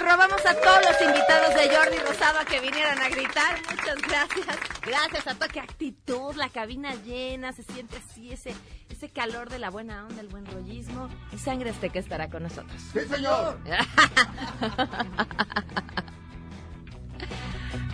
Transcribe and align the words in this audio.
nos 0.00 0.10
robamos 0.12 0.44
a 0.46 0.54
todos 0.54 0.80
los 0.84 1.00
invitados 1.08 1.54
de 1.54 1.74
Jordi 1.74 1.98
Rosado 1.98 2.38
a 2.40 2.44
que 2.44 2.60
vinieran 2.60 3.00
a 3.00 3.08
gritar. 3.08 3.56
Muchas 3.70 3.96
gracias. 4.02 4.46
Gracias 4.82 5.26
a 5.26 5.34
toda 5.34 5.46
actitud, 5.62 6.34
la 6.36 6.48
cabina 6.50 6.94
llena, 6.94 7.52
se 7.52 7.64
siente 7.64 7.96
así 7.96 8.30
ese 8.32 8.54
ese 8.90 9.08
calor 9.08 9.50
de 9.50 9.58
la 9.58 9.70
buena 9.70 10.06
onda, 10.06 10.20
el 10.20 10.28
buen 10.28 10.46
rollismo. 10.46 11.08
Y 11.32 11.38
sangre 11.38 11.70
este 11.70 11.90
que 11.90 11.98
estará 11.98 12.28
con 12.30 12.44
nosotros. 12.44 12.80
¡Sí, 12.92 13.00
señor! 13.00 13.58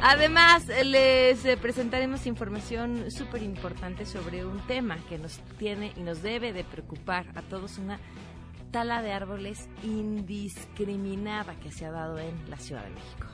Además, 0.03 0.67
les 0.85 1.41
presentaremos 1.59 2.27
información 2.27 3.11
súper 3.11 3.43
importante 3.43 4.05
sobre 4.05 4.45
un 4.45 4.61
tema 4.67 4.99
que 5.09 5.17
nos 5.17 5.39
tiene 5.59 5.93
y 5.97 6.01
nos 6.01 6.23
debe 6.23 6.53
de 6.53 6.65
preocupar 6.65 7.27
a 7.35 7.43
todos, 7.43 7.79
una 7.79 7.99
tala 8.75 9.03
de 9.03 9.13
árboles 9.13 9.69
indiscriminada 9.85 11.55
que 11.61 11.71
se 11.71 11.87
ha 11.87 11.93
dado 11.93 12.19
en 12.19 12.35
la 12.51 12.59
Ciudad 12.59 12.83
de 12.83 12.91
México. 12.91 13.29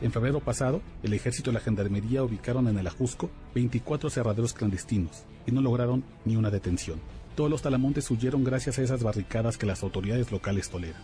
En 0.00 0.12
febrero 0.12 0.38
pasado, 0.38 0.80
el 1.02 1.12
ejército 1.12 1.50
y 1.50 1.54
la 1.54 1.58
gendarmería 1.58 2.22
ubicaron 2.22 2.68
en 2.68 2.78
el 2.78 2.86
Ajusco 2.86 3.28
24 3.52 4.10
cerraderos 4.10 4.52
clandestinos 4.52 5.24
y 5.44 5.50
no 5.50 5.60
lograron 5.60 6.04
ni 6.24 6.36
una 6.36 6.50
detención. 6.50 7.00
Todos 7.34 7.50
los 7.50 7.62
talamontes 7.62 8.08
huyeron 8.12 8.44
gracias 8.44 8.78
a 8.78 8.82
esas 8.82 9.02
barricadas 9.02 9.58
que 9.58 9.66
las 9.66 9.82
autoridades 9.82 10.30
locales 10.30 10.70
toleran. 10.70 11.02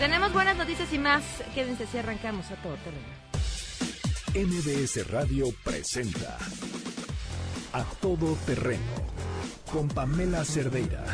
Tenemos 0.00 0.32
buenas 0.32 0.56
noticias 0.56 0.92
y 0.92 0.98
más. 0.98 1.22
Quédense 1.54 1.86
si 1.86 1.98
arrancamos 1.98 2.50
a 2.50 2.56
todo 2.56 2.74
terreno. 4.34 4.50
MBS 4.50 5.08
Radio 5.08 5.46
presenta 5.62 6.36
A 7.72 7.84
Todo 8.00 8.34
Terreno 8.44 8.80
con 9.70 9.86
Pamela 9.86 10.44
Cerdeira. 10.44 11.04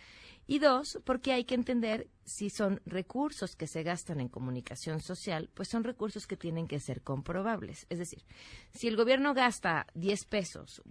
Y 0.47 0.59
dos, 0.59 0.99
porque 1.05 1.31
hay 1.31 1.45
que 1.45 1.55
entender 1.55 2.09
si 2.25 2.49
son 2.49 2.81
recursos 2.85 3.55
que 3.55 3.67
se 3.67 3.83
gastan 3.83 4.19
en 4.19 4.27
comunicación 4.27 4.99
social, 4.99 5.49
pues 5.53 5.69
son 5.69 5.85
recursos 5.85 6.27
que 6.27 6.35
tienen 6.35 6.67
que 6.67 6.81
ser 6.81 7.01
comprobables. 7.01 7.85
Es 7.89 7.99
decir, 7.99 8.25
si 8.73 8.89
el 8.89 8.97
gobierno 8.97 9.33
gasta 9.33 9.87
10 9.93 10.25
pesos, 10.25 10.81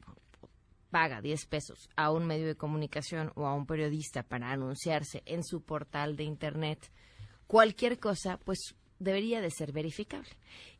paga 0.91 1.21
10 1.21 1.47
pesos 1.47 1.91
a 1.97 2.11
un 2.11 2.27
medio 2.27 2.47
de 2.47 2.57
comunicación 2.57 3.33
o 3.35 3.47
a 3.47 3.55
un 3.55 3.67
periodista 3.67 4.23
para 4.23 4.51
anunciarse 4.51 5.23
en 5.27 5.45
su 5.45 5.63
portal 5.63 6.17
de 6.17 6.25
Internet, 6.25 6.91
cualquier 7.51 7.99
cosa, 7.99 8.39
pues 8.45 8.77
debería 9.01 9.41
de 9.41 9.51
ser 9.51 9.73
verificable. 9.73 10.29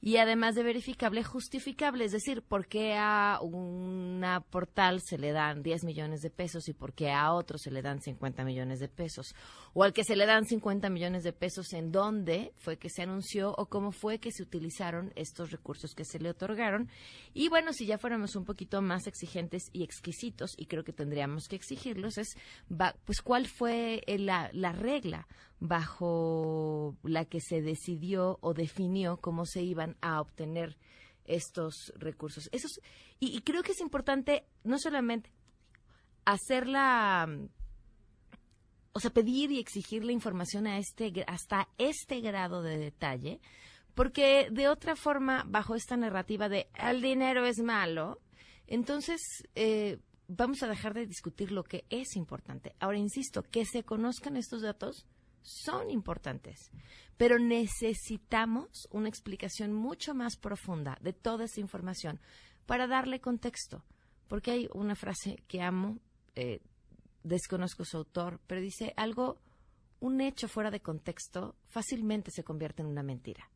Y 0.01 0.19
además 0.19 0.55
de 0.55 0.63
verificable, 0.63 1.25
justificable, 1.25 2.05
es 2.05 2.13
decir, 2.13 2.43
por 2.43 2.69
qué 2.69 2.95
a 2.97 3.41
una 3.43 4.41
portal 4.41 5.01
se 5.01 5.19
le 5.19 5.33
dan 5.33 5.63
10 5.63 5.85
millones 5.85 6.21
de 6.21 6.31
pesos 6.31 6.69
y 6.69 6.75
por 6.75 6.93
qué 6.93 7.11
a 7.11 7.33
otro 7.33 7.59
se 7.59 7.71
le 7.71 7.83
dan 7.83 8.01
50 8.01 8.45
millones 8.45 8.79
de 8.79 8.89
pesos. 8.89 9.35
O 9.73 9.83
al 9.83 9.93
que 9.93 10.05
se 10.05 10.17
le 10.17 10.27
dan 10.27 10.45
50 10.45 10.91
millones 10.91 11.25
de 11.25 11.33
pesos, 11.33 11.73
en 11.73 11.91
dónde 11.91 12.53
fue 12.57 12.79
que 12.79 12.91
se 12.91 13.03
anunció 13.03 13.55
o 13.57 13.67
cómo 13.67 13.91
fue 13.91 14.21
que 14.21 14.31
se 14.31 14.43
utilizaron 14.43 15.13
estos 15.17 15.51
recursos 15.51 15.95
que 15.95 16.05
se 16.05 16.21
le 16.21 16.31
otorgaron. 16.31 16.89
Y 17.33 17.49
bueno, 17.49 17.73
si 17.73 17.87
ya 17.87 17.99
fuéramos 17.99 18.37
un 18.37 18.45
poquito 18.45 18.81
más 18.81 19.07
exigentes 19.07 19.71
y 19.73 19.83
exquisitos, 19.83 20.53
y 20.57 20.67
creo 20.67 20.85
que 20.85 20.93
tendríamos 20.93 21.49
que 21.49 21.57
exigirlos, 21.57 22.17
es, 22.17 22.37
pues, 23.05 23.23
cuál 23.23 23.47
fue 23.49 24.03
eh, 24.07 24.19
la, 24.19 24.51
la 24.53 24.73
regla 24.73 25.27
bajo 25.61 26.97
la 27.03 27.27
que 27.27 27.41
se 27.41 27.61
decidió 27.61 28.39
o 28.41 28.55
definió 28.55 29.19
cómo 29.19 29.45
se 29.45 29.63
iban 29.63 29.97
a 30.01 30.21
obtener 30.21 30.79
estos 31.25 31.93
recursos. 31.97 32.49
Eso 32.51 32.67
es- 32.67 32.81
y, 33.21 33.41
creo 33.43 33.63
que 33.63 33.73
es 33.73 33.81
importante 33.81 34.47
no 34.65 34.79
solamente 34.79 35.31
hacerla, 36.25 37.29
o 38.93 39.01
sea, 39.01 39.11
pedir 39.11 39.53
y 39.53 39.59
exigir 39.59 40.05
la 40.05 40.13
información 40.13 40.67
a 40.67 40.79
este, 40.79 41.13
hasta 41.27 41.69
este 41.77 42.21
grado 42.21 42.63
de 42.63 42.79
detalle, 42.79 43.41
porque 43.95 44.49
de 44.51 44.69
otra 44.69 44.97
forma, 44.97 45.45
bajo 45.47 45.75
esta 45.75 45.97
narrativa 45.97 46.49
de 46.49 46.69
el 46.75 47.03
dinero 47.03 47.45
es 47.45 47.59
malo, 47.59 48.19
entonces 48.67 49.21
eh, 49.55 49.99
vamos 50.27 50.63
a 50.63 50.69
dejar 50.69 50.95
de 50.95 51.07
discutir 51.07 51.53
lo 51.53 51.65
que 51.65 51.85
es 51.91 52.17
importante. 52.17 52.75
Ahora, 52.81 52.99
insisto, 52.99 53.43
que 53.43 53.67
se 53.67 53.83
conozcan 53.83 54.37
estos 54.37 54.63
datos 54.63 55.07
son 55.43 55.91
importantes, 55.91 56.71
pero 57.17 57.39
necesitamos 57.39 58.89
una 58.91 59.09
explicación 59.09 59.73
mucho 59.73 60.15
más 60.15 60.37
profunda 60.37 60.99
de 61.01 61.13
toda 61.13 61.45
esa 61.45 61.61
información 61.61 62.21
para 62.67 62.87
darle 62.87 63.21
contexto, 63.21 63.85
porque 64.29 64.51
hay 64.53 64.69
una 64.75 64.95
frase 64.95 65.43
que 65.49 65.61
amo, 65.61 65.99
eh, 66.35 66.61
desconozco 67.23 67.85
su 67.85 67.97
autor, 67.97 68.41
pero 68.47 68.61
dice 68.61 68.95
algo, 68.97 69.41
un 70.01 70.21
hecho 70.21 70.49
fuera 70.49 70.71
de 70.71 70.81
contexto 70.81 71.57
fácilmente 71.69 72.31
se 72.31 72.45
convierte 72.45 72.83
en 72.83 72.89
una 72.89 73.03
mentira. 73.03 73.51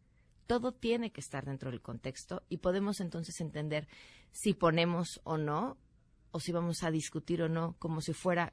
todo 0.47 0.73
tiene 0.73 1.11
que 1.11 1.23
estar 1.23 1.47
dentro 1.47 1.71
del 1.71 1.81
contexto 1.81 2.43
y 2.51 2.59
podemos 2.59 3.01
entonces 3.01 3.41
entender 3.41 3.89
si 4.31 4.53
ponemos 4.53 5.21
o 5.25 5.39
no, 5.39 5.79
o 6.33 6.41
si 6.41 6.53
vamos 6.53 6.83
a 6.83 6.91
discutir 6.91 7.41
o 7.43 7.49
no, 7.49 7.77
como 7.79 8.03
si 8.03 8.13
fuera 8.13 8.53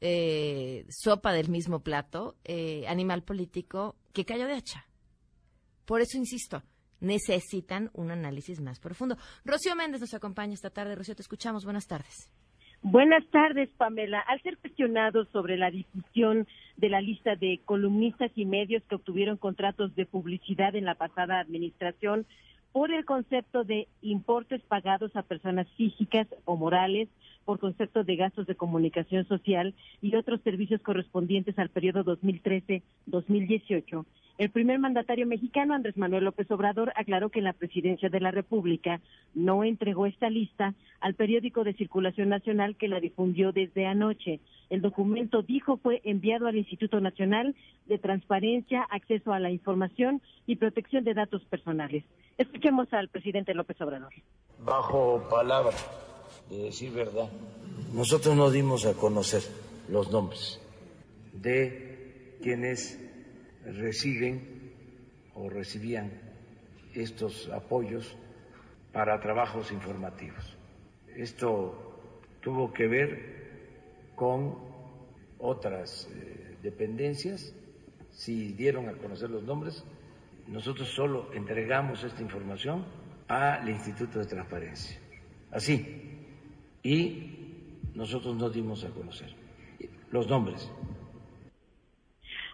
eh, 0.00 0.86
sopa 0.88 1.32
del 1.32 1.48
mismo 1.48 1.80
plato, 1.80 2.36
eh, 2.44 2.86
animal 2.88 3.22
político 3.22 3.96
que 4.12 4.24
cayó 4.24 4.46
de 4.46 4.54
hacha. 4.54 4.86
Por 5.84 6.00
eso 6.00 6.16
insisto, 6.16 6.62
necesitan 7.00 7.90
un 7.94 8.10
análisis 8.10 8.60
más 8.60 8.78
profundo. 8.80 9.16
Rocío 9.44 9.74
Méndez 9.74 10.00
nos 10.00 10.14
acompaña 10.14 10.54
esta 10.54 10.70
tarde. 10.70 10.94
Rocío, 10.94 11.14
te 11.14 11.22
escuchamos. 11.22 11.64
Buenas 11.64 11.86
tardes. 11.86 12.30
Buenas 12.82 13.26
tardes, 13.26 13.68
Pamela. 13.76 14.20
Al 14.20 14.40
ser 14.40 14.56
cuestionado 14.56 15.26
sobre 15.26 15.58
la 15.58 15.70
difusión 15.70 16.46
de 16.78 16.88
la 16.88 17.02
lista 17.02 17.36
de 17.36 17.60
columnistas 17.66 18.30
y 18.36 18.46
medios 18.46 18.82
que 18.84 18.94
obtuvieron 18.94 19.36
contratos 19.36 19.94
de 19.96 20.06
publicidad 20.06 20.74
en 20.74 20.86
la 20.86 20.94
pasada 20.94 21.40
administración 21.40 22.26
por 22.72 22.92
el 22.92 23.04
concepto 23.04 23.64
de 23.64 23.88
importes 24.02 24.62
pagados 24.62 25.14
a 25.16 25.22
personas 25.22 25.66
físicas 25.76 26.28
o 26.44 26.56
morales 26.56 27.08
por 27.44 27.58
concepto 27.58 28.04
de 28.04 28.16
gastos 28.16 28.46
de 28.46 28.54
comunicación 28.54 29.26
social 29.26 29.74
y 30.00 30.14
otros 30.14 30.40
servicios 30.42 30.80
correspondientes 30.82 31.58
al 31.58 31.70
periodo 31.70 32.04
2013-2018, 32.04 34.04
el 34.40 34.48
primer 34.48 34.78
mandatario 34.78 35.26
mexicano, 35.26 35.74
Andrés 35.74 35.98
Manuel 35.98 36.24
López 36.24 36.50
Obrador, 36.50 36.94
aclaró 36.96 37.28
que 37.28 37.42
la 37.42 37.52
presidencia 37.52 38.08
de 38.08 38.20
la 38.20 38.30
República 38.30 39.02
no 39.34 39.64
entregó 39.64 40.06
esta 40.06 40.30
lista 40.30 40.72
al 41.02 41.12
periódico 41.12 41.62
de 41.62 41.74
circulación 41.74 42.30
nacional 42.30 42.74
que 42.76 42.88
la 42.88 43.00
difundió 43.00 43.52
desde 43.52 43.84
anoche. 43.84 44.40
El 44.70 44.80
documento, 44.80 45.42
dijo, 45.42 45.76
fue 45.76 46.00
enviado 46.04 46.46
al 46.46 46.56
Instituto 46.56 47.02
Nacional 47.02 47.54
de 47.84 47.98
Transparencia, 47.98 48.82
Acceso 48.90 49.34
a 49.34 49.40
la 49.40 49.50
Información 49.50 50.22
y 50.46 50.56
Protección 50.56 51.04
de 51.04 51.12
Datos 51.12 51.44
Personales. 51.44 52.02
Escuchemos 52.38 52.90
al 52.94 53.08
presidente 53.08 53.52
López 53.52 53.78
Obrador. 53.82 54.14
Bajo 54.64 55.22
palabra 55.28 55.76
de 56.48 56.62
decir 56.62 56.92
verdad, 56.92 57.28
nosotros 57.92 58.34
no 58.34 58.50
dimos 58.50 58.86
a 58.86 58.94
conocer 58.94 59.42
los 59.90 60.10
nombres 60.10 60.58
de 61.34 62.38
quienes 62.42 63.09
reciben 63.64 64.72
o 65.34 65.48
recibían 65.48 66.10
estos 66.94 67.48
apoyos 67.50 68.16
para 68.92 69.20
trabajos 69.20 69.72
informativos. 69.72 70.56
Esto 71.14 72.38
tuvo 72.40 72.72
que 72.72 72.86
ver 72.86 74.10
con 74.16 74.58
otras 75.38 76.08
eh, 76.12 76.56
dependencias, 76.62 77.54
si 78.10 78.52
dieron 78.52 78.88
a 78.88 78.92
conocer 78.94 79.30
los 79.30 79.42
nombres, 79.42 79.84
nosotros 80.46 80.88
solo 80.88 81.32
entregamos 81.32 82.02
esta 82.04 82.22
información 82.22 82.84
al 83.28 83.68
Instituto 83.68 84.18
de 84.18 84.26
Transparencia. 84.26 84.98
Así. 85.50 86.18
Y 86.82 87.76
nosotros 87.94 88.36
no 88.36 88.50
dimos 88.50 88.84
a 88.84 88.90
conocer 88.90 89.34
los 90.10 90.28
nombres. 90.28 90.68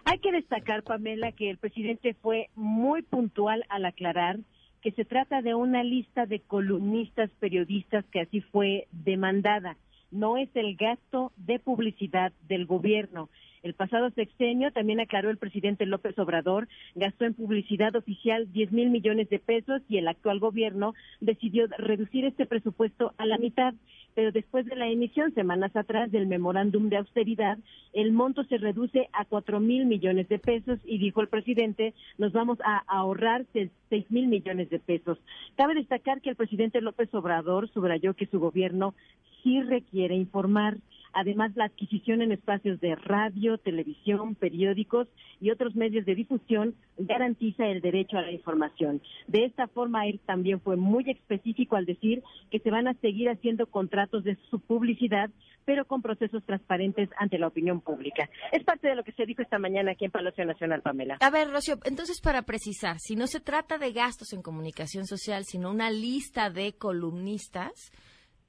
Hay 0.09 0.19
que 0.19 0.31
destacar, 0.31 0.83
Pamela, 0.83 1.33
que 1.33 1.49
el 1.49 1.57
presidente 1.57 2.13
fue 2.13 2.49
muy 2.55 3.01
puntual 3.01 3.65
al 3.67 3.83
aclarar 3.83 4.37
que 4.81 4.93
se 4.93 5.03
trata 5.03 5.41
de 5.41 5.53
una 5.53 5.83
lista 5.83 6.25
de 6.25 6.39
columnistas 6.39 7.29
periodistas 7.41 8.05
que 8.05 8.21
así 8.21 8.39
fue 8.39 8.87
demandada. 8.93 9.75
No 10.09 10.37
es 10.37 10.47
el 10.55 10.77
gasto 10.77 11.33
de 11.35 11.59
publicidad 11.59 12.31
del 12.47 12.65
gobierno. 12.65 13.27
El 13.63 13.73
pasado 13.73 14.09
sexenio, 14.11 14.71
también 14.71 15.01
aclaró 15.01 15.29
el 15.29 15.37
presidente 15.37 15.85
López 15.85 16.17
Obrador, 16.19 16.69
gastó 16.95 17.25
en 17.25 17.33
publicidad 17.33 17.93
oficial 17.97 18.49
10 18.53 18.71
mil 18.71 18.89
millones 18.89 19.27
de 19.27 19.39
pesos 19.39 19.81
y 19.89 19.97
el 19.97 20.07
actual 20.07 20.39
gobierno 20.39 20.93
decidió 21.19 21.67
reducir 21.77 22.23
este 22.23 22.45
presupuesto 22.45 23.13
a 23.17 23.25
la 23.25 23.37
mitad. 23.37 23.73
Pero 24.17 24.31
después 24.31 24.65
de 24.65 24.75
la 24.75 24.87
emisión, 24.87 25.31
semanas 25.35 25.75
atrás, 25.75 26.11
del 26.11 26.25
memorándum 26.25 26.89
de 26.89 26.97
austeridad, 26.97 27.59
el 27.93 28.13
monto 28.13 28.43
se 28.45 28.57
reduce 28.57 29.07
a 29.13 29.25
4 29.25 29.59
mil 29.59 29.85
millones 29.85 30.27
de 30.27 30.39
pesos 30.39 30.79
y 30.85 30.97
dijo 30.97 31.21
el 31.21 31.27
presidente, 31.27 31.93
nos 32.17 32.33
vamos 32.33 32.57
a 32.65 32.81
ahorrar 32.87 33.45
6 33.53 33.69
mil 34.09 34.25
millones 34.25 34.71
de 34.71 34.79
pesos. 34.79 35.19
Cabe 35.55 35.75
destacar 35.75 36.19
que 36.21 36.31
el 36.31 36.35
presidente 36.35 36.81
López 36.81 37.13
Obrador 37.13 37.69
subrayó 37.69 38.15
que 38.15 38.25
su 38.25 38.39
gobierno 38.39 38.95
sí 39.43 39.61
requiere 39.61 40.15
informar. 40.15 40.77
Además, 41.13 41.51
la 41.55 41.65
adquisición 41.65 42.21
en 42.21 42.31
espacios 42.31 42.79
de 42.79 42.95
radio, 42.95 43.57
televisión, 43.57 44.35
periódicos 44.35 45.07
y 45.41 45.51
otros 45.51 45.75
medios 45.75 46.05
de 46.05 46.15
difusión 46.15 46.75
garantiza 46.97 47.67
el 47.67 47.81
derecho 47.81 48.17
a 48.17 48.21
la 48.21 48.31
información. 48.31 49.01
De 49.27 49.45
esta 49.45 49.67
forma, 49.67 50.07
él 50.07 50.19
también 50.25 50.61
fue 50.61 50.75
muy 50.75 51.09
específico 51.09 51.75
al 51.75 51.85
decir 51.85 52.23
que 52.51 52.59
se 52.59 52.71
van 52.71 52.87
a 52.87 52.93
seguir 52.95 53.29
haciendo 53.29 53.67
contratos 53.67 54.23
de 54.23 54.37
su 54.49 54.59
publicidad, 54.59 55.29
pero 55.65 55.85
con 55.85 56.01
procesos 56.01 56.43
transparentes 56.45 57.09
ante 57.17 57.37
la 57.37 57.47
opinión 57.47 57.81
pública. 57.81 58.29
Es 58.51 58.63
parte 58.63 58.87
de 58.87 58.95
lo 58.95 59.03
que 59.03 59.11
se 59.11 59.25
dijo 59.25 59.41
esta 59.41 59.59
mañana 59.59 59.91
aquí 59.91 60.05
en 60.05 60.11
Palacio 60.11 60.45
Nacional, 60.45 60.81
Pamela. 60.81 61.17
A 61.19 61.29
ver, 61.29 61.49
Rocío, 61.51 61.75
entonces 61.83 62.21
para 62.21 62.43
precisar, 62.43 62.99
si 62.99 63.15
no 63.15 63.27
se 63.27 63.41
trata 63.41 63.77
de 63.77 63.91
gastos 63.91 64.31
en 64.33 64.41
comunicación 64.41 65.05
social, 65.05 65.43
sino 65.43 65.69
una 65.69 65.91
lista 65.91 66.49
de 66.49 66.73
columnistas, 66.73 67.91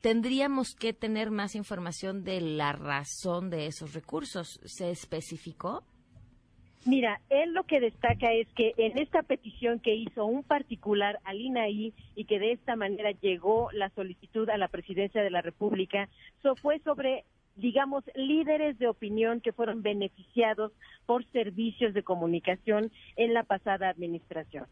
tendríamos 0.00 0.74
que 0.74 0.92
tener 0.92 1.30
más 1.30 1.54
información 1.54 2.24
de 2.24 2.40
la 2.40 2.72
razón 2.72 3.50
de 3.50 3.66
esos 3.66 3.94
recursos. 3.94 4.60
¿Se 4.64 4.90
especificó? 4.90 5.82
Mira, 6.86 7.20
él 7.28 7.52
lo 7.52 7.64
que 7.64 7.80
destaca 7.80 8.32
es 8.32 8.48
que 8.54 8.72
en 8.76 8.98
esta 8.98 9.22
petición 9.22 9.80
que 9.80 9.94
hizo 9.94 10.24
un 10.24 10.42
particular 10.42 11.18
al 11.24 11.40
INAI 11.40 11.92
y 12.14 12.24
que 12.24 12.38
de 12.38 12.52
esta 12.52 12.76
manera 12.76 13.10
llegó 13.10 13.70
la 13.72 13.90
solicitud 13.90 14.48
a 14.48 14.56
la 14.56 14.68
presidencia 14.68 15.22
de 15.22 15.30
la 15.30 15.42
República, 15.42 16.08
so 16.42 16.54
fue 16.56 16.78
sobre 16.80 17.24
digamos, 17.58 18.04
líderes 18.14 18.78
de 18.78 18.86
opinión 18.86 19.40
que 19.40 19.52
fueron 19.52 19.82
beneficiados 19.82 20.72
por 21.06 21.24
servicios 21.32 21.92
de 21.92 22.04
comunicación 22.04 22.92
en 23.16 23.34
la 23.34 23.42
pasada 23.42 23.88
administración. 23.88 24.66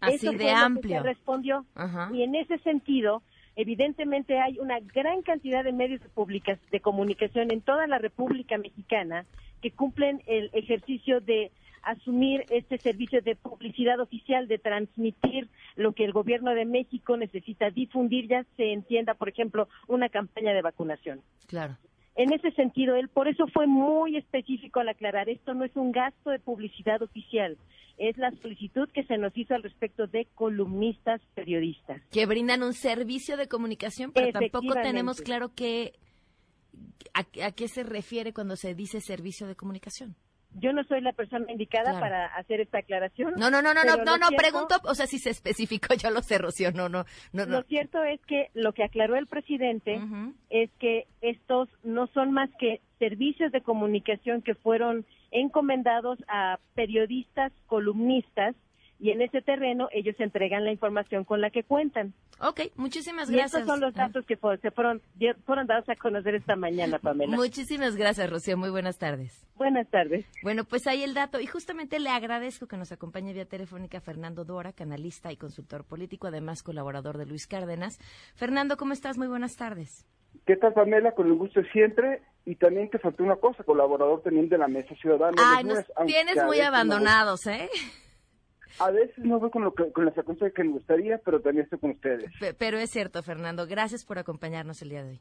Así 0.00 0.16
Eso 0.16 0.32
de 0.32 0.38
fue 0.38 0.46
lo 0.46 0.50
que 0.50 0.56
amplio. 0.56 0.96
se 0.96 1.08
respondió. 1.08 1.66
Ajá. 1.74 2.10
Y 2.12 2.22
en 2.22 2.34
ese 2.34 2.58
sentido, 2.60 3.22
evidentemente 3.56 4.38
hay 4.38 4.58
una 4.58 4.80
gran 4.80 5.22
cantidad 5.22 5.64
de 5.64 5.72
medios 5.72 6.00
de, 6.00 6.08
publica- 6.08 6.58
de 6.70 6.80
comunicación 6.80 7.50
en 7.50 7.60
toda 7.60 7.86
la 7.86 7.98
República 7.98 8.58
Mexicana 8.58 9.26
que 9.60 9.70
cumplen 9.70 10.22
el 10.26 10.50
ejercicio 10.52 11.20
de 11.20 11.50
asumir 11.82 12.44
este 12.50 12.78
servicio 12.78 13.20
de 13.22 13.34
publicidad 13.34 13.98
oficial, 14.00 14.46
de 14.46 14.58
transmitir 14.58 15.48
lo 15.74 15.92
que 15.92 16.04
el 16.04 16.12
gobierno 16.12 16.54
de 16.54 16.64
México 16.64 17.16
necesita 17.16 17.70
difundir, 17.70 18.28
ya 18.28 18.44
se 18.56 18.72
entienda, 18.72 19.14
por 19.14 19.28
ejemplo, 19.28 19.68
una 19.88 20.08
campaña 20.08 20.52
de 20.52 20.62
vacunación. 20.62 21.20
Claro. 21.48 21.76
En 22.14 22.32
ese 22.32 22.50
sentido, 22.52 22.94
él 22.94 23.08
por 23.08 23.28
eso 23.28 23.46
fue 23.46 23.66
muy 23.66 24.16
específico 24.16 24.80
al 24.80 24.88
aclarar, 24.90 25.28
esto 25.28 25.54
no 25.54 25.64
es 25.64 25.74
un 25.76 25.92
gasto 25.92 26.30
de 26.30 26.38
publicidad 26.38 27.00
oficial, 27.00 27.56
es 27.96 28.18
la 28.18 28.30
solicitud 28.42 28.88
que 28.90 29.04
se 29.04 29.16
nos 29.16 29.36
hizo 29.36 29.54
al 29.54 29.62
respecto 29.62 30.06
de 30.06 30.26
columnistas 30.34 31.22
periodistas. 31.34 32.02
Que 32.10 32.26
brindan 32.26 32.62
un 32.62 32.74
servicio 32.74 33.36
de 33.36 33.48
comunicación, 33.48 34.12
pero 34.12 34.30
tampoco 34.32 34.74
tenemos 34.74 35.22
claro 35.22 35.52
qué, 35.54 35.92
a, 37.14 37.20
a 37.46 37.52
qué 37.52 37.68
se 37.68 37.82
refiere 37.82 38.32
cuando 38.34 38.56
se 38.56 38.74
dice 38.74 39.00
servicio 39.00 39.46
de 39.46 39.56
comunicación. 39.56 40.14
Yo 40.54 40.72
no 40.72 40.84
soy 40.84 41.00
la 41.00 41.12
persona 41.12 41.50
indicada 41.50 41.90
Claro. 41.92 42.00
para 42.00 42.26
hacer 42.36 42.60
esta 42.60 42.78
aclaración. 42.78 43.34
No, 43.36 43.50
no, 43.50 43.62
no, 43.62 43.72
no, 43.74 43.84
no, 43.84 43.96
no, 43.96 44.18
no, 44.18 44.28
cierto- 44.28 44.36
pregunto, 44.36 44.74
o 44.84 44.94
sea, 44.94 45.06
si 45.06 45.18
se 45.18 45.30
especificó, 45.30 45.94
yo 46.02 46.10
lo 46.10 46.22
sé, 46.22 46.38
Rocío, 46.38 46.72
no, 46.72 46.88
no, 46.88 47.04
no, 47.32 47.46
no. 47.46 47.52
Lo 47.58 47.62
cierto 47.64 48.02
es 48.04 48.20
que 48.26 48.50
lo 48.54 48.72
que 48.72 48.84
aclaró 48.84 49.16
el 49.16 49.26
presidente 49.26 50.00
es 50.50 50.70
que 50.78 51.06
estos 51.20 51.68
no 51.82 52.06
son 52.08 52.32
más 52.32 52.50
que 52.58 52.80
servicios 52.98 53.50
de 53.52 53.62
comunicación 53.62 54.42
que 54.42 54.54
fueron 54.54 55.04
encomendados 55.30 56.18
a 56.28 56.58
periodistas, 56.74 57.52
columnistas, 57.66 58.54
y 59.02 59.10
en 59.10 59.20
ese 59.20 59.42
terreno 59.42 59.88
ellos 59.90 60.14
entregan 60.20 60.64
la 60.64 60.70
información 60.70 61.24
con 61.24 61.40
la 61.40 61.50
que 61.50 61.64
cuentan. 61.64 62.14
Ok, 62.40 62.60
muchísimas 62.76 63.28
Y 63.28 63.32
gracias. 63.32 63.62
estos 63.62 63.66
son 63.66 63.80
los 63.80 63.92
datos 63.94 64.24
que 64.24 64.36
se 64.36 64.70
fueron, 64.70 65.02
fueron 65.44 65.66
dados 65.66 65.88
a 65.88 65.96
conocer 65.96 66.36
esta 66.36 66.54
mañana, 66.54 67.00
Pamela. 67.00 67.36
Muchísimas 67.36 67.96
gracias, 67.96 68.30
Rocío, 68.30 68.56
muy 68.56 68.70
buenas 68.70 68.98
tardes. 68.98 69.44
Buenas 69.56 69.88
tardes. 69.90 70.24
Bueno, 70.44 70.62
pues 70.62 70.86
ahí 70.86 71.02
el 71.02 71.14
dato. 71.14 71.40
Y 71.40 71.46
justamente 71.46 71.98
le 71.98 72.10
agradezco 72.10 72.68
que 72.68 72.76
nos 72.76 72.92
acompañe 72.92 73.32
vía 73.32 73.44
telefónica 73.44 74.00
Fernando 74.00 74.44
Dora, 74.44 74.72
canalista 74.72 75.32
y 75.32 75.36
consultor 75.36 75.84
político, 75.84 76.28
además 76.28 76.62
colaborador 76.62 77.18
de 77.18 77.26
Luis 77.26 77.48
Cárdenas. 77.48 77.98
Fernando, 78.36 78.76
¿cómo 78.76 78.92
estás? 78.92 79.18
Muy 79.18 79.26
buenas 79.26 79.56
tardes. 79.56 80.06
¿Qué 80.46 80.54
tal, 80.56 80.74
Pamela? 80.74 81.12
Con 81.16 81.26
el 81.26 81.34
gusto 81.34 81.60
de 81.60 81.68
siempre. 81.72 82.22
Y 82.44 82.54
también 82.54 82.88
te 82.88 83.00
faltó 83.00 83.24
una 83.24 83.36
cosa, 83.36 83.64
colaborador 83.64 84.22
también 84.22 84.48
de 84.48 84.58
la 84.58 84.68
Mesa 84.68 84.94
Ciudadana. 84.94 85.36
Ay, 85.38 85.64
nos 85.64 85.74
lunes, 85.74 86.06
tienes 86.06 86.44
muy 86.44 86.60
abandonados, 86.60 87.46
¿eh? 87.48 87.68
A 88.78 88.90
veces 88.90 89.18
no 89.24 89.38
voy 89.38 89.50
con, 89.50 89.62
lo 89.64 89.74
que, 89.74 89.90
con 89.92 90.04
la 90.04 90.12
frecuencia 90.12 90.50
que 90.50 90.64
me 90.64 90.72
gustaría, 90.72 91.18
pero 91.18 91.40
también 91.40 91.64
estoy 91.64 91.78
con 91.78 91.90
ustedes. 91.90 92.30
Pe- 92.40 92.54
Pero 92.54 92.78
es 92.78 92.90
cierto, 92.90 93.22
Fernando. 93.22 93.66
Gracias 93.66 94.04
por 94.04 94.18
acompañarnos 94.18 94.82
el 94.82 94.90
día 94.90 95.04
de 95.04 95.10
hoy. 95.12 95.20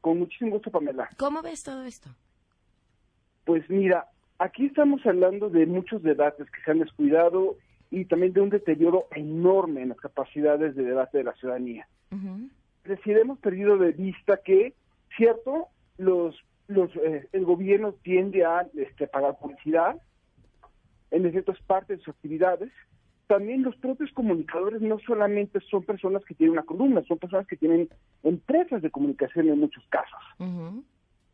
Con 0.00 0.18
muchísimo 0.18 0.50
gusto, 0.52 0.70
Pamela. 0.70 1.08
¿Cómo 1.16 1.42
ves 1.42 1.62
todo 1.62 1.84
esto? 1.84 2.10
Pues 3.44 3.68
mira, 3.68 4.06
aquí 4.38 4.66
estamos 4.66 5.04
hablando 5.06 5.50
de 5.50 5.66
muchos 5.66 6.02
debates 6.02 6.50
que 6.50 6.62
se 6.62 6.70
han 6.70 6.78
descuidado 6.80 7.56
y 7.90 8.04
también 8.06 8.32
de 8.32 8.40
un 8.40 8.50
deterioro 8.50 9.06
enorme 9.12 9.82
en 9.82 9.90
las 9.90 9.98
capacidades 10.00 10.74
de 10.74 10.82
debate 10.84 11.18
de 11.18 11.24
la 11.24 11.34
ciudadanía. 11.34 11.86
Ujú. 12.10 12.48
Es 12.84 12.90
decir, 12.90 13.16
hemos 13.16 13.38
perdido 13.38 13.78
de 13.78 13.92
vista 13.92 14.38
que, 14.44 14.74
cierto, 15.16 15.68
los, 15.98 16.36
los 16.68 16.90
eh, 16.96 17.28
el 17.32 17.44
gobierno 17.44 17.92
tiende 18.02 18.44
a 18.44 18.66
este, 18.76 19.06
pagar 19.06 19.38
publicidad, 19.38 19.96
en 21.14 21.26
efecto 21.26 21.52
es 21.52 21.62
parte 21.62 21.96
de 21.96 22.02
sus 22.02 22.14
actividades. 22.14 22.70
También 23.28 23.62
los 23.62 23.76
propios 23.76 24.10
comunicadores 24.12 24.82
no 24.82 24.98
solamente 24.98 25.60
son 25.70 25.84
personas 25.84 26.24
que 26.24 26.34
tienen 26.34 26.52
una 26.52 26.64
columna, 26.64 27.02
son 27.04 27.18
personas 27.18 27.46
que 27.46 27.56
tienen 27.56 27.88
empresas 28.22 28.82
de 28.82 28.90
comunicación 28.90 29.48
en 29.48 29.60
muchos 29.60 29.84
casos. 29.88 30.20
Ujú. 30.38 30.84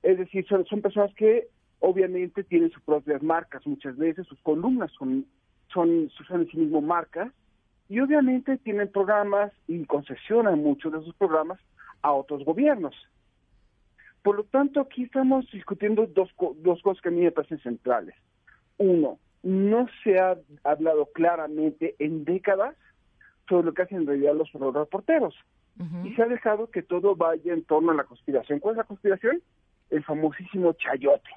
Es 0.03 0.19
decir, 0.19 0.47
son, 0.47 0.67
son 0.67 0.83
personas 0.83 1.13
que 1.15 1.49
obviamente 1.81 2.45
tienen 2.45 2.71
sus 2.71 2.83
propias 2.83 3.23
marcas 3.23 3.67
muchas 3.67 3.97
veces, 3.97 4.27
sus 4.27 4.39
columnas 4.41 4.93
son, 4.99 5.27
son, 5.73 6.11
son 6.29 6.43
en 6.43 6.51
sí 6.51 6.59
mismo 6.59 6.83
marcas, 6.83 7.33
y 7.89 8.01
obviamente 8.01 8.59
tienen 8.59 8.93
programas 8.93 9.51
y 9.67 9.85
concesionan 9.87 10.63
muchos 10.63 10.93
de 10.93 11.03
sus 11.03 11.15
programas 11.15 11.59
a 12.03 12.13
otros 12.13 12.45
gobiernos. 12.45 12.95
Por 14.23 14.37
lo 14.37 14.45
tanto, 14.45 14.81
aquí 14.81 15.05
estamos 15.05 15.51
discutiendo 15.51 16.07
dos, 16.07 16.29
dos 16.59 16.83
cosas 16.83 17.03
que 17.03 17.09
a 17.09 17.13
mí 17.13 17.23
me 17.23 17.33
parecen 17.33 17.59
centrales. 17.61 18.15
Uno, 18.77 19.19
no 19.43 19.87
se 20.05 20.19
ha 20.19 20.37
hablado 20.65 21.07
claramente 21.07 21.95
en 21.99 22.25
décadas 22.25 22.77
sobre 23.49 23.67
lo 23.67 23.75
que 23.75 23.83
hacen 23.83 23.99
en 23.99 24.07
realidad 24.07 24.35
los 24.35 24.53
reporteros 24.53 25.35
y 26.05 26.13
se 26.15 26.23
ha 26.23 26.27
dejado 26.27 26.71
que 26.71 26.83
todo 26.83 27.17
vaya 27.17 27.55
en 27.55 27.65
torno 27.65 27.93
a 27.93 27.95
la 27.95 28.05
conspiración. 28.05 28.59
¿Cuál 28.59 28.75
es 28.75 28.79
la 28.79 28.85
conspiración? 28.85 29.41
El 29.89 30.05
famosísimo 30.05 30.75
chayote. 30.75 31.31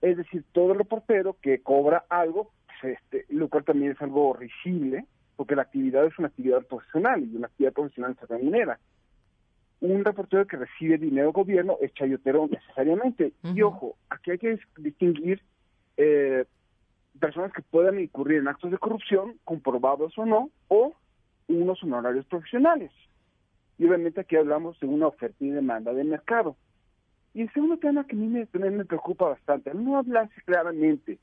Es 0.00 0.16
decir, 0.16 0.44
todo 0.52 0.72
reportero 0.72 1.36
que 1.42 1.60
cobra 1.60 2.04
algo, 2.08 2.52
pues, 2.80 2.96
este, 2.98 3.26
lo 3.28 3.48
cual 3.48 3.64
también 3.64 3.92
es 3.92 4.00
algo 4.00 4.32
risible, 4.32 5.04
porque 5.36 5.56
la 5.56 5.62
actividad 5.62 6.06
es 6.06 6.18
una 6.18 6.28
actividad 6.28 6.64
profesional 6.64 7.22
y 7.22 7.36
una 7.36 7.48
actividad 7.48 7.72
profesional 7.74 8.16
se 8.18 8.26
remunera. 8.26 8.78
Un 9.80 10.04
reportero 10.04 10.46
que 10.46 10.56
recibe 10.56 10.96
dinero 10.96 11.26
del 11.26 11.32
gobierno 11.34 11.76
es 11.82 11.92
chayotero 11.92 12.46
necesariamente. 12.50 13.32
Y 13.54 13.60
ojo, 13.60 13.96
aquí 14.08 14.30
hay 14.30 14.38
que 14.38 14.54
dis- 14.54 14.66
distinguir 14.78 15.42
eh, 15.98 16.46
personas 17.20 17.52
que 17.52 17.62
puedan 17.62 17.98
incurrir 18.00 18.38
en 18.38 18.48
actos 18.48 18.70
de 18.70 18.78
corrupción, 18.78 19.34
comprobados 19.44 20.16
o 20.18 20.26
no, 20.26 20.50
o 20.68 20.94
unos 21.48 21.82
honorarios 21.82 22.26
profesionales. 22.26 22.90
Y 23.78 23.86
obviamente 23.86 24.20
aquí 24.20 24.36
hablamos 24.36 24.78
de 24.80 24.86
una 24.86 25.08
oferta 25.08 25.36
y 25.44 25.50
demanda 25.50 25.92
de 25.92 26.04
mercado. 26.04 26.56
Y 27.34 27.42
el 27.42 27.52
segundo 27.52 27.76
tema 27.78 28.06
que 28.06 28.14
a 28.14 28.18
mí 28.18 28.28
me, 28.28 28.46
también 28.46 28.76
me 28.76 28.84
preocupa 28.84 29.28
bastante, 29.28 29.70
al 29.70 29.84
no 29.84 29.98
hablarse 29.98 30.40
claramente 30.44 31.18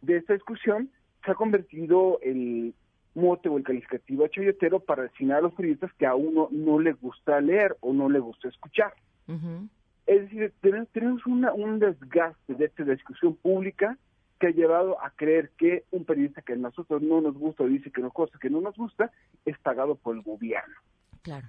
de 0.00 0.16
esta 0.16 0.32
discusión, 0.34 0.90
se 1.24 1.30
ha 1.30 1.34
convertido 1.34 2.18
el 2.22 2.74
mote 3.14 3.48
o 3.48 3.56
el 3.58 3.62
calificativo 3.62 4.26
chayotero 4.26 4.80
para 4.80 5.04
designar 5.04 5.38
a 5.38 5.42
los 5.42 5.54
periodistas 5.54 5.92
que 5.94 6.06
a 6.06 6.14
uno 6.14 6.48
no 6.50 6.80
le 6.80 6.92
gusta 6.94 7.40
leer 7.40 7.76
o 7.80 7.92
no 7.92 8.08
le 8.08 8.18
gusta 8.18 8.48
escuchar. 8.48 8.92
Es 10.06 10.22
decir, 10.22 10.52
tenemos, 10.60 10.88
tenemos 10.88 11.24
una- 11.26 11.52
un 11.52 11.78
desgaste 11.78 12.54
de 12.54 12.64
esta 12.64 12.82
discusión 12.84 13.36
pública 13.36 13.96
que 14.42 14.48
ha 14.48 14.50
llevado 14.50 15.00
a 15.00 15.10
creer 15.10 15.52
que 15.56 15.84
un 15.92 16.04
periodista 16.04 16.42
que 16.42 16.54
a 16.54 16.56
nosotros 16.56 17.00
no 17.00 17.20
nos 17.20 17.34
gusta 17.34 17.62
o 17.62 17.68
dice 17.68 17.92
que 17.92 18.00
no 18.00 18.10
cosa 18.10 18.40
que 18.40 18.50
no 18.50 18.60
nos 18.60 18.76
gusta 18.76 19.12
es 19.44 19.56
pagado 19.60 19.94
por 19.94 20.16
el 20.16 20.22
gobierno. 20.22 20.74
Claro. 21.22 21.46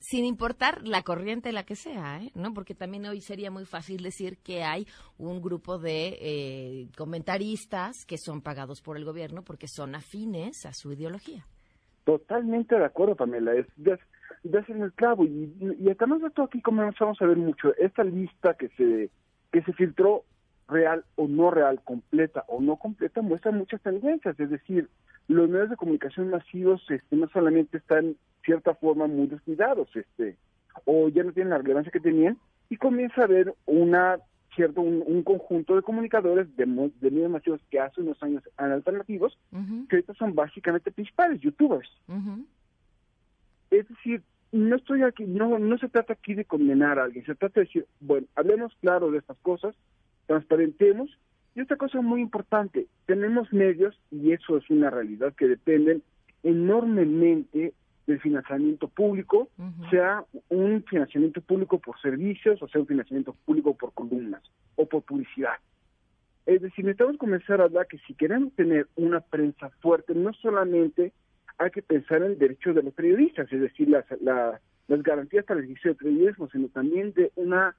Sin 0.00 0.24
importar 0.24 0.82
la 0.82 1.02
corriente 1.02 1.52
la 1.52 1.62
que 1.62 1.76
sea, 1.76 2.20
¿eh? 2.20 2.32
¿no? 2.34 2.52
Porque 2.52 2.74
también 2.74 3.06
hoy 3.06 3.20
sería 3.20 3.52
muy 3.52 3.66
fácil 3.66 4.02
decir 4.02 4.38
que 4.38 4.64
hay 4.64 4.88
un 5.16 5.40
grupo 5.40 5.78
de 5.78 6.18
eh, 6.20 6.88
comentaristas 6.98 8.04
que 8.04 8.18
son 8.18 8.42
pagados 8.42 8.82
por 8.82 8.96
el 8.96 9.04
gobierno 9.04 9.42
porque 9.42 9.68
son 9.68 9.94
afines 9.94 10.66
a 10.66 10.72
su 10.72 10.92
ideología. 10.92 11.46
Totalmente 12.02 12.74
de 12.74 12.84
acuerdo, 12.84 13.14
Pamela. 13.14 13.54
Es, 13.54 13.68
en 14.42 14.82
el 14.82 14.92
clavo. 14.94 15.24
Y, 15.24 15.54
y, 15.60 15.84
y 15.84 15.88
además 15.88 16.20
de 16.20 16.30
todo 16.30 16.46
aquí 16.46 16.60
comenzamos 16.60 17.22
a 17.22 17.26
ver 17.26 17.36
mucho 17.36 17.72
esta 17.76 18.02
lista 18.02 18.54
que 18.54 18.70
se, 18.70 19.10
que 19.52 19.62
se 19.62 19.72
filtró 19.74 20.24
real 20.68 21.04
o 21.16 21.28
no 21.28 21.50
real, 21.50 21.80
completa 21.84 22.44
o 22.48 22.60
no 22.60 22.76
completa, 22.76 23.22
muestra 23.22 23.52
muchas 23.52 23.80
tendencias. 23.82 24.38
Es 24.38 24.50
decir, 24.50 24.88
los 25.28 25.48
medios 25.48 25.70
de 25.70 25.76
comunicación 25.76 26.30
masivos 26.30 26.82
este, 26.90 27.16
no 27.16 27.28
solamente 27.28 27.78
están, 27.78 28.12
de 28.12 28.16
cierta 28.44 28.74
forma, 28.74 29.06
muy 29.06 29.26
descuidados, 29.26 29.88
este, 29.94 30.36
o 30.84 31.08
ya 31.08 31.22
no 31.22 31.32
tienen 31.32 31.50
la 31.50 31.58
relevancia 31.58 31.92
que 31.92 32.00
tenían, 32.00 32.38
y 32.68 32.76
comienza 32.76 33.22
a 33.22 33.24
haber 33.24 33.54
una 33.66 34.18
cierto 34.54 34.80
un, 34.80 35.02
un 35.06 35.22
conjunto 35.22 35.74
de 35.74 35.82
comunicadores 35.82 36.54
de, 36.56 36.66
medios 36.66 37.30
masivos 37.30 37.60
que 37.70 37.80
hace 37.80 38.00
unos 38.00 38.22
años 38.22 38.42
eran 38.56 38.72
alternativos, 38.72 39.36
Ujú, 39.52 39.88
que 39.88 39.96
ahorita 39.96 40.14
son 40.14 40.34
básicamente 40.34 40.92
principales, 40.92 41.40
youtubers. 41.40 41.90
Es 43.70 43.88
decir, 43.88 44.22
no 44.52 44.76
estoy 44.76 45.02
aquí, 45.02 45.24
no, 45.24 45.58
no 45.58 45.78
se 45.78 45.88
trata 45.88 46.12
aquí 46.12 46.34
de 46.34 46.44
condenar 46.44 46.98
a 46.98 47.04
alguien, 47.04 47.26
se 47.26 47.34
trata 47.34 47.60
de 47.60 47.66
decir, 47.66 47.86
bueno, 48.00 48.26
hablemos 48.36 48.72
claro 48.80 49.10
de 49.10 49.18
estas 49.18 49.36
cosas, 49.38 49.74
transparentemos, 50.26 51.10
y 51.54 51.60
otra 51.60 51.76
cosa 51.76 52.00
muy 52.00 52.20
importante, 52.20 52.86
tenemos 53.06 53.52
medios, 53.52 53.98
y 54.10 54.32
eso 54.32 54.56
es 54.56 54.68
una 54.70 54.90
realidad, 54.90 55.34
que 55.34 55.46
dependen 55.46 56.02
enormemente 56.42 57.72
del 58.06 58.20
financiamiento 58.20 58.88
público, 58.88 59.48
sea 59.90 60.24
un 60.50 60.82
financiamiento 60.84 61.40
público 61.40 61.78
por 61.78 61.98
servicios, 62.00 62.60
o 62.62 62.68
sea 62.68 62.80
un 62.80 62.86
financiamiento 62.86 63.34
público 63.44 63.74
por 63.74 63.92
columnas, 63.94 64.42
o 64.76 64.86
por 64.86 65.02
publicidad. 65.02 65.54
Es 66.44 66.60
decir, 66.60 66.84
necesitamos 66.84 67.16
comenzar 67.16 67.60
a 67.60 67.64
hablar 67.64 67.86
que 67.86 67.98
si 68.06 68.12
queremos 68.14 68.52
tener 68.54 68.86
una 68.96 69.20
prensa 69.20 69.70
fuerte, 69.80 70.14
no 70.14 70.32
solamente 70.34 71.12
hay 71.56 71.70
que 71.70 71.80
pensar 71.82 72.18
en 72.22 72.32
el 72.32 72.38
derecho 72.38 72.74
de 72.74 72.82
los 72.82 72.92
periodistas, 72.92 73.50
es 73.52 73.60
decir, 73.60 73.88
las, 73.88 74.04
la- 74.20 74.60
las 74.86 75.02
garantías 75.02 75.46
para 75.46 75.60
el 75.60 75.64
ejercicio 75.64 75.92
del 75.92 75.96
periodismo, 75.98 76.48
sino 76.50 76.68
también 76.68 77.14
de 77.14 77.32
una 77.36 77.74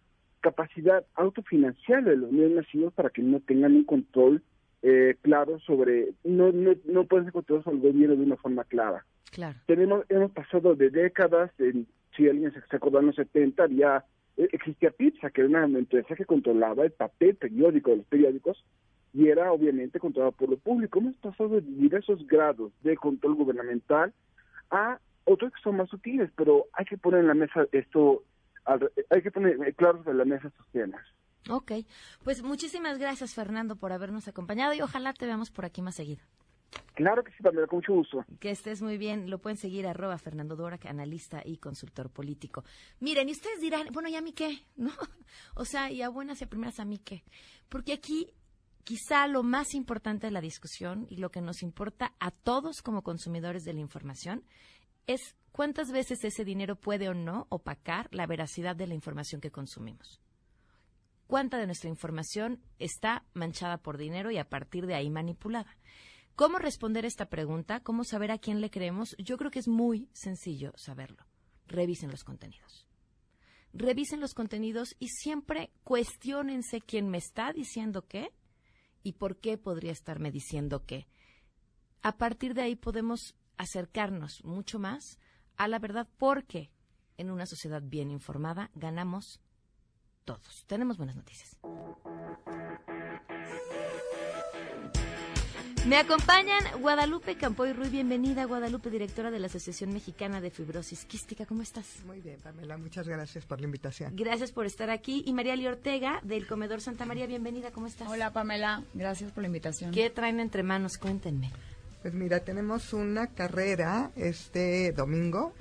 capacidad 0.45 1.03
autofinanciable 1.15 2.11
de 2.11 2.17
los 2.17 2.31
medios 2.31 2.51
masivos 2.51 2.93
para 2.93 3.09
que 3.09 3.23
no 3.23 3.39
tengan 3.39 3.75
un 3.75 3.83
control 3.83 4.43
eh, 4.83 5.15
claro 5.23 5.59
sobre, 5.61 6.09
no, 6.23 6.51
no, 6.51 6.73
no 6.85 7.05
pueden 7.05 7.25
ser 7.25 7.33
controlados 7.33 7.65
por 7.65 7.73
el 7.73 7.79
gobierno 7.79 8.15
de 8.15 8.23
una 8.23 8.37
forma 8.37 8.63
clara 8.65 9.03
Claro. 9.31 9.57
tenemos 9.65 10.05
hemos 10.07 10.31
pasado 10.31 10.75
de 10.75 10.91
décadas 10.91 11.51
en, 11.57 11.87
si 12.15 12.29
alguien 12.29 12.53
se, 12.53 12.61
se 12.61 12.75
acuerda 12.75 12.99
en 12.99 13.07
los 13.07 13.15
70 13.15 13.63
había 13.63 14.05
eh, 14.37 14.47
existía 14.51 14.91
Pizza 14.91 15.31
que 15.31 15.41
era 15.41 15.65
una 15.65 15.79
empresa 15.79 16.15
que 16.15 16.25
controlaba 16.25 16.85
el 16.85 16.91
papel 16.91 17.35
periódico 17.35 17.89
de 17.89 17.97
los 17.97 18.05
periódicos 18.05 18.63
y 19.15 19.27
era 19.29 19.51
obviamente 19.51 19.99
controlado 19.99 20.31
por 20.31 20.51
lo 20.51 20.57
público 20.57 20.99
hemos 20.99 21.15
pasado 21.17 21.49
de 21.49 21.61
diversos 21.61 22.25
grados 22.27 22.71
de 22.83 22.95
control 22.97 23.33
gubernamental 23.33 24.13
a 24.69 24.99
otros 25.23 25.51
que 25.51 25.61
son 25.63 25.77
más 25.77 25.89
sutiles 25.89 26.29
pero 26.37 26.67
hay 26.73 26.85
que 26.85 26.99
poner 26.99 27.21
en 27.21 27.27
la 27.27 27.33
mesa 27.33 27.65
esto 27.71 28.21
hay 28.65 29.21
que 29.21 29.31
poner 29.31 29.57
eh, 29.65 29.73
claro 29.73 30.03
sobre 30.03 30.17
la 30.17 30.25
mesa 30.25 30.47
estos 30.47 30.67
temas 30.71 31.01
Ok. 31.49 31.71
Pues 32.23 32.41
muchísimas 32.41 32.97
gracias, 32.97 33.35
Fernando, 33.35 33.75
por 33.75 33.91
habernos 33.91 34.27
acompañado 34.27 34.73
y 34.73 34.81
ojalá 34.81 35.13
te 35.13 35.25
veamos 35.25 35.51
por 35.51 35.65
aquí 35.65 35.81
más 35.81 35.95
seguido. 35.95 36.23
claro 36.95 37.23
que 37.23 37.31
sí 37.31 37.43
Pamela 37.43 37.67
con 37.67 37.77
mucho 37.77 37.93
gusto 37.93 38.25
Que 38.39 38.49
estés 38.49 38.81
muy 38.81 38.97
bien. 38.97 39.29
Lo 39.29 39.39
pueden 39.39 39.57
seguir 39.57 39.85
arroba 39.85 40.17
Fernando 40.17 40.55
Dora, 40.55 40.77
que 40.77 40.89
analista 40.89 41.41
y 41.45 41.57
consultor 41.57 42.09
político. 42.09 42.63
Miren, 42.99 43.29
y 43.29 43.33
ustedes 43.33 43.61
dirán, 43.61 43.87
bueno, 43.91 44.09
¿y 44.09 44.15
a 44.15 44.21
mí 44.21 44.33
qué? 44.33 44.63
¿No? 44.75 44.91
O 45.55 45.65
sea, 45.65 45.91
y 45.91 46.01
a 46.01 46.09
buenas 46.09 46.41
y 46.41 46.45
a 46.45 46.49
primeras 46.49 46.79
a 46.79 46.85
mí 46.85 46.97
qué. 46.97 47.23
Porque 47.69 47.93
aquí 47.93 48.31
quizá 48.83 49.27
lo 49.27 49.43
más 49.43 49.73
importante 49.73 50.27
de 50.27 50.31
la 50.31 50.41
discusión 50.41 51.05
y 51.09 51.17
lo 51.17 51.29
que 51.29 51.41
nos 51.41 51.61
importa 51.61 52.13
a 52.19 52.31
todos 52.31 52.81
como 52.81 53.03
consumidores 53.03 53.63
de 53.65 53.73
la 53.73 53.81
información 53.81 54.43
es 55.07 55.35
cuántas 55.55 55.89
veces 55.89 56.21
ese 56.25 56.43
dinero 56.43 56.75
puede 56.75 57.07
o 57.07 57.13
no 57.13 57.47
opacar 57.47 58.13
la 58.13 58.27
veracidad 58.27 58.75
de 58.75 58.87
la 58.87 58.93
información 58.93 59.39
que 59.39 59.51
consumimos. 59.51 60.19
Cuánta 61.27 61.57
de 61.57 61.65
nuestra 61.65 61.89
información 61.89 62.61
está 62.77 63.23
manchada 63.33 63.77
por 63.77 63.97
dinero 63.97 64.31
y 64.31 64.37
a 64.37 64.49
partir 64.49 64.85
de 64.85 64.95
ahí 64.95 65.09
manipulada. 65.09 65.77
¿Cómo 66.35 66.57
responder 66.57 67.05
esta 67.05 67.29
pregunta? 67.29 67.79
¿Cómo 67.79 68.03
saber 68.03 68.31
a 68.31 68.37
quién 68.37 68.59
le 68.59 68.69
creemos? 68.69 69.15
Yo 69.17 69.37
creo 69.37 69.49
que 69.49 69.59
es 69.59 69.69
muy 69.69 70.09
sencillo 70.11 70.73
saberlo. 70.75 71.25
Revisen 71.67 72.11
los 72.11 72.25
contenidos. 72.25 72.85
Revisen 73.71 74.19
los 74.19 74.33
contenidos 74.33 74.97
y 74.99 75.07
siempre 75.07 75.71
cuestionense 75.85 76.81
quién 76.81 77.07
me 77.07 77.17
está 77.17 77.53
diciendo 77.53 78.05
qué 78.09 78.33
y 79.03 79.13
por 79.13 79.37
qué 79.37 79.57
podría 79.57 79.93
estarme 79.93 80.31
diciendo 80.31 80.83
qué. 80.85 81.07
A 82.01 82.17
partir 82.17 82.55
de 82.55 82.63
ahí 82.63 82.75
podemos 82.75 83.35
acercarnos 83.55 84.43
mucho 84.43 84.79
más 84.79 85.17
a 85.57 85.67
la 85.67 85.79
verdad 85.79 86.07
porque 86.17 86.71
en 87.17 87.31
una 87.31 87.45
sociedad 87.45 87.81
bien 87.83 88.11
informada 88.11 88.69
ganamos 88.75 89.39
todos. 90.25 90.65
Tenemos 90.67 90.97
buenas 90.97 91.15
noticias. 91.15 91.57
Me 95.87 95.97
acompañan 95.97 96.63
Guadalupe 96.81 97.35
Campoy 97.35 97.71
Ruiz, 97.71 97.91
bienvenida 97.91 98.45
Guadalupe, 98.45 98.89
directora 98.89 99.29
de 99.29 99.37
la 99.37 99.45
Asociación 99.45 99.93
Mexicana 99.93 100.41
de 100.41 100.49
Fibrosis 100.49 101.05
Quística, 101.05 101.45
¿cómo 101.45 101.61
estás? 101.61 102.03
Muy 102.07 102.21
bien, 102.21 102.39
Pamela, 102.41 102.75
muchas 102.79 103.07
gracias 103.07 103.45
por 103.45 103.59
la 103.59 103.65
invitación. 103.65 104.15
Gracias 104.15 104.51
por 104.51 104.65
estar 104.65 104.89
aquí. 104.89 105.23
Y 105.27 105.33
María 105.33 105.55
Lee 105.55 105.67
Ortega, 105.67 106.21
del 106.23 106.47
Comedor 106.47 106.81
Santa 106.81 107.05
María, 107.05 107.27
bienvenida, 107.27 107.69
¿cómo 107.69 107.85
estás? 107.85 108.09
Hola 108.09 108.33
Pamela, 108.33 108.81
gracias 108.95 109.31
por 109.31 109.43
la 109.43 109.47
invitación. 109.47 109.91
¿Qué 109.91 110.09
traen 110.09 110.39
entre 110.39 110.63
manos? 110.63 110.97
Cuéntenme. 110.97 111.51
Pues 112.05 112.13
mira, 112.13 112.41
tenemos 112.41 112.93
una 112.93 113.33
carrera 113.33 114.11
este 114.15 114.91
domingo, 114.91 115.55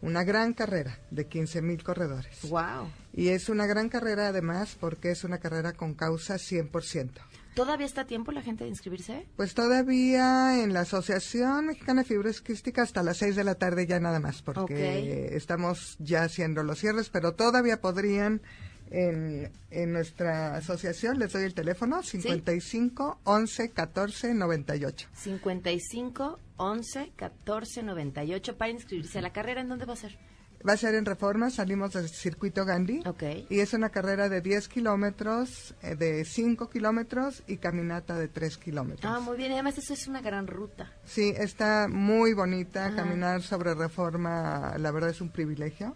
una 0.00 0.24
gran 0.24 0.54
carrera 0.54 0.98
de 1.10 1.26
15 1.26 1.60
mil 1.60 1.82
corredores. 1.82 2.40
Wow. 2.48 2.90
Y 3.12 3.28
es 3.28 3.50
una 3.50 3.66
gran 3.66 3.90
carrera 3.90 4.28
además 4.28 4.78
porque 4.80 5.10
es 5.10 5.24
una 5.24 5.36
carrera 5.36 5.74
con 5.74 5.92
causa 5.92 6.36
100%. 6.36 7.10
¿Todavía 7.54 7.84
está 7.84 8.00
a 8.00 8.06
tiempo 8.06 8.32
la 8.32 8.40
gente 8.40 8.64
de 8.64 8.70
inscribirse? 8.70 9.26
Pues 9.36 9.52
todavía 9.52 10.62
en 10.62 10.72
la 10.72 10.80
Asociación 10.80 11.66
Mexicana 11.66 12.00
de 12.00 12.08
Fibrosis 12.08 12.40
Quística 12.40 12.80
hasta 12.80 13.02
las 13.02 13.18
6 13.18 13.36
de 13.36 13.44
la 13.44 13.56
tarde 13.56 13.86
ya 13.86 14.00
nada 14.00 14.20
más, 14.20 14.40
porque 14.40 15.36
estamos 15.36 15.96
ya 15.98 16.22
haciendo 16.22 16.62
los 16.62 16.78
cierres, 16.78 17.10
pero 17.10 17.34
todavía 17.34 17.82
podrían 17.82 18.40
en, 18.90 19.50
en 19.70 19.92
nuestra 19.92 20.56
asociación, 20.56 21.18
les 21.18 21.32
doy 21.32 21.44
el 21.44 21.54
teléfono, 21.54 22.02
55 22.02 23.20
11 23.24 23.70
14 23.70 24.34
98. 24.34 25.08
55 25.14 26.38
11 26.56 27.12
14 27.16 27.82
98 27.82 28.56
para 28.56 28.70
inscribirse 28.70 29.18
a 29.18 29.22
la 29.22 29.32
carrera. 29.32 29.60
¿En 29.60 29.68
dónde 29.68 29.84
va 29.84 29.94
a 29.94 29.96
ser? 29.96 30.18
Va 30.66 30.72
a 30.72 30.76
ser 30.76 30.96
en 30.96 31.04
Reforma, 31.04 31.50
salimos 31.50 31.92
del 31.92 32.08
circuito 32.08 32.64
Gandhi. 32.64 33.02
Ok. 33.06 33.22
Y 33.48 33.60
es 33.60 33.74
una 33.74 33.90
carrera 33.90 34.28
de 34.28 34.40
10 34.40 34.68
kilómetros, 34.68 35.74
eh, 35.82 35.94
de 35.94 36.24
5 36.24 36.68
kilómetros 36.68 37.44
y 37.46 37.58
caminata 37.58 38.16
de 38.16 38.26
3 38.26 38.58
kilómetros. 38.58 39.10
Ah, 39.10 39.20
muy 39.20 39.36
bien. 39.36 39.52
Y 39.52 39.54
además 39.54 39.78
eso 39.78 39.94
es 39.94 40.08
una 40.08 40.20
gran 40.20 40.48
ruta. 40.48 40.92
Sí, 41.04 41.32
está 41.36 41.86
muy 41.88 42.34
bonita. 42.34 42.86
Ajá. 42.86 42.96
Caminar 42.96 43.42
sobre 43.42 43.74
Reforma, 43.74 44.74
la 44.78 44.90
verdad 44.90 45.10
es 45.10 45.20
un 45.20 45.30
privilegio. 45.30 45.94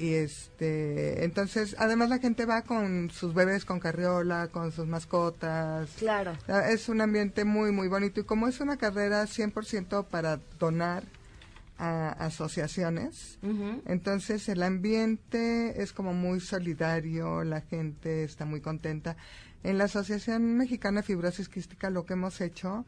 Y 0.00 0.14
este, 0.14 1.24
entonces, 1.24 1.76
además 1.78 2.08
la 2.08 2.18
gente 2.18 2.46
va 2.46 2.62
con 2.62 3.10
sus 3.10 3.34
bebés 3.34 3.66
con 3.66 3.80
carriola, 3.80 4.48
con 4.48 4.72
sus 4.72 4.86
mascotas. 4.86 5.90
Claro. 5.98 6.32
Es 6.70 6.88
un 6.88 7.02
ambiente 7.02 7.44
muy, 7.44 7.70
muy 7.70 7.86
bonito. 7.86 8.20
Y 8.20 8.24
como 8.24 8.48
es 8.48 8.60
una 8.60 8.78
carrera 8.78 9.24
100% 9.24 10.06
para 10.06 10.40
donar 10.58 11.04
a 11.76 12.12
asociaciones, 12.12 13.38
entonces 13.86 14.48
el 14.48 14.62
ambiente 14.62 15.82
es 15.82 15.92
como 15.92 16.14
muy 16.14 16.40
solidario, 16.40 17.44
la 17.44 17.60
gente 17.60 18.24
está 18.24 18.46
muy 18.46 18.62
contenta. 18.62 19.16
En 19.64 19.76
la 19.76 19.84
Asociación 19.84 20.56
Mexicana 20.56 21.00
de 21.00 21.06
Fibrosis 21.06 21.50
Quística 21.50 21.90
lo 21.90 22.06
que 22.06 22.14
hemos 22.14 22.40
hecho 22.40 22.86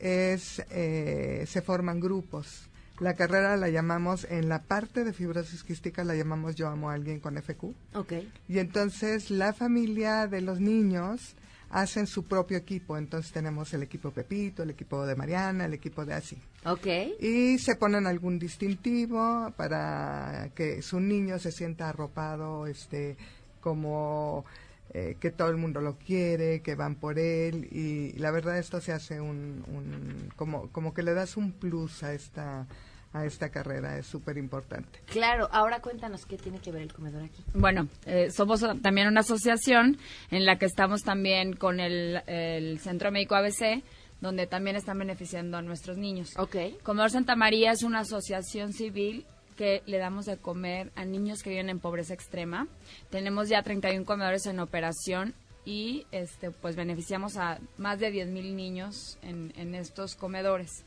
es, 0.00 0.64
eh, 0.70 1.44
se 1.46 1.62
forman 1.62 2.00
grupos. 2.00 2.69
La 3.00 3.14
carrera 3.14 3.56
la 3.56 3.70
llamamos, 3.70 4.26
en 4.28 4.50
la 4.50 4.62
parte 4.62 5.04
de 5.04 5.14
fibrosis 5.14 5.64
quística 5.64 6.04
la 6.04 6.14
llamamos 6.14 6.54
Yo 6.54 6.68
amo 6.68 6.90
a 6.90 6.94
alguien 6.94 7.18
con 7.18 7.34
FQ. 7.36 7.64
Ok. 7.94 8.12
Y 8.46 8.58
entonces 8.58 9.30
la 9.30 9.54
familia 9.54 10.26
de 10.26 10.42
los 10.42 10.60
niños 10.60 11.34
hacen 11.70 12.06
su 12.06 12.24
propio 12.24 12.58
equipo. 12.58 12.98
Entonces 12.98 13.32
tenemos 13.32 13.72
el 13.72 13.82
equipo 13.82 14.10
Pepito, 14.10 14.62
el 14.62 14.70
equipo 14.70 15.06
de 15.06 15.16
Mariana, 15.16 15.64
el 15.64 15.72
equipo 15.72 16.04
de 16.04 16.12
Así. 16.12 16.36
Ok. 16.66 16.86
Y 17.20 17.58
se 17.58 17.76
ponen 17.76 18.06
algún 18.06 18.38
distintivo 18.38 19.50
para 19.56 20.50
que 20.54 20.82
su 20.82 21.00
niño 21.00 21.38
se 21.38 21.52
sienta 21.52 21.88
arropado, 21.88 22.66
este, 22.66 23.16
como 23.62 24.44
eh, 24.92 25.16
que 25.18 25.30
todo 25.30 25.48
el 25.48 25.56
mundo 25.56 25.80
lo 25.80 25.96
quiere, 25.96 26.60
que 26.60 26.74
van 26.74 26.96
por 26.96 27.18
él. 27.18 27.66
Y 27.70 28.12
la 28.18 28.30
verdad 28.30 28.58
esto 28.58 28.80
se 28.82 28.92
hace 28.92 29.22
un, 29.22 29.64
un 29.68 30.30
como, 30.36 30.68
como 30.70 30.92
que 30.92 31.02
le 31.02 31.14
das 31.14 31.38
un 31.38 31.52
plus 31.52 32.02
a 32.02 32.12
esta, 32.12 32.66
a 33.12 33.24
esta 33.24 33.50
carrera, 33.50 33.98
es 33.98 34.06
súper 34.06 34.36
importante. 34.38 35.00
Claro. 35.06 35.48
Ahora 35.52 35.80
cuéntanos 35.80 36.26
qué 36.26 36.36
tiene 36.36 36.60
que 36.60 36.70
ver 36.70 36.82
el 36.82 36.92
comedor 36.92 37.24
aquí. 37.24 37.42
Bueno, 37.54 37.88
eh, 38.06 38.30
somos 38.30 38.64
también 38.82 39.08
una 39.08 39.20
asociación 39.20 39.98
en 40.30 40.46
la 40.46 40.58
que 40.58 40.66
estamos 40.66 41.02
también 41.02 41.54
con 41.54 41.80
el, 41.80 42.22
el 42.26 42.78
Centro 42.78 43.10
Médico 43.10 43.34
ABC, 43.34 43.82
donde 44.20 44.46
también 44.46 44.76
están 44.76 44.98
beneficiando 44.98 45.56
a 45.56 45.62
nuestros 45.62 45.96
niños. 45.96 46.36
Ok. 46.36 46.56
Comedor 46.82 47.10
Santa 47.10 47.34
María 47.34 47.72
es 47.72 47.82
una 47.82 48.00
asociación 48.00 48.72
civil 48.72 49.26
que 49.56 49.82
le 49.86 49.98
damos 49.98 50.26
de 50.26 50.38
comer 50.38 50.90
a 50.94 51.04
niños 51.04 51.42
que 51.42 51.50
viven 51.50 51.68
en 51.68 51.80
pobreza 51.80 52.14
extrema. 52.14 52.66
Tenemos 53.10 53.48
ya 53.48 53.62
31 53.62 54.06
comedores 54.06 54.46
en 54.46 54.60
operación 54.60 55.34
y 55.64 56.06
este 56.12 56.50
pues 56.50 56.76
beneficiamos 56.76 57.36
a 57.36 57.58
más 57.76 57.98
de 57.98 58.12
10.000 58.12 58.54
niños 58.54 59.18
en, 59.22 59.52
en 59.56 59.74
estos 59.74 60.16
comedores. 60.16 60.84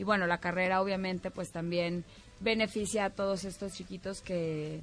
Y 0.00 0.02
bueno, 0.04 0.26
la 0.26 0.38
carrera 0.38 0.80
obviamente 0.80 1.30
pues 1.30 1.52
también 1.52 2.06
beneficia 2.40 3.04
a 3.04 3.10
todos 3.10 3.44
estos 3.44 3.74
chiquitos 3.74 4.22
que 4.22 4.80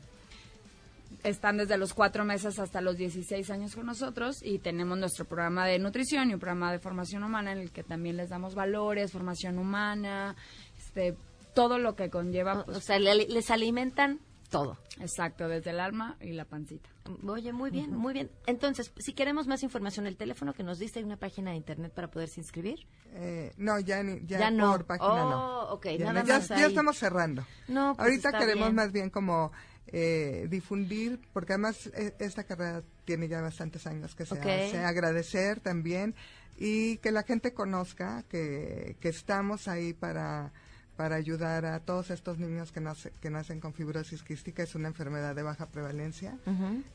están 1.23 1.57
desde 1.57 1.75
los 1.77 1.95
cuatro 1.95 2.23
meses 2.23 2.59
hasta 2.59 2.81
los 2.81 2.97
16 2.97 3.49
años 3.49 3.73
con 3.75 3.87
nosotros 3.87 4.43
y 4.43 4.59
tenemos 4.59 4.95
nuestro 4.95 5.25
programa 5.25 5.65
de 5.65 5.79
nutrición 5.79 6.29
y 6.29 6.35
un 6.35 6.39
programa 6.39 6.71
de 6.71 6.77
formación 6.77 7.23
humana 7.23 7.51
en 7.53 7.57
el 7.57 7.71
que 7.71 7.81
también 7.83 8.15
les 8.15 8.29
damos 8.29 8.53
valores, 8.53 9.11
formación 9.11 9.57
humana, 9.57 10.35
este, 10.77 11.15
todo 11.55 11.79
lo 11.79 11.95
que 11.95 12.11
conlleva. 12.11 12.59
O, 12.59 12.65
pues, 12.65 12.77
o 12.77 12.81
sea, 12.81 12.99
le- 12.99 13.15
les 13.27 13.49
alimentan 13.49 14.19
todo. 14.49 14.77
exacto, 14.99 15.47
desde 15.47 15.71
el 15.71 15.79
alma 15.79 16.15
y 16.21 16.31
la 16.31 16.45
pancita. 16.45 16.89
Oye, 17.25 17.51
muy 17.53 17.69
bien, 17.69 17.95
muy 17.95 18.13
bien. 18.13 18.29
Entonces, 18.45 18.91
si 18.97 19.13
queremos 19.13 19.47
más 19.47 19.63
información, 19.63 20.07
el 20.07 20.17
teléfono 20.17 20.53
que 20.53 20.63
nos 20.63 20.79
diste, 20.79 20.99
hay 20.99 21.05
una 21.05 21.17
página 21.17 21.51
de 21.51 21.57
internet 21.57 21.91
para 21.93 22.09
poderse 22.09 22.39
inscribir. 22.39 22.85
Eh, 23.13 23.53
no, 23.57 23.79
ya, 23.79 24.03
ni, 24.03 24.25
ya, 24.25 24.39
Ya 24.39 24.51
no. 24.51 24.71
por 24.71 24.85
página 24.85 25.23
no. 25.23 25.59
Oh, 25.69 25.73
ok, 25.75 25.85
ya, 25.97 26.05
nada 26.05 26.21
no, 26.21 26.27
ya- 26.27 26.37
más 26.39 26.47
ya 26.49 26.55
ahí. 26.57 26.63
estamos 26.63 26.97
cerrando. 26.97 27.45
No, 27.67 27.93
pues 27.95 28.07
Ahorita 28.07 28.29
está 28.29 28.39
queremos 28.39 28.67
bien. 28.67 28.75
más 28.75 28.91
bien 28.91 29.09
como 29.09 29.51
eh, 29.87 30.47
difundir, 30.49 31.19
porque 31.33 31.53
además 31.53 31.87
eh, 31.93 32.13
esta 32.19 32.43
carrera 32.43 32.83
tiene 33.05 33.27
ya 33.27 33.41
bastantes 33.41 33.87
años 33.87 34.15
que 34.15 34.25
se 34.25 34.37
hace, 34.39 34.79
agradecer 34.79 35.59
también 35.61 36.13
y 36.57 36.97
que 36.97 37.11
la 37.11 37.23
gente 37.23 37.53
conozca 37.53 38.23
que, 38.29 38.97
que 38.99 39.09
estamos 39.09 39.67
ahí 39.69 39.93
para 39.93 40.51
para 40.97 41.15
ayudar 41.15 41.65
a 41.65 41.79
todos 41.79 42.09
estos 42.09 42.39
niños 42.39 42.71
que, 42.71 42.81
nace- 42.81 43.11
que 43.21 43.29
nacen 43.29 43.59
con 43.61 43.73
fibrosis 43.73 44.23
quística. 44.23 44.63
Es 44.63 44.75
una 44.75 44.87
enfermedad 44.89 45.35
de 45.35 45.43
baja 45.43 45.67
prevalencia 45.67 46.37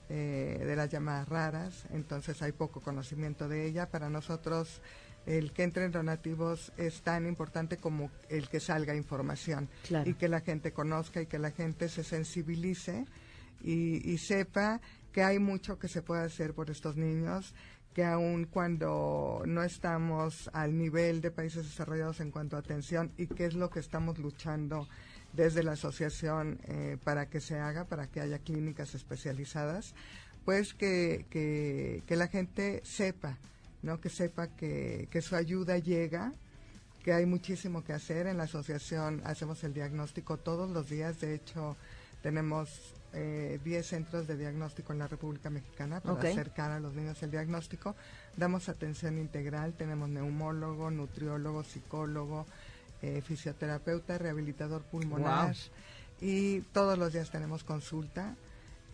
eh, 0.08 0.62
de 0.66 0.76
las 0.76 0.90
llamadas 0.90 1.28
raras, 1.28 1.86
entonces 1.90 2.42
hay 2.42 2.52
poco 2.52 2.80
conocimiento 2.80 3.48
de 3.48 3.64
ella. 3.66 3.88
Para 3.88 4.10
nosotros 4.10 4.82
el 5.24 5.52
que 5.52 5.62
entren 5.62 5.92
donativos 5.92 6.72
es 6.76 7.02
tan 7.02 7.26
importante 7.26 7.76
como 7.76 8.10
el 8.28 8.48
que 8.48 8.58
salga 8.58 8.94
información 8.96 9.68
Claro. 9.86 10.10
y 10.10 10.14
que 10.14 10.26
la 10.28 10.40
gente 10.40 10.72
conozca 10.72 11.22
y 11.22 11.26
que 11.26 11.38
la 11.38 11.52
gente 11.52 11.88
se 11.88 12.02
sensibilice 12.02 13.06
y, 13.62 14.10
y 14.10 14.18
sepa 14.18 14.80
que 15.12 15.22
hay 15.22 15.38
mucho 15.38 15.78
que 15.78 15.86
se 15.88 16.02
puede 16.02 16.24
hacer 16.24 16.54
por 16.54 16.70
estos 16.70 16.96
niños 16.96 17.54
que 17.94 18.04
aun 18.04 18.46
cuando 18.46 19.42
no 19.46 19.62
estamos 19.62 20.50
al 20.52 20.76
nivel 20.76 21.20
de 21.20 21.30
países 21.30 21.64
desarrollados 21.64 22.20
en 22.20 22.30
cuanto 22.30 22.56
a 22.56 22.60
atención 22.60 23.12
y 23.18 23.26
qué 23.26 23.46
es 23.46 23.54
lo 23.54 23.70
que 23.70 23.80
estamos 23.80 24.18
luchando 24.18 24.88
desde 25.32 25.62
la 25.62 25.72
asociación 25.72 26.58
eh, 26.64 26.96
para 27.04 27.28
que 27.28 27.40
se 27.40 27.58
haga, 27.58 27.84
para 27.84 28.06
que 28.06 28.20
haya 28.20 28.38
clínicas 28.38 28.94
especializadas, 28.94 29.94
pues 30.44 30.74
que, 30.74 31.26
que, 31.30 32.02
que 32.06 32.16
la 32.16 32.28
gente 32.28 32.80
sepa, 32.84 33.38
¿no? 33.82 34.00
que 34.00 34.08
sepa 34.08 34.48
que, 34.48 35.08
que 35.10 35.22
su 35.22 35.36
ayuda 35.36 35.78
llega, 35.78 36.32
que 37.02 37.12
hay 37.12 37.26
muchísimo 37.26 37.82
que 37.84 37.92
hacer. 37.92 38.26
En 38.26 38.38
la 38.38 38.44
asociación 38.44 39.22
hacemos 39.24 39.64
el 39.64 39.74
diagnóstico 39.74 40.36
todos 40.38 40.70
los 40.70 40.88
días, 40.88 41.20
de 41.20 41.34
hecho 41.34 41.76
tenemos 42.22 42.94
eh, 43.14 43.60
10 43.62 43.86
centros 43.86 44.26
de 44.26 44.36
diagnóstico 44.36 44.92
en 44.92 44.98
la 44.98 45.08
República 45.08 45.50
Mexicana 45.50 46.00
para 46.00 46.20
acercar 46.20 46.70
a 46.70 46.80
los 46.80 46.94
niños 46.94 47.22
el 47.22 47.30
diagnóstico. 47.30 47.94
Damos 48.36 48.68
atención 48.68 49.18
integral, 49.18 49.74
tenemos 49.74 50.08
neumólogo, 50.08 50.90
nutriólogo, 50.90 51.62
psicólogo, 51.64 52.46
eh, 53.02 53.20
fisioterapeuta, 53.20 54.16
rehabilitador 54.18 54.82
pulmonar 54.82 55.54
y 56.20 56.60
todos 56.72 56.96
los 56.98 57.12
días 57.12 57.30
tenemos 57.30 57.64
consulta. 57.64 58.36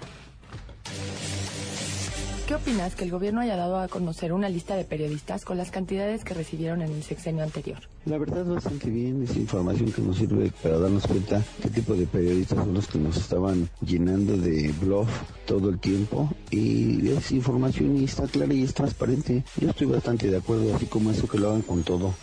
¿Qué 2.48 2.54
opinas 2.54 2.94
que 2.94 3.04
el 3.04 3.10
gobierno 3.10 3.42
haya 3.42 3.56
dado 3.56 3.78
a 3.78 3.88
conocer 3.88 4.32
una 4.32 4.48
lista 4.48 4.74
de 4.74 4.84
periodistas 4.84 5.44
con 5.44 5.58
las 5.58 5.70
cantidades 5.70 6.24
que 6.24 6.32
recibieron 6.32 6.80
en 6.80 6.90
el 6.90 7.02
sexenio 7.02 7.44
anterior? 7.44 7.76
La 8.06 8.16
verdad 8.16 8.42
bastante 8.46 8.88
bien, 8.88 9.22
es 9.22 9.36
información 9.36 9.92
que 9.92 10.00
nos 10.00 10.16
sirve 10.16 10.50
para 10.62 10.78
darnos 10.78 11.06
cuenta 11.06 11.44
qué 11.60 11.68
tipo 11.68 11.92
de 11.92 12.06
periodistas 12.06 12.56
son 12.56 12.72
los 12.72 12.86
que 12.86 12.96
nos 12.96 13.18
estaban 13.18 13.68
llenando 13.82 14.34
de 14.38 14.72
bluff 14.80 15.10
todo 15.44 15.68
el 15.68 15.78
tiempo 15.78 16.32
y 16.50 17.10
es 17.10 17.32
información 17.32 17.98
y 17.98 18.04
está 18.04 18.26
clara 18.26 18.54
y 18.54 18.62
es 18.62 18.72
transparente. 18.72 19.44
Yo 19.60 19.68
estoy 19.68 19.88
bastante 19.88 20.30
de 20.30 20.38
acuerdo, 20.38 20.74
así 20.74 20.86
como 20.86 21.10
eso 21.10 21.28
que 21.28 21.36
lo 21.36 21.50
hagan 21.50 21.60
con 21.60 21.82
todo. 21.82 22.14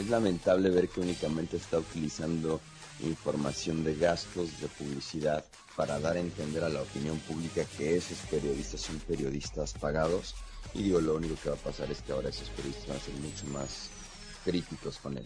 Es 0.00 0.08
lamentable 0.08 0.70
ver 0.70 0.88
que 0.88 1.02
únicamente 1.02 1.58
está 1.58 1.78
utilizando 1.78 2.58
información 3.00 3.84
de 3.84 3.94
gastos 3.94 4.60
de 4.60 4.68
publicidad 4.68 5.44
para 5.76 5.98
dar 5.98 6.16
a 6.16 6.20
entender 6.20 6.62
a 6.64 6.68
la 6.68 6.82
opinión 6.82 7.18
pública 7.20 7.64
que 7.76 7.96
esos 7.96 8.18
periodistas 8.30 8.80
son 8.80 8.98
periodistas 9.00 9.72
pagados. 9.72 10.34
Y 10.72 10.84
digo, 10.84 11.00
lo 11.00 11.16
único 11.16 11.34
que 11.42 11.50
va 11.50 11.56
a 11.56 11.58
pasar 11.58 11.90
es 11.90 12.02
que 12.02 12.12
ahora 12.12 12.28
esos 12.28 12.48
periodistas 12.50 12.88
van 12.88 12.96
a 12.96 13.00
ser 13.00 13.14
mucho 13.14 13.46
más 13.46 13.90
críticos 14.44 14.98
con 14.98 15.16
él. 15.18 15.24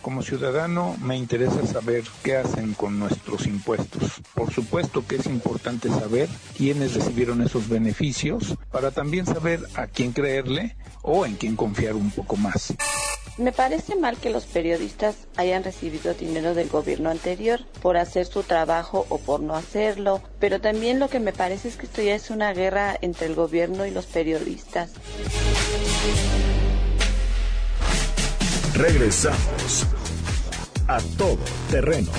Como 0.00 0.22
ciudadano 0.22 0.96
me 1.00 1.16
interesa 1.16 1.64
saber 1.66 2.04
qué 2.24 2.36
hacen 2.36 2.74
con 2.74 2.98
nuestros 2.98 3.46
impuestos. 3.46 4.20
Por 4.34 4.52
supuesto 4.52 5.06
que 5.06 5.16
es 5.16 5.26
importante 5.26 5.88
saber 5.88 6.28
quiénes 6.56 6.94
recibieron 6.94 7.42
esos 7.42 7.68
beneficios 7.68 8.56
para 8.70 8.90
también 8.90 9.26
saber 9.26 9.60
a 9.74 9.86
quién 9.86 10.12
creerle 10.12 10.76
o 11.02 11.24
en 11.24 11.36
quién 11.36 11.54
confiar 11.54 11.94
un 11.94 12.10
poco 12.10 12.36
más. 12.36 12.74
Me 13.38 13.52
parece 13.52 13.96
mal 13.96 14.18
que 14.18 14.30
los 14.30 14.44
periodistas 14.44 15.16
hayan 15.36 15.64
recibido 15.64 16.14
dinero 16.14 16.54
del 16.54 16.68
gobierno 16.68 17.10
anterior 17.10 17.60
por 17.80 17.96
hacer 17.96 18.26
su 18.26 18.42
trabajo 18.42 19.06
o 19.08 19.18
por 19.18 19.40
no 19.40 19.56
hacerlo, 19.56 20.22
pero 20.38 20.60
también 20.60 20.98
lo 20.98 21.08
que 21.08 21.18
me 21.18 21.32
parece 21.32 21.68
es 21.68 21.76
que 21.76 21.86
esto 21.86 22.02
ya 22.02 22.14
es 22.14 22.30
una 22.30 22.52
guerra 22.52 22.96
entre 23.00 23.26
el 23.26 23.34
gobierno 23.34 23.86
y 23.86 23.90
los 23.90 24.06
periodistas. 24.06 24.90
regresamos. 28.74 29.86
A 30.88 30.98
Todo 31.16 31.38
Terreno. 31.70 32.10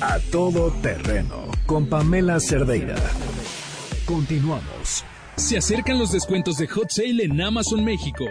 A 0.00 0.18
Todo 0.30 0.72
Terreno, 0.82 1.46
con 1.66 1.86
Pamela 1.86 2.40
Cerdeira. 2.40 2.96
Continuamos. 4.04 5.04
Se 5.42 5.58
acercan 5.58 5.98
los 5.98 6.12
descuentos 6.12 6.56
de 6.56 6.68
Hot 6.68 6.88
Sale 6.88 7.24
en 7.24 7.38
Amazon 7.42 7.84
México. 7.84 8.24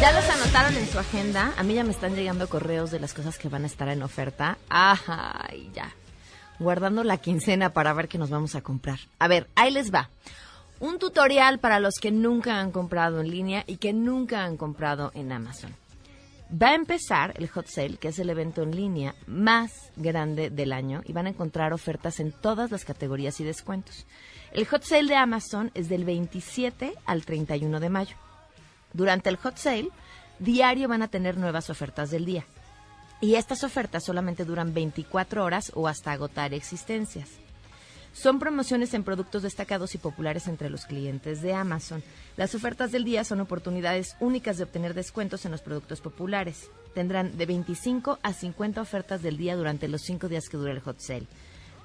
¿Ya 0.00 0.12
los 0.12 0.28
anotaron 0.30 0.74
en 0.78 0.88
su 0.88 0.98
agenda? 0.98 1.52
A 1.58 1.62
mí 1.62 1.74
ya 1.74 1.84
me 1.84 1.90
están 1.90 2.16
llegando 2.16 2.48
correos 2.48 2.90
de 2.90 2.98
las 2.98 3.12
cosas 3.12 3.36
que 3.38 3.50
van 3.50 3.64
a 3.64 3.66
estar 3.66 3.88
en 3.90 4.02
oferta. 4.02 4.56
Ay, 4.70 5.70
ya. 5.74 5.92
Guardando 6.58 7.04
la 7.04 7.18
quincena 7.18 7.74
para 7.74 7.92
ver 7.92 8.08
qué 8.08 8.16
nos 8.16 8.30
vamos 8.30 8.54
a 8.54 8.62
comprar. 8.62 8.98
A 9.18 9.28
ver, 9.28 9.48
ahí 9.54 9.70
les 9.70 9.92
va. 9.92 10.08
Un 10.80 10.98
tutorial 10.98 11.58
para 11.58 11.78
los 11.78 11.96
que 11.96 12.10
nunca 12.10 12.58
han 12.58 12.72
comprado 12.72 13.20
en 13.20 13.30
línea 13.30 13.64
y 13.66 13.76
que 13.76 13.92
nunca 13.92 14.44
han 14.44 14.56
comprado 14.56 15.12
en 15.14 15.30
Amazon. 15.30 15.76
Va 16.50 16.70
a 16.70 16.74
empezar 16.74 17.34
el 17.36 17.48
Hot 17.48 17.66
Sale, 17.66 17.96
que 17.96 18.08
es 18.08 18.18
el 18.18 18.28
evento 18.28 18.62
en 18.62 18.74
línea 18.74 19.14
más 19.26 19.92
grande 19.96 20.50
del 20.50 20.72
año, 20.72 21.00
y 21.04 21.12
van 21.12 21.26
a 21.26 21.30
encontrar 21.30 21.72
ofertas 21.72 22.18
en 22.18 22.32
todas 22.32 22.72
las 22.72 22.84
categorías 22.84 23.38
y 23.40 23.44
descuentos. 23.44 24.06
El 24.52 24.66
Hot 24.66 24.82
Sale 24.82 25.08
de 25.08 25.14
Amazon 25.14 25.70
es 25.74 25.88
del 25.88 26.04
27 26.04 26.94
al 27.06 27.24
31 27.24 27.78
de 27.78 27.88
mayo. 27.88 28.16
Durante 28.92 29.30
el 29.30 29.36
hot 29.36 29.56
sale, 29.56 29.90
diario 30.38 30.88
van 30.88 31.02
a 31.02 31.08
tener 31.08 31.36
nuevas 31.36 31.70
ofertas 31.70 32.10
del 32.10 32.24
día. 32.24 32.44
Y 33.20 33.34
estas 33.34 33.62
ofertas 33.64 34.04
solamente 34.04 34.44
duran 34.44 34.74
24 34.74 35.44
horas 35.44 35.70
o 35.74 35.86
hasta 35.86 36.12
agotar 36.12 36.54
existencias. 36.54 37.28
Son 38.12 38.38
promociones 38.38 38.92
en 38.94 39.04
productos 39.04 39.42
destacados 39.42 39.94
y 39.94 39.98
populares 39.98 40.48
entre 40.48 40.68
los 40.68 40.84
clientes 40.86 41.42
de 41.42 41.54
Amazon. 41.54 42.02
Las 42.36 42.54
ofertas 42.54 42.90
del 42.92 43.04
día 43.04 43.24
son 43.24 43.40
oportunidades 43.40 44.16
únicas 44.20 44.58
de 44.58 44.64
obtener 44.64 44.94
descuentos 44.94 45.44
en 45.44 45.52
los 45.52 45.62
productos 45.62 46.00
populares. 46.00 46.70
Tendrán 46.94 47.36
de 47.38 47.46
25 47.46 48.18
a 48.22 48.32
50 48.32 48.80
ofertas 48.80 49.22
del 49.22 49.36
día 49.36 49.56
durante 49.56 49.88
los 49.88 50.02
5 50.02 50.28
días 50.28 50.48
que 50.48 50.56
dura 50.56 50.72
el 50.72 50.80
hot 50.80 50.98
sale. 50.98 51.26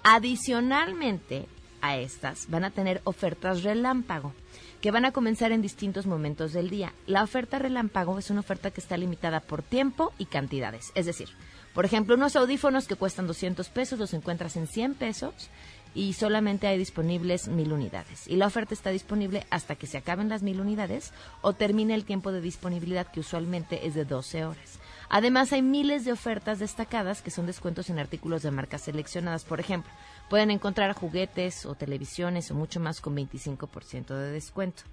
Adicionalmente 0.03 1.47
a 1.81 1.97
estas, 1.97 2.49
van 2.49 2.63
a 2.63 2.71
tener 2.71 3.01
ofertas 3.03 3.63
relámpago 3.63 4.33
que 4.81 4.91
van 4.91 5.05
a 5.05 5.11
comenzar 5.11 5.51
en 5.51 5.61
distintos 5.61 6.05
momentos 6.05 6.53
del 6.53 6.69
día. 6.69 6.93
La 7.07 7.23
oferta 7.23 7.59
relámpago 7.59 8.17
es 8.19 8.29
una 8.29 8.39
oferta 8.41 8.71
que 8.71 8.81
está 8.81 8.97
limitada 8.97 9.39
por 9.39 9.63
tiempo 9.63 10.13
y 10.17 10.25
cantidades. 10.25 10.91
Es 10.95 11.05
decir, 11.05 11.29
por 11.73 11.85
ejemplo, 11.85 12.15
unos 12.15 12.35
audífonos 12.35 12.87
que 12.87 12.95
cuestan 12.95 13.27
200 13.27 13.67
pesos 13.69 13.99
los 13.99 14.13
encuentras 14.13 14.55
en 14.55 14.67
100 14.67 14.93
pesos 14.95 15.49
y 15.95 16.13
solamente 16.13 16.67
hay 16.67 16.77
disponibles 16.77 17.47
mil 17.47 17.71
unidades. 17.71 18.27
Y 18.27 18.35
la 18.35 18.45
oferta 18.45 18.73
está 18.73 18.91
disponible 18.91 19.47
hasta 19.49 19.75
que 19.75 19.87
se 19.87 19.97
acaben 19.97 20.29
las 20.29 20.43
mil 20.43 20.59
unidades 20.59 21.13
o 21.41 21.53
termine 21.53 21.95
el 21.95 22.05
tiempo 22.05 22.31
de 22.31 22.41
disponibilidad 22.41 23.07
que 23.07 23.21
usualmente 23.21 23.87
es 23.87 23.95
de 23.95 24.05
12 24.05 24.45
horas. 24.45 24.79
Además, 25.09 25.53
hay 25.53 25.61
miles 25.61 26.03
de 26.03 26.11
ofertas 26.11 26.59
destacadas 26.59 27.21
que 27.21 27.31
son 27.31 27.45
descuentos 27.45 27.89
en 27.89 27.99
artículos 27.99 28.43
de 28.43 28.51
marcas 28.51 28.81
seleccionadas. 28.81 29.45
Por 29.45 29.59
ejemplo, 29.59 29.91
pueden 30.29 30.51
encontrar 30.51 30.93
juguetes 30.93 31.65
o 31.65 31.75
televisiones 31.75 32.51
o 32.51 32.55
mucho 32.55 32.79
más 32.79 32.99
con 33.01 33.15
25% 33.15 34.07
de 34.07 34.31
descuento. 34.31 34.83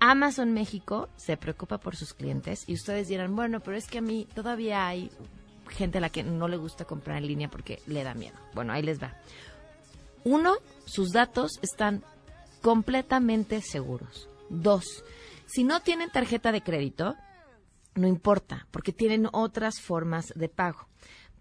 Amazon 0.00 0.52
México 0.52 1.08
se 1.16 1.36
preocupa 1.36 1.78
por 1.78 1.96
sus 1.96 2.14
clientes 2.14 2.64
y 2.68 2.74
ustedes 2.74 3.08
dirán, 3.08 3.34
bueno, 3.34 3.60
pero 3.60 3.76
es 3.76 3.86
que 3.86 3.98
a 3.98 4.02
mí 4.02 4.28
todavía 4.34 4.86
hay 4.86 5.10
gente 5.68 5.98
a 5.98 6.00
la 6.00 6.10
que 6.10 6.22
no 6.22 6.48
le 6.48 6.56
gusta 6.56 6.84
comprar 6.84 7.18
en 7.18 7.26
línea 7.26 7.48
porque 7.48 7.80
le 7.86 8.04
da 8.04 8.14
miedo. 8.14 8.36
Bueno, 8.54 8.72
ahí 8.72 8.82
les 8.82 9.02
va. 9.02 9.12
Uno, 10.24 10.54
sus 10.84 11.10
datos 11.10 11.58
están 11.62 12.04
completamente 12.62 13.60
seguros. 13.62 14.28
Dos, 14.50 15.04
si 15.46 15.64
no 15.64 15.80
tienen 15.80 16.10
tarjeta 16.10 16.52
de 16.52 16.62
crédito, 16.62 17.16
no 17.94 18.06
importa, 18.06 18.66
porque 18.70 18.92
tienen 18.92 19.28
otras 19.32 19.80
formas 19.80 20.32
de 20.34 20.48
pago. 20.48 20.88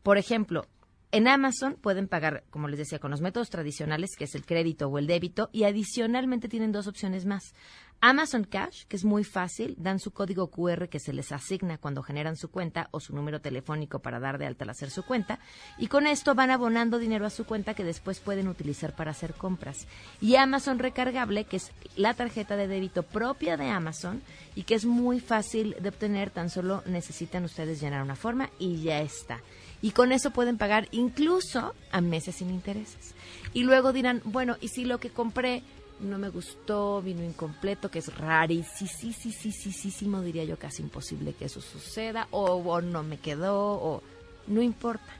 Por 0.04 0.18
ejemplo, 0.18 0.66
en 1.12 1.28
Amazon 1.28 1.76
pueden 1.76 2.08
pagar, 2.08 2.44
como 2.50 2.68
les 2.68 2.80
decía, 2.80 3.00
con 3.00 3.12
los 3.12 3.22
métodos 3.22 3.50
tradicionales, 3.50 4.16
que 4.18 4.26
es 4.26 4.36
el 4.36 4.46
crédito 4.46 4.88
o 4.88 4.98
el 4.98 5.08
débito, 5.08 5.50
y 5.52 5.64
adicionalmente 5.64 6.50
tienen 6.50 6.72
dos 6.72 6.88
opciones 6.88 7.26
más. 7.26 7.54
Amazon 8.00 8.44
Cash, 8.44 8.84
que 8.86 8.96
es 8.96 9.04
muy 9.04 9.24
fácil, 9.24 9.76
dan 9.80 10.00
su 10.00 10.12
código 10.12 10.48
QR 10.48 10.88
que 10.88 11.00
se 11.00 11.14
les 11.14 11.32
asigna 11.32 11.78
cuando 11.78 12.04
generan 12.04 12.36
su 12.36 12.50
cuenta 12.50 12.90
o 12.92 13.00
su 13.00 13.16
número 13.16 13.42
telefónico 13.42 14.00
para 14.00 14.20
dar 14.20 14.38
de 14.38 14.46
alta 14.46 14.66
al 14.66 14.70
hacer 14.70 14.92
su 14.92 15.04
cuenta, 15.04 15.40
y 15.78 15.88
con 15.88 16.06
esto 16.06 16.36
van 16.36 16.52
abonando 16.52 17.00
dinero 17.00 17.26
a 17.26 17.32
su 17.32 17.46
cuenta 17.46 17.74
que 17.74 17.84
después 17.84 18.20
pueden 18.20 18.48
utilizar 18.48 18.96
para 18.96 19.12
hacer 19.12 19.34
compras. 19.34 19.88
Y 20.22 20.36
Amazon 20.36 20.80
Recargable, 20.80 21.46
que 21.46 21.58
es 21.58 21.72
la 21.96 22.14
tarjeta 22.14 22.56
de 22.56 22.68
débito 22.68 23.04
propia 23.04 23.58
de 23.58 23.70
Amazon 23.70 24.22
y 24.56 24.64
que 24.64 24.76
es 24.76 24.86
muy 24.86 25.20
fácil 25.20 25.76
de 25.80 25.90
obtener, 25.90 26.30
tan 26.30 26.50
solo 26.50 26.84
necesitan 26.86 27.46
ustedes 27.46 27.82
llenar 27.82 28.04
una 28.04 28.16
forma 28.16 28.50
y 28.60 28.82
ya 28.82 29.02
está 29.02 29.42
y 29.82 29.92
con 29.92 30.12
eso 30.12 30.32
pueden 30.32 30.58
pagar 30.58 30.88
incluso 30.92 31.74
a 31.92 32.02
meses 32.02 32.36
sin 32.36 32.50
intereses. 32.50 33.14
Y 33.54 33.64
luego 33.64 33.94
dirán, 33.94 34.22
bueno, 34.24 34.58
¿y 34.60 34.70
si 34.70 34.86
lo 34.86 35.00
que 35.00 35.10
compré 35.10 35.64
no 36.00 36.18
me 36.18 36.30
gustó, 36.30 37.02
vino 37.02 37.24
incompleto, 37.24 37.90
que 37.90 38.00
es 38.00 38.16
rarísimo, 38.16 40.22
diría 40.22 40.44
yo, 40.44 40.58
casi 40.58 40.84
imposible 40.84 41.34
que 41.34 41.46
eso 41.46 41.62
suceda, 41.62 42.28
o, 42.32 42.82
no 42.82 43.04
me 43.04 43.18
quedó, 43.18 43.56
o 43.56 44.04
no 44.48 44.62
importa. 44.62 45.14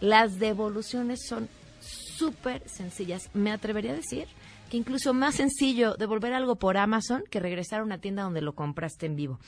Las 0.00 0.38
devoluciones 0.38 1.26
son 1.26 1.48
súper 1.80 2.68
sencillas. 2.68 3.30
Me 3.34 3.52
atrevería 3.52 3.92
a 3.92 3.96
decir 3.96 4.26
que 4.70 4.76
incluso 4.76 5.14
más 5.14 5.36
sencillo 5.36 5.94
devolver 5.94 6.32
algo 6.32 6.56
por 6.56 6.76
Amazon 6.76 7.22
que 7.30 7.40
regresar 7.40 7.80
a 7.80 7.84
una 7.84 7.98
tienda 7.98 8.24
donde 8.24 8.42
lo 8.42 8.54
compraste 8.54 9.06
en 9.06 9.16
vivo. 9.16 9.38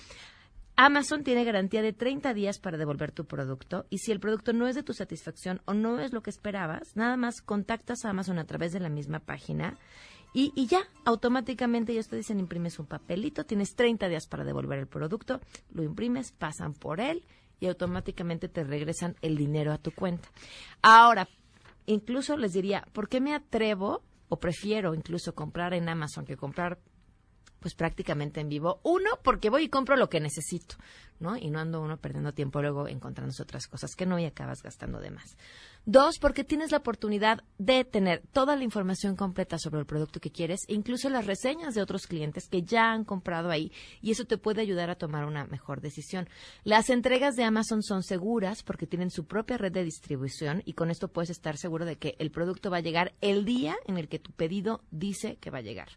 Amazon 0.79 1.25
tiene 1.25 1.45
garantía 1.45 1.81
de 1.81 1.95
30 1.95 2.35
días 2.35 2.59
para 2.59 2.77
devolver 2.77 3.11
tu 3.11 3.25
producto 3.25 3.87
y 3.89 3.99
si 3.99 4.13
el 4.13 4.21
producto 4.21 4.53
no 4.53 4.67
es 4.67 4.75
de 4.75 4.83
tu 4.83 4.93
satisfacción 4.93 5.63
o 5.65 5.73
no 5.73 5.99
es 6.01 6.13
lo 6.13 6.23
que 6.23 6.29
esperabas, 6.29 6.95
nada 6.95 7.17
más 7.17 7.41
contactas 7.41 8.05
a 8.05 8.11
Amazon 8.11 8.39
a 8.39 8.45
través 8.45 8.73
de 8.73 8.81
la 8.81 8.91
misma 8.91 9.21
página 9.21 9.79
y, 10.33 10.53
y 10.55 10.67
ya, 10.67 10.81
automáticamente 11.05 11.93
ellos 11.93 12.09
te 12.09 12.17
dicen 12.17 12.41
imprimes 12.41 12.79
un 12.79 12.87
papelito, 12.87 13.45
tienes 13.45 13.75
30 13.75 14.09
días 14.09 14.27
para 14.27 14.45
devolver 14.45 14.79
el 14.79 14.87
producto, 14.87 15.41
lo 15.73 15.83
imprimes, 15.83 16.33
pasan 16.33 16.75
por 16.75 17.01
él 17.01 17.25
y 17.61 17.67
automáticamente 17.67 18.49
te 18.49 18.65
regresan 18.65 19.17
el 19.23 19.37
dinero 19.37 19.73
a 19.73 19.79
tu 19.79 19.93
cuenta. 19.93 20.29
Ahora, 20.83 21.29
incluso 21.87 22.37
les 22.37 22.53
diría, 22.53 22.87
¿por 22.93 23.09
qué 23.09 23.21
me 23.21 23.35
atrevo 23.35 24.03
o 24.29 24.39
prefiero 24.39 24.95
incluso 24.95 25.35
comprar 25.35 25.75
en 25.75 25.89
Amazon 25.89 26.25
que 26.25 26.37
comprar 26.37 26.79
pues 27.67 27.75
prácticamente 27.75 28.41
en 28.41 28.49
vivo. 28.49 28.79
Uno, 28.85 29.19
porque 29.25 29.51
voy 29.51 29.65
y 29.65 29.69
compro 29.69 29.97
lo 29.97 30.09
que 30.09 30.21
necesito, 30.21 30.77
¿no? 31.19 31.37
Y 31.37 31.51
no 31.51 31.59
ando 31.59 31.83
uno 31.83 31.97
perdiendo 31.97 32.33
tiempo 32.33 32.63
luego 32.63 32.87
encontrándose 32.87 33.43
otras 33.43 33.67
cosas 33.67 33.97
que 33.97 34.07
no 34.07 34.21
y 34.21 34.25
acabas 34.25 34.63
gastando 34.63 35.01
de 35.01 35.11
más. 35.11 35.37
Dos, 35.85 36.21
porque 36.21 36.45
tienes 36.45 36.71
la 36.71 36.79
oportunidad 36.79 37.43
de 37.59 37.85
tener 37.85 38.23
toda 38.33 38.55
la 38.55 38.63
información 38.63 39.17
completa 39.17 39.59
sobre 39.59 39.81
el 39.81 39.87
producto 39.87 40.21
que 40.21 40.31
quieres, 40.31 40.61
incluso 40.69 41.11
las 41.11 41.27
reseñas 41.27 41.75
de 41.75 41.83
otros 41.83 42.07
clientes 42.07 42.47
que 42.49 42.63
ya 42.63 42.93
han 42.93 43.05
comprado 43.05 43.51
ahí, 43.51 43.73
y 44.01 44.13
eso 44.13 44.27
te 44.27 44.39
puede 44.39 44.61
ayudar 44.63 44.89
a 44.89 44.95
tomar 44.95 45.25
una 45.25 45.45
mejor 45.47 45.81
decisión. 45.81 46.29
Las 46.63 46.89
entregas 46.89 47.35
de 47.35 47.43
Amazon 47.43 47.83
son 47.83 48.05
seguras 48.05 48.63
porque 48.63 48.87
tienen 48.87 49.11
su 49.11 49.25
propia 49.25 49.59
red 49.59 49.73
de 49.73 49.83
distribución 49.83 50.63
y 50.67 50.75
con 50.75 50.89
esto 50.89 51.09
puedes 51.09 51.31
estar 51.31 51.57
seguro 51.57 51.85
de 51.85 51.97
que 51.97 52.15
el 52.21 52.31
producto 52.31 52.71
va 52.71 52.77
a 52.77 52.81
llegar 52.81 53.13
el 53.21 53.45
día 53.45 53.75
en 53.89 53.99
el 53.99 54.07
que 54.07 54.21
tu 54.21 54.31
pedido 54.31 54.85
dice 54.93 55.37
que 55.41 55.51
va 55.51 55.59
a 55.59 55.63
llegar 55.63 55.89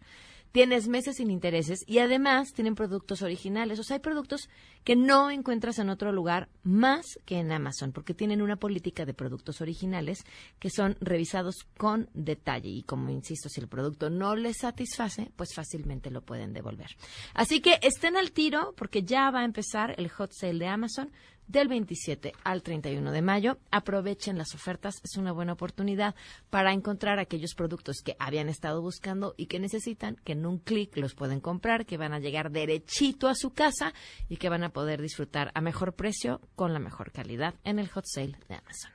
tienes 0.51 0.87
meses 0.87 1.17
sin 1.17 1.29
intereses 1.29 1.79
y 1.85 1.99
además 1.99 2.53
tienen 2.53 2.75
productos 2.75 3.21
originales. 3.21 3.79
O 3.79 3.83
sea, 3.83 3.95
hay 3.95 4.01
productos 4.01 4.49
que 4.83 4.95
no 4.95 5.29
encuentras 5.29 5.79
en 5.79 5.89
otro 5.89 6.11
lugar 6.11 6.49
más 6.63 7.19
que 7.25 7.39
en 7.39 7.51
Amazon, 7.51 7.91
porque 7.91 8.13
tienen 8.13 8.41
una 8.41 8.55
política 8.55 9.05
de 9.05 9.13
productos 9.13 9.61
originales 9.61 10.23
que 10.59 10.69
son 10.69 10.97
revisados 11.01 11.67
con 11.77 12.09
detalle. 12.13 12.69
Y 12.69 12.83
como 12.83 13.09
insisto, 13.09 13.49
si 13.49 13.61
el 13.61 13.67
producto 13.67 14.09
no 14.09 14.35
les 14.35 14.57
satisface, 14.57 15.31
pues 15.35 15.53
fácilmente 15.53 16.11
lo 16.11 16.21
pueden 16.21 16.53
devolver. 16.53 16.95
Así 17.33 17.61
que 17.61 17.79
estén 17.81 18.17
al 18.17 18.31
tiro 18.31 18.73
porque 18.77 19.03
ya 19.03 19.31
va 19.31 19.41
a 19.41 19.45
empezar 19.45 19.95
el 19.97 20.09
hot 20.09 20.31
sale 20.31 20.59
de 20.59 20.67
Amazon 20.67 21.11
del 21.49 21.67
27 21.67 22.31
al 22.45 22.63
31 22.63 23.11
de 23.11 23.21
mayo. 23.21 23.57
Aprovechen 23.71 24.37
las 24.37 24.55
ofertas, 24.55 25.01
es 25.03 25.17
una 25.17 25.33
buena 25.33 25.53
oportunidad 25.53 26.15
para 26.49 26.71
encontrar 26.71 27.19
aquellos 27.19 27.55
productos 27.55 28.01
que 28.01 28.15
habían 28.19 28.47
estado 28.47 28.81
buscando 28.81 29.33
y 29.35 29.47
que 29.47 29.59
necesitan, 29.59 30.15
que 30.23 30.31
en 30.31 30.45
un 30.45 30.59
clic 30.59 30.95
los 30.95 31.15
pueden 31.15 31.41
comprar, 31.41 31.85
que 31.85 31.97
van 31.97 32.13
a 32.13 32.19
llegar 32.19 32.51
derechito 32.51 33.27
a 33.27 33.35
su 33.35 33.49
casa 33.49 33.93
y 34.29 34.37
que 34.37 34.47
van 34.47 34.63
a 34.63 34.69
poder 34.69 35.01
disfrutar 35.01 35.51
a 35.53 35.61
mejor 35.61 35.93
precio 35.93 36.39
con 36.55 36.71
la 36.71 36.79
mejor 36.79 37.11
calidad 37.11 37.55
en 37.63 37.79
el 37.79 37.89
hot 37.89 38.05
sale 38.05 38.37
de 38.47 38.55
Amazon. 38.55 38.91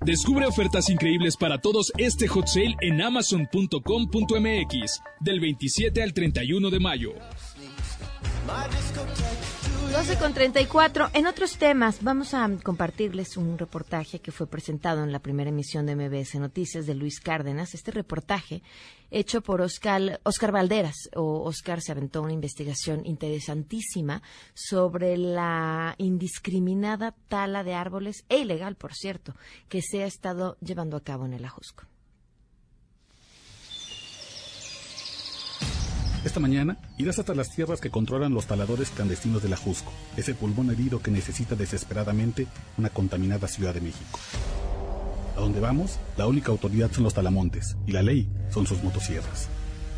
Descubre 0.00 0.46
ofertas 0.46 0.90
increíbles 0.90 1.36
para 1.36 1.58
todos 1.58 1.92
este 1.98 2.28
hot 2.28 2.46
sale 2.46 2.76
en 2.80 3.02
amazon.com.mx 3.02 5.02
del 5.20 5.40
27 5.40 6.02
al 6.02 6.12
31 6.12 6.70
de 6.70 6.80
mayo. 6.80 7.14
12 9.90 10.18
con 10.18 10.34
34. 10.34 11.10
En 11.14 11.26
otros 11.26 11.56
temas, 11.56 12.02
vamos 12.02 12.34
a 12.34 12.48
compartirles 12.62 13.36
un 13.38 13.56
reportaje 13.56 14.18
que 14.20 14.32
fue 14.32 14.46
presentado 14.46 15.02
en 15.02 15.12
la 15.12 15.18
primera 15.18 15.48
emisión 15.48 15.86
de 15.86 15.96
MBS 15.96 16.34
Noticias 16.34 16.86
de 16.86 16.94
Luis 16.94 17.20
Cárdenas. 17.20 17.74
Este 17.74 17.90
reportaje, 17.90 18.62
hecho 19.10 19.40
por 19.40 19.62
Oscar, 19.62 20.20
Oscar 20.24 20.52
Valderas, 20.52 21.08
o 21.16 21.42
Oscar 21.42 21.80
se 21.80 21.92
aventó 21.92 22.22
una 22.22 22.34
investigación 22.34 23.06
interesantísima 23.06 24.22
sobre 24.52 25.16
la 25.16 25.94
indiscriminada 25.96 27.14
tala 27.28 27.64
de 27.64 27.74
árboles, 27.74 28.24
e 28.28 28.38
ilegal, 28.38 28.74
por 28.76 28.94
cierto, 28.94 29.34
que 29.68 29.80
se 29.80 30.02
ha 30.02 30.06
estado 30.06 30.58
llevando 30.60 30.98
a 30.98 31.02
cabo 31.02 31.24
en 31.24 31.32
el 31.32 31.44
Ajusco. 31.44 31.84
Esta 36.28 36.40
mañana 36.40 36.76
irás 36.98 37.18
hasta 37.18 37.34
las 37.34 37.48
tierras 37.48 37.80
que 37.80 37.88
controlan 37.88 38.34
los 38.34 38.44
taladores 38.44 38.90
clandestinos 38.90 39.42
del 39.42 39.54
Ajusco, 39.54 39.90
ese 40.14 40.34
pulmón 40.34 40.70
herido 40.70 41.00
que 41.00 41.10
necesita 41.10 41.54
desesperadamente 41.56 42.46
una 42.76 42.90
contaminada 42.90 43.48
Ciudad 43.48 43.72
de 43.72 43.80
México. 43.80 44.20
A 45.38 45.40
donde 45.40 45.58
vamos, 45.58 45.98
la 46.18 46.26
única 46.26 46.52
autoridad 46.52 46.92
son 46.92 47.04
los 47.04 47.14
talamontes 47.14 47.78
y 47.86 47.92
la 47.92 48.02
ley 48.02 48.28
son 48.50 48.66
sus 48.66 48.82
motosierras. 48.82 49.48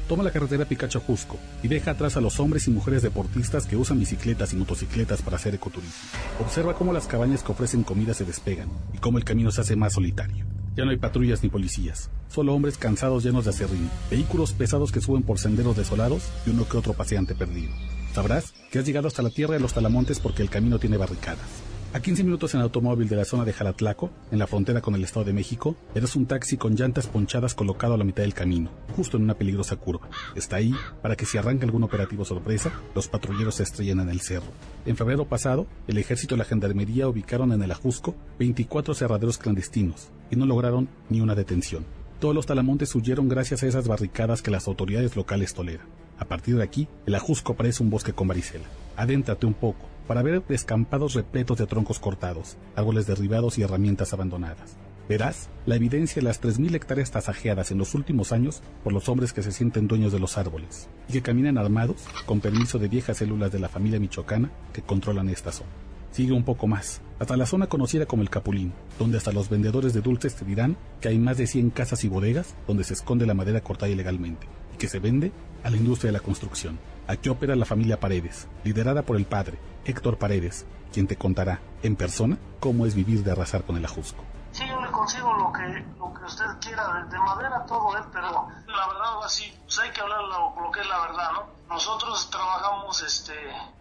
Toma 0.08 0.22
la 0.22 0.30
carretera 0.30 0.66
Picacho 0.66 0.98
Ajusco 0.98 1.36
y 1.64 1.66
deja 1.66 1.90
atrás 1.90 2.16
a 2.16 2.20
los 2.20 2.38
hombres 2.38 2.68
y 2.68 2.70
mujeres 2.70 3.02
deportistas 3.02 3.66
que 3.66 3.74
usan 3.74 3.98
bicicletas 3.98 4.52
y 4.52 4.56
motocicletas 4.56 5.22
para 5.22 5.34
hacer 5.34 5.56
ecoturismo. 5.56 5.98
Observa 6.38 6.74
cómo 6.74 6.92
las 6.92 7.08
cabañas 7.08 7.42
que 7.42 7.50
ofrecen 7.50 7.82
comida 7.82 8.14
se 8.14 8.24
despegan 8.24 8.68
y 8.94 8.98
cómo 8.98 9.18
el 9.18 9.24
camino 9.24 9.50
se 9.50 9.62
hace 9.62 9.74
más 9.74 9.94
solitario. 9.94 10.59
Ya 10.76 10.84
no 10.84 10.92
hay 10.92 10.98
patrullas 10.98 11.42
ni 11.42 11.48
policías, 11.48 12.10
solo 12.28 12.54
hombres 12.54 12.78
cansados 12.78 13.24
llenos 13.24 13.44
de 13.44 13.50
acerrín, 13.50 13.90
vehículos 14.08 14.52
pesados 14.52 14.92
que 14.92 15.00
suben 15.00 15.24
por 15.24 15.38
senderos 15.38 15.76
desolados 15.76 16.30
y 16.46 16.50
uno 16.50 16.68
que 16.68 16.76
otro 16.76 16.92
paseante 16.92 17.34
perdido. 17.34 17.72
Sabrás 18.12 18.54
que 18.70 18.78
has 18.78 18.86
llegado 18.86 19.08
hasta 19.08 19.22
la 19.22 19.30
tierra 19.30 19.54
de 19.54 19.60
los 19.60 19.74
talamontes 19.74 20.20
porque 20.20 20.42
el 20.42 20.50
camino 20.50 20.78
tiene 20.78 20.96
barricadas. 20.96 21.46
A 21.92 21.98
15 21.98 22.22
minutos 22.22 22.54
en 22.54 22.60
automóvil 22.60 23.08
de 23.08 23.16
la 23.16 23.24
zona 23.24 23.44
de 23.44 23.52
Jalatlaco, 23.52 24.12
en 24.30 24.38
la 24.38 24.46
frontera 24.46 24.80
con 24.80 24.94
el 24.94 25.02
Estado 25.02 25.24
de 25.24 25.32
México, 25.32 25.74
eres 25.92 26.14
un 26.14 26.26
taxi 26.26 26.56
con 26.56 26.76
llantas 26.76 27.08
ponchadas 27.08 27.56
colocado 27.56 27.94
a 27.94 27.98
la 27.98 28.04
mitad 28.04 28.22
del 28.22 28.32
camino, 28.32 28.70
justo 28.94 29.16
en 29.16 29.24
una 29.24 29.34
peligrosa 29.34 29.74
curva. 29.74 30.08
Está 30.36 30.56
ahí 30.56 30.72
para 31.02 31.16
que 31.16 31.26
si 31.26 31.36
arranca 31.36 31.64
algún 31.66 31.82
operativo 31.82 32.24
sorpresa, 32.24 32.72
los 32.94 33.08
patrulleros 33.08 33.56
se 33.56 33.64
estrellen 33.64 33.98
en 33.98 34.08
el 34.08 34.20
cerro. 34.20 34.52
En 34.86 34.96
febrero 34.96 35.24
pasado, 35.24 35.66
el 35.88 35.98
ejército 35.98 36.36
y 36.36 36.38
la 36.38 36.44
gendarmería 36.44 37.08
ubicaron 37.08 37.52
en 37.52 37.60
el 37.60 37.72
Ajusco 37.72 38.14
24 38.38 38.94
cerraderos 38.94 39.36
clandestinos 39.36 40.10
y 40.30 40.36
no 40.36 40.46
lograron 40.46 40.88
ni 41.08 41.20
una 41.20 41.34
detención. 41.34 41.84
Todos 42.20 42.34
los 42.34 42.46
talamontes 42.46 42.94
huyeron 42.94 43.28
gracias 43.28 43.62
a 43.62 43.66
esas 43.66 43.88
barricadas 43.88 44.42
que 44.42 44.50
las 44.50 44.68
autoridades 44.68 45.16
locales 45.16 45.54
toleran. 45.54 45.86
A 46.18 46.26
partir 46.26 46.56
de 46.56 46.62
aquí, 46.62 46.86
el 47.06 47.14
Ajusco 47.14 47.54
parece 47.54 47.82
un 47.82 47.88
bosque 47.88 48.12
con 48.12 48.28
varicela. 48.28 48.66
Adéntrate 48.96 49.46
un 49.46 49.54
poco 49.54 49.88
para 50.06 50.22
ver 50.22 50.42
descampados 50.46 51.14
repletos 51.14 51.56
de 51.56 51.66
troncos 51.66 51.98
cortados, 51.98 52.58
árboles 52.76 53.06
derribados 53.06 53.56
y 53.56 53.62
herramientas 53.62 54.12
abandonadas. 54.12 54.76
Verás 55.08 55.48
la 55.66 55.76
evidencia 55.76 56.20
de 56.20 56.24
las 56.24 56.42
3.000 56.42 56.74
hectáreas 56.74 57.10
tasajeadas 57.10 57.70
en 57.70 57.78
los 57.78 57.94
últimos 57.94 58.32
años 58.32 58.62
por 58.84 58.92
los 58.92 59.08
hombres 59.08 59.32
que 59.32 59.42
se 59.42 59.50
sienten 59.50 59.88
dueños 59.88 60.12
de 60.12 60.20
los 60.20 60.36
árboles 60.36 60.88
y 61.08 61.14
que 61.14 61.22
caminan 61.22 61.58
armados 61.58 62.04
con 62.26 62.40
permiso 62.40 62.78
de 62.78 62.88
viejas 62.88 63.16
células 63.16 63.50
de 63.50 63.58
la 63.58 63.68
familia 63.68 63.98
michoacana 63.98 64.50
que 64.72 64.82
controlan 64.82 65.28
esta 65.28 65.52
zona. 65.52 65.70
Sigue 66.12 66.32
un 66.32 66.42
poco 66.42 66.66
más, 66.66 67.00
hasta 67.20 67.36
la 67.36 67.46
zona 67.46 67.68
conocida 67.68 68.06
como 68.06 68.22
el 68.22 68.30
Capulín, 68.30 68.72
donde 68.98 69.18
hasta 69.18 69.30
los 69.30 69.48
vendedores 69.48 69.94
de 69.94 70.00
dulces 70.00 70.34
te 70.34 70.44
dirán 70.44 70.76
que 71.00 71.08
hay 71.08 71.18
más 71.18 71.36
de 71.36 71.46
100 71.46 71.70
casas 71.70 72.02
y 72.02 72.08
bodegas 72.08 72.56
donde 72.66 72.82
se 72.82 72.94
esconde 72.94 73.26
la 73.26 73.34
madera 73.34 73.60
cortada 73.60 73.92
ilegalmente 73.92 74.48
y 74.74 74.76
que 74.76 74.88
se 74.88 74.98
vende 74.98 75.30
a 75.62 75.70
la 75.70 75.76
industria 75.76 76.08
de 76.08 76.18
la 76.18 76.24
construcción. 76.24 76.80
Aquí 77.06 77.28
opera 77.28 77.54
la 77.54 77.64
familia 77.64 78.00
Paredes, 78.00 78.48
liderada 78.64 79.02
por 79.02 79.16
el 79.16 79.26
padre, 79.26 79.58
Héctor 79.84 80.18
Paredes, 80.18 80.66
quien 80.92 81.06
te 81.06 81.16
contará 81.16 81.60
en 81.82 81.94
persona 81.94 82.38
cómo 82.58 82.86
es 82.86 82.96
vivir 82.96 83.22
de 83.22 83.30
arrasar 83.30 83.62
con 83.62 83.76
el 83.76 83.84
ajusco. 83.84 84.24
Sí, 84.50 84.64
yo 84.68 84.80
le 84.80 84.90
consigo 84.90 85.32
lo 85.34 85.52
que, 85.52 85.62
lo 85.96 86.12
que 86.12 86.24
usted 86.24 86.44
quiera, 86.60 86.92
de, 86.92 87.08
de 87.08 87.18
madera 87.20 87.64
todo, 87.66 87.96
¿eh? 87.96 88.02
pero 88.12 88.48
la 88.66 88.86
verdad, 88.88 89.14
ahora 89.14 89.28
sí, 89.28 89.52
pues 89.62 89.78
hay 89.78 89.90
que 89.90 90.00
hablar 90.00 90.22
lo, 90.22 90.60
lo 90.60 90.72
que 90.72 90.80
es 90.80 90.88
la 90.88 91.00
verdad, 91.02 91.30
¿no? 91.34 91.46
Nosotros 91.68 92.28
trabajamos, 92.30 93.00
este, 93.02 93.34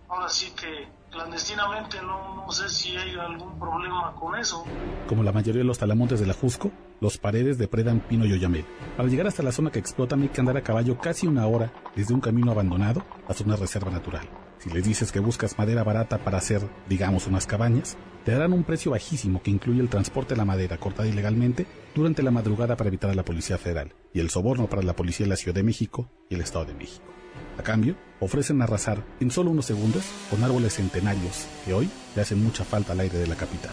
ahora 0.07 0.29
sí 0.29 0.51
que 0.51 0.98
clandestinamente, 1.09 1.97
no, 2.01 2.51
sé 2.51 2.69
si 2.69 2.97
hay 2.97 3.15
algún 3.15 3.59
problema 3.59 4.13
con 4.19 4.35
eso. 4.37 4.63
Como 5.07 5.23
la 5.23 5.31
mayoría 5.31 5.59
de 5.59 5.67
los 5.67 5.77
talamontes 5.77 6.19
del 6.19 6.31
Ajusco, 6.31 6.71
los 6.99 7.17
paredes 7.17 7.57
depredan 7.57 7.99
pino 7.99 8.25
y 8.25 8.33
oyamel. 8.33 8.65
Para 8.97 9.09
llegar 9.09 9.27
hasta 9.27 9.43
la 9.43 9.51
zona 9.51 9.71
que 9.71 9.79
explotan 9.79 10.21
hay 10.21 10.29
que 10.29 10.41
andar 10.41 10.57
a 10.57 10.61
caballo 10.61 10.97
casi 10.97 11.27
una 11.27 11.47
hora 11.47 11.71
desde 11.95 12.13
un 12.13 12.21
camino 12.21 12.51
abandonado 12.51 13.03
hasta 13.27 13.43
una 13.43 13.55
reserva 13.55 13.91
natural. 13.91 14.27
Si 14.59 14.69
les 14.69 14.83
dices 14.83 15.11
que 15.11 15.19
buscas 15.19 15.57
madera 15.57 15.83
barata 15.83 16.17
para 16.17 16.37
hacer, 16.37 16.61
digamos, 16.89 17.27
unas 17.27 17.47
cabañas, 17.47 17.97
te 18.25 18.33
darán 18.33 18.51
un 18.51 18.65
precio 18.65 18.91
bajísimo 18.91 19.41
que 19.41 19.51
incluye 19.51 19.79
el 19.79 19.89
transporte 19.89 20.33
de 20.33 20.37
la 20.37 20.45
madera 20.45 20.77
cortada 20.77 21.07
ilegalmente 21.07 21.65
durante 21.95 22.23
la 22.23 22.31
madrugada 22.31 22.75
para 22.75 22.89
evitar 22.89 23.09
a 23.09 23.15
la 23.15 23.23
Policía 23.23 23.57
Federal 23.57 23.93
y 24.13 24.19
el 24.19 24.29
soborno 24.29 24.67
para 24.67 24.81
la 24.81 24.95
Policía 24.95 25.25
de 25.25 25.29
la 25.29 25.37
Ciudad 25.37 25.55
de 25.55 25.63
México 25.63 26.09
y 26.29 26.35
el 26.35 26.41
Estado 26.41 26.65
de 26.65 26.73
México. 26.73 27.18
A 27.57 27.63
cambio, 27.63 27.95
ofrecen 28.19 28.61
arrasar 28.61 29.03
en 29.19 29.31
solo 29.31 29.51
unos 29.51 29.65
segundos 29.65 30.05
con 30.29 30.43
árboles 30.43 30.75
centenarios 30.75 31.47
que 31.65 31.73
hoy 31.73 31.91
le 32.15 32.21
hacen 32.21 32.43
mucha 32.43 32.63
falta 32.63 32.93
al 32.93 32.99
aire 32.99 33.17
de 33.17 33.27
la 33.27 33.35
capital. 33.35 33.71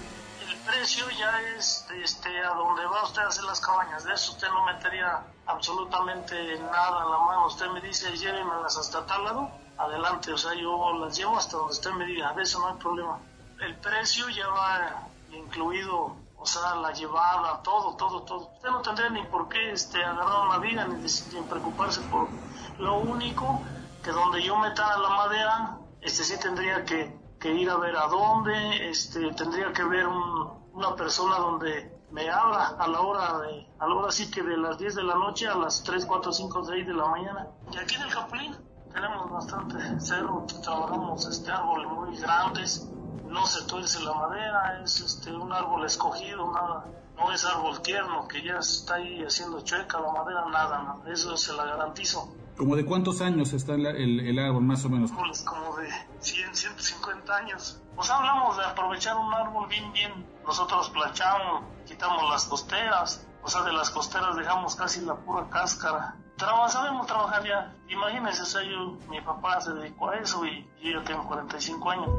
El 0.49 0.57
precio 0.59 1.05
ya 1.19 1.40
es 1.57 1.87
este, 2.03 2.29
a 2.40 2.55
donde 2.55 2.85
va 2.85 3.05
usted 3.05 3.23
a 3.23 3.29
hacer 3.29 3.45
las 3.45 3.61
cabañas. 3.61 4.05
De 4.05 4.12
eso 4.12 4.33
usted 4.33 4.49
no 4.49 4.64
metería 4.66 5.23
absolutamente 5.47 6.35
nada 6.59 7.05
en 7.05 7.11
la 7.11 7.19
mano. 7.19 7.47
Usted 7.47 7.66
me 7.69 7.81
dice, 7.81 8.16
llévenmelas 8.16 8.77
hasta 8.77 9.05
tal 9.07 9.25
lado, 9.25 9.51
adelante. 9.79 10.33
O 10.33 10.38
sea, 10.38 10.55
yo 10.55 10.92
las 10.99 11.16
llevo 11.16 11.37
hasta 11.37 11.57
donde 11.57 11.73
usted 11.73 11.90
me 11.92 12.07
diga. 12.07 12.33
De 12.35 12.42
eso 12.42 12.61
no 12.61 12.69
hay 12.69 12.79
problema. 12.79 13.19
El 13.61 13.75
precio 13.77 14.29
ya 14.29 14.49
va 14.49 15.09
incluido, 15.33 16.16
o 16.37 16.47
sea, 16.47 16.75
la 16.77 16.92
llevada, 16.92 17.62
todo, 17.62 17.97
todo, 17.97 18.23
todo. 18.23 18.51
Usted 18.55 18.69
no 18.69 18.83
tendría 18.83 19.09
ni 19.11 19.23
por 19.25 19.49
qué 19.49 19.73
este, 19.73 20.05
agarrar 20.05 20.49
una 20.49 20.59
viga 20.59 20.87
ni, 20.87 20.97
ni 21.03 21.47
preocuparse 21.49 22.01
por 22.03 22.29
lo 22.79 22.99
único 22.99 23.62
que 24.03 24.11
donde 24.11 24.43
yo 24.43 24.57
meta 24.59 24.99
la 24.99 25.09
madera, 25.11 25.79
este 26.01 26.25
sí 26.25 26.39
tendría 26.39 26.85
que, 26.85 27.19
que 27.41 27.53
ir 27.53 27.69
a 27.71 27.77
ver 27.77 27.97
a 27.97 28.07
dónde, 28.07 28.89
este, 28.89 29.33
tendría 29.33 29.73
que 29.73 29.85
ver 29.85 30.07
un, 30.07 30.71
una 30.73 30.95
persona 30.95 31.37
donde 31.39 31.97
me 32.11 32.31
abra 32.31 32.77
a 32.79 32.87
la 32.87 33.01
hora 33.01 33.39
de, 33.41 33.67
a 33.79 33.87
la 33.87 33.95
hora 33.95 34.12
sí 34.12 34.31
que 34.31 34.43
de 34.43 34.57
las 34.57 34.79
10 34.79 34.95
de 34.95 35.03
la 35.03 35.15
noche 35.15 35.49
a 35.49 35.55
las 35.55 35.83
3, 35.83 36.07
4, 36.07 36.33
5, 36.33 36.65
6 36.65 36.87
de 36.87 36.95
la 36.95 37.07
mañana. 37.07 37.49
Y 37.73 37.77
aquí 37.79 37.97
en 37.97 38.03
el 38.03 38.15
Capulín 38.15 38.57
tenemos 38.93 39.31
bastante 39.31 40.01
cerro, 40.01 40.47
trabajamos 40.62 41.27
este 41.27 41.51
árboles 41.51 41.91
muy 41.91 42.17
grandes, 42.17 42.89
no 43.27 43.45
se 43.47 43.67
tuerce 43.67 44.01
la 44.05 44.15
madera, 44.15 44.81
es 44.83 45.01
este 45.01 45.33
un 45.33 45.53
árbol 45.53 45.85
escogido, 45.85 46.51
nada, 46.53 46.85
no 47.17 47.33
es 47.33 47.45
árbol 47.45 47.81
tierno 47.83 48.29
que 48.29 48.43
ya 48.43 48.59
está 48.59 48.95
ahí 48.95 49.23
haciendo 49.25 49.61
chueca 49.62 50.01
la 50.01 50.12
madera, 50.12 50.47
nada, 50.47 50.83
nada, 50.83 51.12
eso 51.12 51.37
se 51.37 51.53
la 51.55 51.65
garantizo. 51.65 52.33
¿Como 52.57 52.75
de 52.77 52.85
cuántos 52.85 53.21
años 53.21 53.53
está 53.53 53.75
el, 53.75 53.85
el- 53.87 54.21
el 54.21 54.38
árbol, 54.38 54.62
más 54.64 54.85
o 54.85 54.88
menos? 54.88 55.12
árboles 55.12 55.42
como 55.42 55.77
de 55.77 55.88
100, 56.21 56.55
150 56.55 57.37
años. 57.37 57.83
Pues 57.95 58.11
hablamos 58.11 58.57
de 58.57 58.64
aprovechar 58.64 59.16
un 59.16 59.33
árbol 59.35 59.69
bien, 59.69 59.92
bien. 59.92 60.12
Nosotros 60.47 60.88
planchamos, 60.90 61.64
quitamos 61.87 62.23
las 62.31 62.47
costeras, 62.47 63.27
o 63.42 63.49
sea, 63.49 63.62
de 63.62 63.73
las 63.73 63.90
costeras 63.90 64.37
dejamos 64.37 64.75
casi 64.77 65.01
la 65.03 65.14
pura 65.16 65.49
cáscara. 65.51 66.16
Traba- 66.37 66.69
sabemos 66.69 67.07
trabajar 67.07 67.45
ya. 67.45 67.75
Imagínense, 67.88 68.42
o 68.42 68.47
sea, 68.47 68.62
yo, 68.62 68.99
mi 69.11 69.21
papá 69.21 69.61
se 69.61 69.73
dedicó 69.75 70.11
a 70.11 70.16
eso 70.16 70.45
y 70.47 70.66
yo 70.83 70.99
ya 70.99 71.05
tengo 71.05 71.27
45 71.27 71.90
años. 71.90 72.11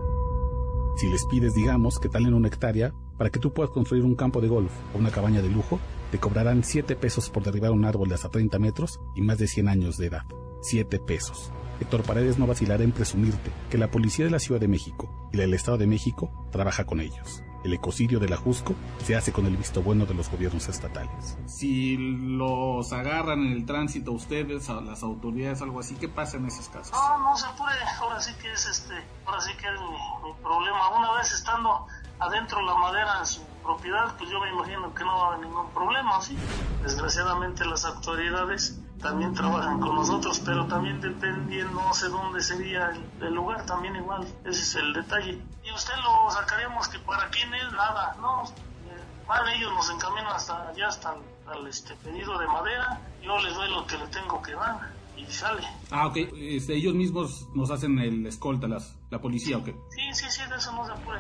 Si 0.97 1.07
les 1.09 1.25
pides, 1.25 1.53
digamos, 1.53 1.99
que 1.99 2.09
talen 2.09 2.33
una 2.33 2.47
hectárea 2.47 2.91
para 3.17 3.29
que 3.29 3.39
tú 3.39 3.53
puedas 3.53 3.71
construir 3.71 4.03
un 4.03 4.15
campo 4.15 4.41
de 4.41 4.47
golf 4.47 4.71
o 4.93 4.97
una 4.97 5.11
cabaña 5.11 5.41
de 5.41 5.49
lujo, 5.49 5.79
te 6.11 6.19
cobrarán 6.19 6.63
7 6.63 6.95
pesos 6.95 7.29
por 7.29 7.43
derribar 7.43 7.71
un 7.71 7.85
árbol 7.85 8.09
de 8.09 8.15
hasta 8.15 8.29
30 8.29 8.59
metros 8.59 8.99
y 9.15 9.21
más 9.21 9.37
de 9.37 9.47
100 9.47 9.67
años 9.67 9.97
de 9.97 10.07
edad. 10.07 10.25
7 10.61 10.99
pesos. 10.99 11.51
Héctor 11.79 12.03
Paredes 12.03 12.39
no 12.39 12.47
vacilará 12.47 12.83
en 12.83 12.91
presumirte 12.91 13.51
que 13.69 13.77
la 13.77 13.91
policía 13.91 14.25
de 14.25 14.31
la 14.31 14.39
Ciudad 14.39 14.59
de 14.59 14.67
México 14.67 15.29
y 15.31 15.37
la 15.37 15.43
del 15.43 15.53
Estado 15.53 15.77
de 15.77 15.87
México 15.87 16.31
trabaja 16.51 16.85
con 16.85 16.99
ellos. 16.99 17.43
El 17.63 17.73
ecocidio 17.73 18.19
de 18.19 18.29
la 18.29 18.37
Jusco 18.37 18.75
se 19.03 19.15
hace 19.15 19.33
con 19.33 19.45
el 19.45 19.57
visto 19.57 19.81
bueno 19.81 20.05
de 20.05 20.13
los 20.13 20.29
gobiernos 20.29 20.69
estatales. 20.69 21.37
Si 21.47 21.97
los 21.97 22.93
agarran 22.93 23.45
en 23.45 23.51
el 23.51 23.65
tránsito 23.65 24.11
ustedes, 24.11 24.69
a 24.69 24.79
las 24.81 25.03
autoridades, 25.03 25.61
algo 25.61 25.79
así, 25.79 25.95
¿qué 25.95 26.07
pasa 26.07 26.37
en 26.37 26.45
esos 26.45 26.69
casos? 26.69 26.93
No, 26.93 27.17
no 27.19 27.35
se 27.35 27.47
puede. 27.57 27.77
Ahora 27.99 28.21
sí 28.21 28.31
que 28.41 28.51
es 28.53 28.65
este, 28.67 28.93
ahora 29.25 29.41
sí 29.41 29.51
que 29.59 29.67
es 29.67 29.81
mi, 29.81 30.29
mi 30.29 30.33
problema. 30.41 30.97
Una 30.97 31.17
vez 31.17 31.31
estando 31.33 31.87
adentro 32.19 32.61
la 32.61 32.75
madera 32.75 33.19
en 33.19 33.25
su 33.25 33.43
propiedad, 33.63 34.15
pues 34.17 34.29
yo 34.29 34.39
me 34.39 34.49
imagino 34.49 34.93
que 34.93 35.03
no 35.03 35.17
va 35.17 35.23
a 35.23 35.27
haber 35.33 35.47
ningún 35.47 35.69
problema, 35.71 36.21
¿sí? 36.21 36.37
Desgraciadamente 36.81 37.65
las 37.65 37.85
autoridades 37.85 38.79
también 39.01 39.33
trabajan 39.33 39.79
con 39.79 39.95
nosotros, 39.95 40.41
pero 40.43 40.65
también 40.67 40.99
dependiendo, 41.01 41.81
no 41.81 41.93
sé 41.93 42.09
dónde 42.09 42.41
sería 42.41 42.89
el, 42.89 43.23
el 43.23 43.33
lugar, 43.33 43.65
también 43.65 43.95
igual, 43.95 44.25
ese 44.45 44.61
es 44.61 44.75
el 44.75 44.93
detalle. 44.93 45.41
Y 45.63 45.71
usted 45.71 45.93
lo 46.03 46.31
sacaríamos 46.31 46.87
que 46.87 46.99
para 46.99 47.29
quién 47.29 47.53
es 47.53 47.71
nada, 47.73 48.15
¿no? 48.19 48.43
Eh, 48.43 49.03
Van 49.27 49.47
ellos 49.49 49.71
nos 49.73 49.89
encaminan 49.91 50.27
hasta 50.27 50.69
allá, 50.69 50.87
hasta 50.87 51.13
el 51.13 51.21
al, 51.47 51.67
este, 51.67 51.93
pedido 51.95 52.37
de 52.37 52.47
madera, 52.47 52.99
yo 53.21 53.37
les 53.39 53.53
doy 53.53 53.69
lo 53.69 53.85
que 53.85 53.97
le 53.97 54.07
tengo 54.07 54.41
que 54.41 54.53
dar 54.53 54.91
y 55.15 55.25
sale. 55.31 55.63
Ah, 55.91 56.07
ok. 56.07 56.17
Este, 56.37 56.75
ellos 56.75 56.93
mismos 56.93 57.47
nos 57.53 57.71
hacen 57.71 57.97
el 57.99 58.25
escolta, 58.25 58.67
las, 58.67 58.95
la 59.09 59.19
policía, 59.19 59.57
ok. 59.57 59.69
Sí, 59.89 60.13
sí, 60.13 60.25
sí, 60.29 60.41
de 60.49 60.55
eso 60.55 60.71
no 60.73 60.85
se 60.85 60.91
apure. 60.91 61.19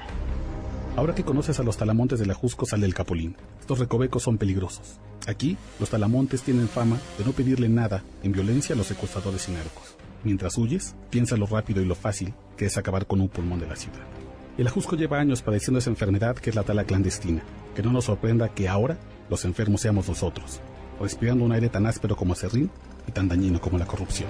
Ahora 0.97 1.13
que 1.13 1.23
conoces 1.23 1.59
a 1.59 1.63
los 1.63 1.77
talamontes 1.77 2.17
de 2.17 2.25
la 2.25 2.33
Jusco 2.33 2.65
sale 2.65 2.87
el 2.87 2.95
Capulín. 2.95 3.35
Estos 3.59 3.77
recovecos 3.77 4.23
son 4.23 4.39
peligrosos. 4.39 4.99
Aquí, 5.27 5.55
los 5.79 5.91
talamontes 5.91 6.41
tienen 6.41 6.67
fama 6.67 6.97
de 7.19 7.23
no 7.23 7.33
pedirle 7.33 7.69
nada 7.69 8.03
en 8.23 8.31
violencia 8.31 8.73
a 8.73 8.77
los 8.79 8.87
secuestradores 8.87 9.47
y 9.47 9.51
narcos. 9.51 9.95
Mientras 10.23 10.57
huyes, 10.57 10.95
piensa 11.11 11.37
lo 11.37 11.45
rápido 11.45 11.83
y 11.83 11.85
lo 11.85 11.93
fácil 11.93 12.33
que 12.57 12.65
es 12.65 12.77
acabar 12.77 13.05
con 13.05 13.21
un 13.21 13.29
pulmón 13.29 13.59
de 13.59 13.67
la 13.67 13.75
ciudad. 13.75 13.99
El 14.57 14.65
Ajusco 14.65 14.95
lleva 14.95 15.19
años 15.19 15.43
padeciendo 15.43 15.77
esa 15.77 15.91
enfermedad 15.91 16.35
que 16.35 16.49
es 16.49 16.55
la 16.55 16.63
tala 16.63 16.83
clandestina. 16.83 17.43
Que 17.75 17.83
no 17.83 17.91
nos 17.91 18.05
sorprenda 18.05 18.49
que 18.49 18.67
ahora 18.67 18.97
los 19.29 19.45
enfermos 19.45 19.81
seamos 19.81 20.09
nosotros, 20.09 20.61
respirando 20.99 21.45
un 21.45 21.51
aire 21.51 21.69
tan 21.69 21.85
áspero 21.85 22.15
como 22.15 22.33
serrín 22.33 22.71
y 23.07 23.11
tan 23.11 23.27
dañino 23.27 23.61
como 23.61 23.77
la 23.77 23.85
corrupción. 23.85 24.29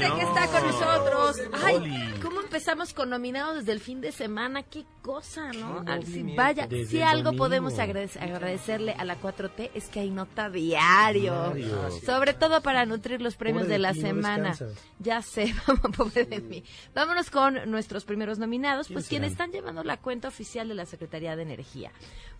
Que 0.00 0.22
está 0.22 0.46
con 0.46 0.66
nosotros. 0.66 1.40
Ay, 1.62 1.76
Oli. 1.76 2.14
¿cómo 2.22 2.39
empezamos 2.60 2.92
con 2.92 3.08
nominados 3.08 3.56
desde 3.56 3.72
el 3.72 3.80
fin 3.80 4.02
de 4.02 4.12
semana? 4.12 4.62
Qué 4.62 4.84
cosa, 5.00 5.50
¿no? 5.52 5.82
Qué 5.82 5.92
Al- 5.92 6.04
si 6.04 6.22
vaya, 6.36 6.66
Desde 6.66 6.86
si 6.90 7.00
algo 7.02 7.32
podemos 7.32 7.78
agrade- 7.78 8.20
agradecerle 8.20 8.92
a 8.92 9.04
la 9.06 9.16
4T 9.18 9.70
es 9.74 9.88
que 9.88 10.00
hay 10.00 10.10
nota 10.10 10.50
diario. 10.50 11.54
Diario. 11.54 11.90
Sobre 12.04 12.34
todo 12.34 12.60
para 12.62 12.84
nutrir 12.84 13.22
los 13.22 13.36
premios 13.36 13.62
Pobre 13.62 13.68
de 13.68 13.74
de 13.76 13.78
la 13.78 13.92
ti, 13.94 14.00
semana. 14.02 14.58
ya 14.98 15.22
sé, 15.22 15.54
vamos, 15.66 15.96
pobre 15.96 16.26
de 16.26 16.40
mí. 16.40 16.62
Vámonos 16.94 17.30
con 17.30 17.70
nuestros 17.70 18.04
primeros 18.04 18.38
nominados, 18.38 18.88
pues 18.88 19.08
¿Quiénes 19.08 19.08
quienes 19.08 19.32
están 19.32 19.52
llevando 19.52 19.82
la 19.84 19.96
cuenta 19.96 20.28
oficial 20.28 20.68
de 20.68 20.74
la 20.74 20.84
Secretaría 20.84 21.36
de 21.36 21.42
Energía. 21.42 21.92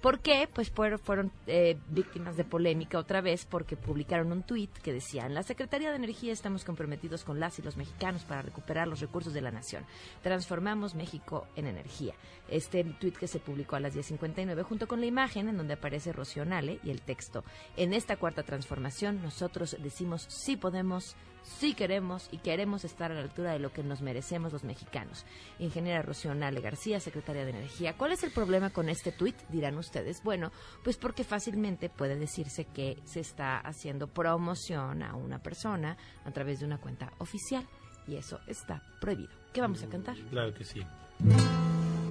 ¿Por 0.02 0.20
qué? 0.20 0.48
Pues 0.52 0.70
fueron, 0.70 0.98
fueron 0.98 1.32
eh, 1.46 1.78
víctimas 1.88 2.36
de 2.36 2.44
polémica 2.44 2.98
otra 2.98 3.20
vez 3.22 3.46
porque 3.46 3.76
publicaron 3.76 4.32
un 4.32 4.42
tuit 4.42 4.70
que 4.78 4.92
decía, 4.92 5.24
en 5.26 5.34
la 5.34 5.42
Secretaría 5.42 5.90
de 5.90 5.96
Energía 5.96 6.32
estamos 6.32 6.64
comprometidos 6.64 7.24
con 7.24 7.38
las 7.40 7.58
y 7.58 7.62
los 7.62 7.76
mexicanos 7.76 8.22
para 8.24 8.42
recuperar 8.42 8.86
los 8.88 9.00
recursos 9.00 9.32
de 9.34 9.40
la 9.40 9.50
nación. 9.50 9.84
Transformamos 10.22 10.94
México 10.94 11.46
en 11.56 11.66
energía. 11.66 12.14
Este 12.48 12.84
tuit 12.84 13.16
que 13.16 13.28
se 13.28 13.38
publicó 13.38 13.76
a 13.76 13.80
las 13.80 13.94
10.59 13.94 14.62
junto 14.62 14.88
con 14.88 15.00
la 15.00 15.06
imagen 15.06 15.48
en 15.48 15.56
donde 15.56 15.74
aparece 15.74 16.12
Rocío 16.12 16.44
Nale 16.44 16.80
y 16.82 16.90
el 16.90 17.02
texto. 17.02 17.44
En 17.76 17.92
esta 17.92 18.16
cuarta 18.16 18.42
transformación 18.42 19.22
nosotros 19.22 19.76
decimos 19.80 20.26
sí 20.28 20.56
podemos, 20.56 21.16
sí 21.42 21.74
queremos 21.74 22.28
y 22.32 22.38
queremos 22.38 22.84
estar 22.84 23.10
a 23.12 23.14
la 23.14 23.20
altura 23.20 23.52
de 23.52 23.58
lo 23.58 23.72
que 23.72 23.82
nos 23.82 24.02
merecemos 24.02 24.52
los 24.52 24.64
mexicanos. 24.64 25.24
Ingeniera 25.58 26.02
Rocío 26.02 26.34
Nale 26.34 26.60
García, 26.60 27.00
secretaria 27.00 27.44
de 27.44 27.50
Energía. 27.50 27.96
¿Cuál 27.96 28.12
es 28.12 28.24
el 28.24 28.32
problema 28.32 28.70
con 28.70 28.88
este 28.88 29.12
tuit? 29.12 29.36
Dirán 29.48 29.78
ustedes. 29.78 30.22
Bueno, 30.22 30.50
pues 30.82 30.96
porque 30.96 31.24
fácilmente 31.24 31.88
puede 31.88 32.16
decirse 32.16 32.64
que 32.64 32.98
se 33.04 33.20
está 33.20 33.58
haciendo 33.58 34.08
promoción 34.08 35.02
a 35.02 35.14
una 35.14 35.40
persona 35.40 35.96
a 36.24 36.30
través 36.32 36.60
de 36.60 36.66
una 36.66 36.78
cuenta 36.78 37.12
oficial 37.18 37.66
y 38.06 38.16
eso 38.16 38.40
está 38.46 38.82
prohibido. 39.00 39.30
¿Qué 39.52 39.60
vamos 39.60 39.82
a 39.82 39.86
cantar? 39.88 40.16
Claro 40.30 40.54
que 40.54 40.64
sí. 40.64 40.80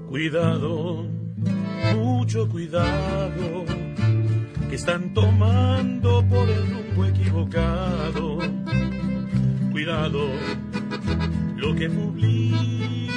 Cuidado, 0.10 1.06
mucho 1.96 2.50
cuidado, 2.50 3.66
que 4.70 4.76
están 4.76 5.14
tomando 5.14 6.26
por 6.28 6.50
el 6.50 6.70
rumbo 6.72 7.06
equivocado. 7.06 8.40
Cuidado, 9.72 10.28
lo 11.56 11.76
que 11.76 11.90
publican, 11.90 13.10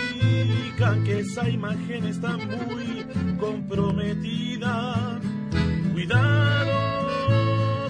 que 1.05 1.21
esa 1.21 1.49
imagen 1.49 2.05
está 2.05 2.37
muy 2.37 3.07
comprometida. 3.39 5.19
Cuidado, 5.93 6.73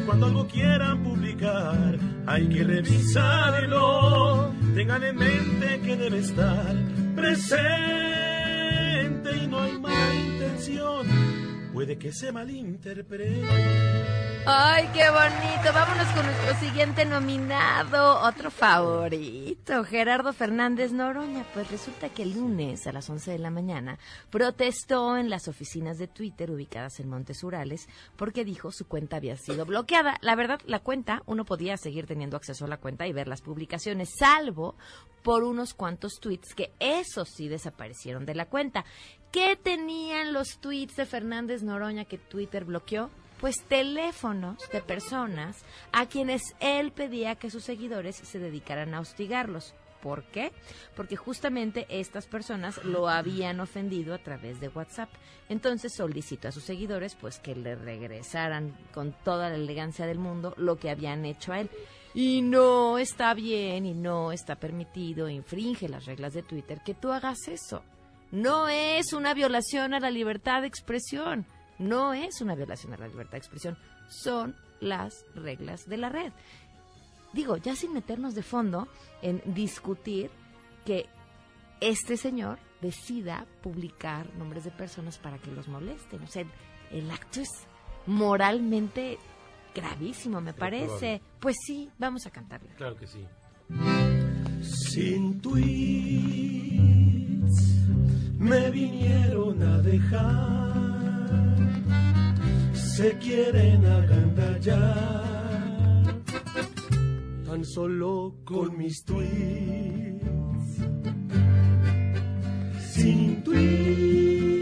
cuando 0.06 0.26
algo 0.26 0.46
quieran 0.46 1.02
publicar, 1.02 1.98
hay 2.26 2.48
que 2.48 2.64
revisarlo. 2.64 4.61
Tengan 4.74 5.04
en 5.04 5.16
mente 5.16 5.80
que 5.84 5.96
debe 5.96 6.18
estar 6.18 6.74
presente 7.14 7.60
y 9.36 9.46
no 9.46 9.60
hay 9.60 9.78
mala 9.78 10.14
intención. 10.14 11.06
Puede 11.74 11.98
que 11.98 12.10
se 12.12 12.32
malinterprete. 12.32 14.31
Ay, 14.44 14.88
qué 14.92 15.08
bonito. 15.08 15.72
Vámonos 15.72 16.08
con 16.08 16.26
nuestro 16.26 16.54
siguiente 16.56 17.04
nominado, 17.04 18.18
otro 18.22 18.50
favorito, 18.50 19.84
Gerardo 19.84 20.32
Fernández 20.32 20.90
Noroña. 20.90 21.46
Pues 21.54 21.70
resulta 21.70 22.08
que 22.08 22.24
el 22.24 22.34
lunes 22.34 22.88
a 22.88 22.92
las 22.92 23.08
11 23.08 23.30
de 23.30 23.38
la 23.38 23.50
mañana 23.50 24.00
protestó 24.30 25.16
en 25.16 25.30
las 25.30 25.46
oficinas 25.46 25.96
de 25.96 26.08
Twitter 26.08 26.50
ubicadas 26.50 26.98
en 26.98 27.08
Montes 27.08 27.44
Urales 27.44 27.86
porque 28.16 28.44
dijo 28.44 28.72
su 28.72 28.88
cuenta 28.88 29.18
había 29.18 29.36
sido 29.36 29.64
bloqueada. 29.64 30.18
La 30.22 30.34
verdad, 30.34 30.60
la 30.66 30.80
cuenta, 30.80 31.22
uno 31.26 31.44
podía 31.44 31.76
seguir 31.76 32.06
teniendo 32.06 32.36
acceso 32.36 32.64
a 32.64 32.68
la 32.68 32.78
cuenta 32.78 33.06
y 33.06 33.12
ver 33.12 33.28
las 33.28 33.42
publicaciones, 33.42 34.10
salvo 34.18 34.74
por 35.22 35.44
unos 35.44 35.72
cuantos 35.72 36.14
tweets 36.20 36.56
que 36.56 36.72
esos 36.80 37.28
sí 37.28 37.46
desaparecieron 37.46 38.26
de 38.26 38.34
la 38.34 38.46
cuenta. 38.46 38.84
¿Qué 39.30 39.56
tenían 39.56 40.32
los 40.32 40.58
tweets 40.58 40.96
de 40.96 41.06
Fernández 41.06 41.62
Noroña 41.62 42.06
que 42.06 42.18
Twitter 42.18 42.64
bloqueó? 42.64 43.08
Pues 43.42 43.56
teléfonos 43.66 44.56
de 44.70 44.80
personas 44.80 45.64
a 45.90 46.06
quienes 46.06 46.54
él 46.60 46.92
pedía 46.92 47.34
que 47.34 47.50
sus 47.50 47.64
seguidores 47.64 48.14
se 48.14 48.38
dedicaran 48.38 48.94
a 48.94 49.00
hostigarlos. 49.00 49.74
¿Por 50.00 50.22
qué? 50.22 50.52
Porque 50.94 51.16
justamente 51.16 51.88
estas 51.88 52.28
personas 52.28 52.84
lo 52.84 53.08
habían 53.08 53.58
ofendido 53.58 54.14
a 54.14 54.18
través 54.18 54.60
de 54.60 54.68
WhatsApp. 54.68 55.08
Entonces 55.48 55.92
solicitó 55.92 56.46
a 56.46 56.52
sus 56.52 56.62
seguidores 56.62 57.16
pues 57.16 57.40
que 57.40 57.56
le 57.56 57.74
regresaran 57.74 58.76
con 58.94 59.12
toda 59.24 59.48
la 59.48 59.56
elegancia 59.56 60.06
del 60.06 60.20
mundo 60.20 60.54
lo 60.56 60.76
que 60.76 60.90
habían 60.90 61.24
hecho 61.24 61.52
a 61.52 61.62
él. 61.62 61.70
Y 62.14 62.42
no 62.42 62.96
está 62.96 63.34
bien 63.34 63.86
y 63.86 63.92
no 63.92 64.30
está 64.30 64.54
permitido, 64.54 65.28
infringe 65.28 65.88
las 65.88 66.06
reglas 66.06 66.32
de 66.32 66.44
Twitter 66.44 66.80
que 66.84 66.94
tú 66.94 67.10
hagas 67.10 67.48
eso. 67.48 67.82
No 68.30 68.68
es 68.68 69.12
una 69.12 69.34
violación 69.34 69.94
a 69.94 69.98
la 69.98 70.12
libertad 70.12 70.60
de 70.60 70.68
expresión. 70.68 71.44
No 71.82 72.14
es 72.14 72.40
una 72.40 72.54
violación 72.54 72.94
a 72.94 72.96
la 72.96 73.08
libertad 73.08 73.32
de 73.32 73.38
expresión. 73.38 73.76
Son 74.08 74.56
las 74.80 75.24
reglas 75.34 75.88
de 75.88 75.96
la 75.96 76.08
red. 76.08 76.32
Digo, 77.32 77.56
ya 77.56 77.74
sin 77.74 77.92
meternos 77.92 78.34
de 78.34 78.42
fondo 78.42 78.88
en 79.22 79.42
discutir 79.46 80.30
que 80.84 81.06
este 81.80 82.16
señor 82.16 82.58
decida 82.80 83.46
publicar 83.62 84.32
nombres 84.34 84.64
de 84.64 84.70
personas 84.70 85.18
para 85.18 85.38
que 85.38 85.50
los 85.50 85.68
molesten. 85.68 86.22
O 86.22 86.26
sea, 86.26 86.44
el 86.90 87.10
acto 87.10 87.40
es 87.40 87.48
moralmente 88.06 89.18
gravísimo, 89.74 90.40
me 90.40 90.52
parece. 90.52 91.22
Pues 91.40 91.56
sí, 91.66 91.90
vamos 91.98 92.26
a 92.26 92.30
cantarle. 92.30 92.70
Claro 92.76 92.96
que 92.96 93.06
sí. 93.06 93.26
Sin 94.60 95.40
tweets 95.40 95.62
me 98.38 98.70
vinieron 98.70 99.62
a 99.62 99.78
dejar. 99.78 100.71
Se 102.96 103.08
quieren 103.18 103.86
agandallar 103.86 105.22
tan 107.46 107.64
solo 107.64 108.34
con 108.44 108.76
mis 108.76 109.02
tweets. 109.02 110.66
Sin 112.92 113.42
tweets 113.44 114.52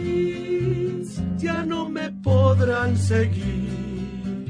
ya 1.38 1.64
no 1.64 1.88
me 1.88 2.08
podrán 2.22 2.96
seguir. 2.96 4.46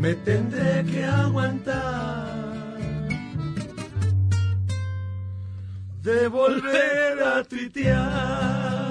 Me 0.00 0.14
tendré 0.16 0.84
que 0.90 1.04
aguantar 1.04 2.26
de 6.02 6.26
volver 6.26 7.22
a 7.22 7.44
tuitear. 7.44 8.88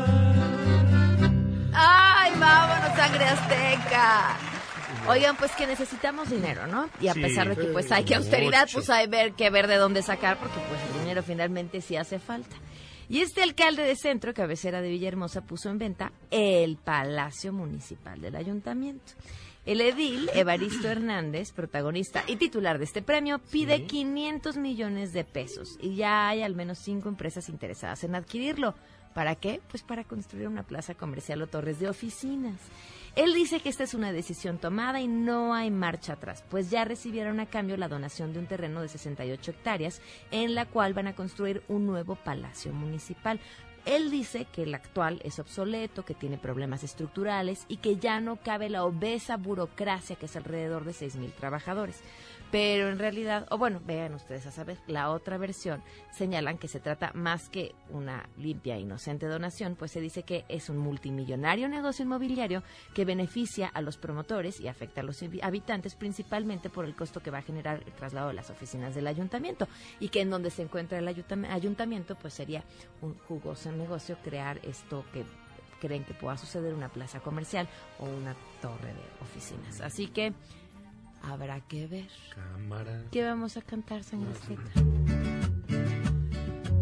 ¡Ay, 1.73 2.16
vámonos, 2.39 2.95
sangre 2.97 3.25
azteca! 3.25 4.37
Oigan, 5.07 5.35
pues 5.37 5.51
que 5.53 5.67
necesitamos 5.67 6.29
dinero, 6.29 6.67
¿no? 6.67 6.89
Y 6.99 7.07
a 7.07 7.13
Sí. 7.13 7.21
pesar 7.21 7.49
de 7.49 7.55
que 7.55 7.67
pues 7.71 7.91
hay 7.91 8.03
que 8.03 8.15
austeridad, 8.15 8.61
Mucho. 8.63 8.73
pues 8.79 8.89
hay 8.89 9.07
ver 9.07 9.33
que 9.33 9.49
ver 9.49 9.67
de 9.67 9.75
dónde 9.77 10.01
sacar, 10.01 10.37
porque 10.37 10.59
pues 10.67 10.81
el 10.93 10.99
dinero 11.01 11.23
finalmente 11.23 11.81
sí 11.81 11.95
hace 11.95 12.19
falta. 12.19 12.55
Y 13.09 13.21
este 13.21 13.41
alcalde 13.41 13.83
de 13.83 13.95
centro, 13.95 14.33
cabecera 14.33 14.81
de 14.81 14.89
Villahermosa, 14.89 15.41
puso 15.41 15.69
en 15.69 15.77
venta 15.77 16.11
el 16.29 16.75
Palacio 16.77 17.53
Municipal 17.53 18.19
del 18.19 18.35
Ayuntamiento. 18.35 19.13
El 19.65 19.79
edil, 19.81 20.29
Evaristo 20.33 20.87
Hernández, 20.89 21.51
protagonista 21.53 22.23
y 22.27 22.35
titular 22.37 22.77
de 22.77 22.85
este 22.85 23.01
premio, 23.01 23.39
pide 23.39 23.83
500 23.85 24.57
millones 24.57 25.11
de 25.13 25.23
pesos 25.25 25.77
y 25.81 25.95
ya 25.95 26.29
hay 26.29 26.41
al 26.41 26.55
menos 26.55 26.79
cinco 26.79 27.07
empresas 27.09 27.47
interesadas 27.49 28.03
en 28.05 28.15
adquirirlo. 28.15 28.75
¿Para 29.17 29.33
qué? 29.33 29.61
Pues 29.71 29.81
para 29.81 30.03
construir 30.03 30.47
una 30.47 30.61
plaza 30.61 30.93
comercial 30.93 31.41
o 31.41 31.47
torres 31.47 31.79
de 31.79 31.89
oficinas. 31.89 32.59
Él 33.15 33.33
dice 33.33 33.59
que 33.61 33.69
esta 33.69 33.83
es 33.83 33.95
una 33.95 34.11
decisión 34.11 34.59
tomada 34.59 35.01
y 35.01 35.07
no 35.07 35.55
hay 35.55 35.71
marcha 35.71 36.13
atrás, 36.13 36.43
pues 36.51 36.69
ya 36.69 36.85
recibieron 36.85 37.39
a 37.39 37.47
cambio 37.47 37.77
la 37.77 37.87
donación 37.87 38.31
de 38.31 38.37
un 38.37 38.45
terreno 38.45 38.79
de 38.79 38.89
68 38.89 39.49
hectáreas 39.49 40.03
en 40.29 40.53
la 40.53 40.67
cual 40.67 40.93
van 40.93 41.07
a 41.07 41.15
construir 41.15 41.63
un 41.67 41.87
nuevo 41.87 42.13
palacio 42.13 42.71
municipal. 42.73 43.39
Él 43.87 44.11
dice 44.11 44.45
que 44.51 44.61
el 44.63 44.75
actual 44.75 45.19
es 45.23 45.39
obsoleto, 45.39 46.05
que 46.05 46.13
tiene 46.13 46.37
problemas 46.37 46.83
estructurales 46.83 47.65
y 47.67 47.77
que 47.77 47.95
ya 47.95 48.19
no 48.19 48.35
cabe 48.35 48.69
la 48.69 48.83
obesa 48.83 49.35
burocracia 49.37 50.15
que 50.15 50.27
es 50.27 50.35
alrededor 50.35 50.85
de 50.85 50.91
6.000 50.91 51.33
trabajadores. 51.33 52.03
Pero 52.49 52.87
en 52.89 52.97
realidad, 52.97 53.45
o 53.51 53.57
bueno, 53.57 53.81
vean 53.85 54.13
ustedes 54.13 54.45
a 54.47 54.51
saber, 54.51 54.77
la 54.87 55.11
otra 55.11 55.37
versión 55.37 55.83
señalan 56.13 56.57
que 56.57 56.69
se 56.69 56.79
trata 56.79 57.11
más 57.13 57.49
que 57.49 57.75
una 57.89 58.29
limpia 58.37 58.77
e 58.77 58.79
inocente 58.79 59.25
donación, 59.27 59.75
pues 59.75 59.91
se 59.91 59.99
dice 59.99 60.23
que 60.23 60.45
es 60.47 60.69
un 60.69 60.77
multimillonario 60.77 61.67
negocio 61.67 62.05
inmobiliario 62.05 62.63
que 62.93 63.03
beneficia 63.03 63.67
a 63.67 63.81
los 63.81 63.97
promotores 63.97 64.61
y 64.61 64.69
afecta 64.69 65.01
a 65.01 65.03
los 65.03 65.21
habi- 65.21 65.43
habitantes 65.43 65.95
principalmente 65.95 66.69
por 66.69 66.85
el 66.85 66.95
costo 66.95 67.19
que 67.21 67.31
va 67.31 67.39
a 67.39 67.41
generar 67.41 67.83
el 67.85 67.91
traslado 67.91 68.29
de 68.29 68.35
las 68.35 68.49
oficinas 68.49 68.95
del 68.95 69.07
ayuntamiento 69.07 69.67
y 69.99 70.07
que 70.07 70.21
en 70.21 70.29
donde 70.29 70.49
se 70.49 70.61
encuentra 70.63 70.99
el 70.99 71.07
ayuntami- 71.07 71.49
ayuntamiento 71.49 72.15
pues 72.15 72.33
sería 72.33 72.63
un 73.01 73.17
jugoso 73.27 73.73
negocio 73.73 74.17
crear 74.23 74.59
esto 74.63 75.03
que 75.11 75.25
creen 75.81 76.05
que 76.05 76.13
pueda 76.13 76.37
suceder 76.37 76.73
una 76.73 76.89
plaza 76.89 77.19
comercial 77.19 77.67
o 77.99 78.05
una 78.05 78.35
torre 78.61 78.87
de 78.93 79.03
oficinas. 79.21 79.79
Así 79.81 80.07
que 80.07 80.33
habrá 81.21 81.61
que 81.61 81.87
ver. 81.87 82.07
Cámara. 82.33 83.03
¿Qué 83.11 83.23
vamos 83.23 83.57
a 83.57 83.61
cantar, 83.61 83.99
azteca? 83.99 84.71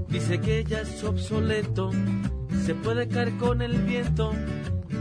Dice 0.10 0.40
que 0.40 0.64
ya 0.64 0.82
es 0.82 1.04
obsoleto, 1.04 1.92
se 2.66 2.74
puede 2.74 3.08
caer 3.08 3.36
con 3.38 3.62
el 3.62 3.82
viento. 3.82 4.32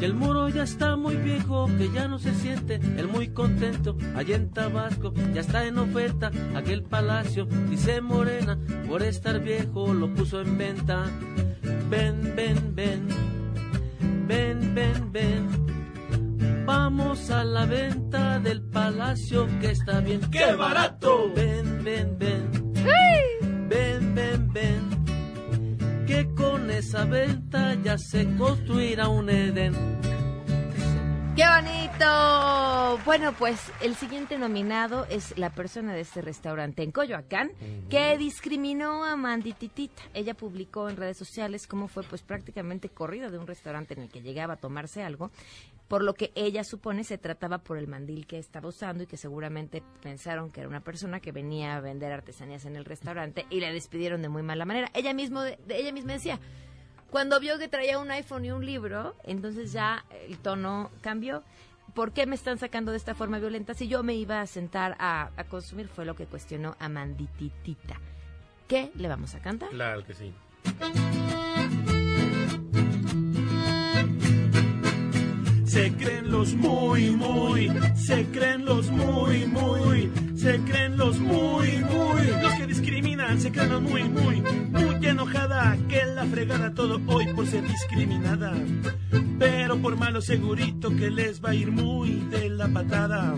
Y 0.00 0.04
el 0.04 0.14
muro 0.14 0.48
ya 0.48 0.64
está 0.64 0.96
muy 0.96 1.16
viejo, 1.16 1.66
que 1.78 1.90
ya 1.92 2.08
no 2.08 2.18
se 2.18 2.34
siente 2.34 2.74
el 2.74 3.06
muy 3.06 3.28
contento. 3.28 3.96
Allá 4.16 4.36
en 4.36 4.50
Tabasco 4.50 5.14
ya 5.32 5.40
está 5.40 5.66
en 5.66 5.78
oferta 5.78 6.32
aquel 6.56 6.82
palacio. 6.82 7.46
Dice 7.70 8.00
Morena, 8.00 8.58
por 8.88 9.02
estar 9.02 9.40
viejo 9.40 9.94
lo 9.94 10.12
puso 10.12 10.40
en 10.40 10.58
venta. 10.58 11.04
Ven, 11.88 12.34
ven, 12.34 12.74
ven, 12.74 13.06
ven, 14.26 14.74
ven, 14.74 15.12
ven. 15.12 15.63
Vamos 16.64 17.30
a 17.30 17.44
la 17.44 17.66
venta 17.66 18.38
del 18.40 18.62
palacio 18.62 19.46
que 19.60 19.72
está 19.72 20.00
bien. 20.00 20.20
¡Qué 20.30 20.52
barato! 20.54 21.30
Ven, 21.34 21.84
ven, 21.84 22.18
ven. 22.18 22.72
Ven, 23.68 24.14
ven, 24.14 24.52
ven. 24.52 26.06
Que 26.06 26.32
con 26.34 26.70
esa 26.70 27.04
venta 27.04 27.74
ya 27.82 27.98
se 27.98 28.34
construirá 28.36 29.08
un 29.08 29.28
Edén. 29.28 29.74
¡Qué 31.36 31.42
bonito! 31.44 33.00
Bueno, 33.04 33.32
pues 33.32 33.58
el 33.82 33.96
siguiente 33.96 34.38
nominado 34.38 35.04
es 35.10 35.36
la 35.36 35.50
persona 35.50 35.92
de 35.92 36.02
este 36.02 36.22
restaurante 36.22 36.84
en 36.84 36.92
Coyoacán 36.92 37.50
que 37.90 38.16
discriminó 38.16 39.04
a 39.04 39.16
Mandy 39.16 39.52
Titita. 39.52 40.00
Ella 40.14 40.34
publicó 40.34 40.88
en 40.88 40.96
redes 40.96 41.16
sociales 41.16 41.66
cómo 41.66 41.88
fue 41.88 42.04
pues 42.04 42.22
prácticamente 42.22 42.88
corrida 42.88 43.30
de 43.30 43.38
un 43.38 43.48
restaurante 43.48 43.94
en 43.94 44.02
el 44.02 44.10
que 44.10 44.22
llegaba 44.22 44.54
a 44.54 44.58
tomarse 44.58 45.02
algo, 45.02 45.32
por 45.94 46.02
lo 46.02 46.14
que 46.14 46.32
ella 46.34 46.64
supone 46.64 47.04
se 47.04 47.18
trataba 47.18 47.58
por 47.58 47.78
el 47.78 47.86
mandil 47.86 48.26
que 48.26 48.36
estaba 48.36 48.68
usando 48.68 49.04
y 49.04 49.06
que 49.06 49.16
seguramente 49.16 49.80
pensaron 50.02 50.50
que 50.50 50.58
era 50.58 50.68
una 50.68 50.80
persona 50.80 51.20
que 51.20 51.30
venía 51.30 51.76
a 51.76 51.80
vender 51.80 52.10
artesanías 52.10 52.64
en 52.64 52.74
el 52.74 52.84
restaurante 52.84 53.46
y 53.48 53.60
la 53.60 53.70
despidieron 53.70 54.20
de 54.20 54.28
muy 54.28 54.42
mala 54.42 54.64
manera. 54.64 54.90
Ella 54.92 55.14
mismo 55.14 55.44
ella 55.44 55.92
misma 55.92 56.14
decía, 56.14 56.40
cuando 57.12 57.38
vio 57.38 57.60
que 57.60 57.68
traía 57.68 58.00
un 58.00 58.10
iPhone 58.10 58.44
y 58.44 58.50
un 58.50 58.66
libro, 58.66 59.14
entonces 59.22 59.70
ya 59.70 60.04
el 60.26 60.36
tono 60.38 60.90
cambió. 61.00 61.44
¿Por 61.94 62.10
qué 62.10 62.26
me 62.26 62.34
están 62.34 62.58
sacando 62.58 62.90
de 62.90 62.96
esta 62.96 63.14
forma 63.14 63.38
violenta? 63.38 63.74
Si 63.74 63.86
yo 63.86 64.02
me 64.02 64.14
iba 64.14 64.40
a 64.40 64.48
sentar 64.48 64.96
a, 64.98 65.30
a 65.36 65.44
consumir, 65.44 65.86
fue 65.86 66.04
lo 66.04 66.16
que 66.16 66.26
cuestionó 66.26 66.74
a 66.80 66.88
Mandititita. 66.88 68.00
¿Qué 68.66 68.90
le 68.96 69.06
vamos 69.06 69.36
a 69.36 69.38
cantar? 69.38 69.68
Claro 69.68 70.04
que 70.04 70.14
sí. 70.14 70.34
Se 75.74 75.92
creen 75.92 76.30
los 76.30 76.54
muy, 76.54 77.10
muy, 77.10 77.68
se 77.96 78.24
creen 78.26 78.64
los 78.64 78.88
muy, 78.92 79.44
muy, 79.46 80.08
se 80.36 80.60
creen 80.60 80.96
los 80.96 81.18
muy, 81.18 81.78
muy. 81.78 82.26
Los 82.40 82.54
que 82.54 82.66
discriminan 82.68 83.40
se 83.40 83.50
creen 83.50 83.82
muy, 83.82 84.04
muy, 84.04 84.40
muy 84.70 85.04
enojada, 85.04 85.76
que 85.88 86.04
la 86.06 86.26
fregada 86.26 86.72
todo 86.74 87.00
hoy 87.08 87.26
por 87.34 87.48
ser 87.48 87.66
discriminada. 87.66 88.54
Pero 89.40 89.82
por 89.82 89.96
malo 89.96 90.20
segurito 90.22 90.94
que 90.94 91.10
les 91.10 91.44
va 91.44 91.50
a 91.50 91.54
ir 91.56 91.72
muy 91.72 92.20
de 92.30 92.50
la 92.50 92.68
patada. 92.68 93.34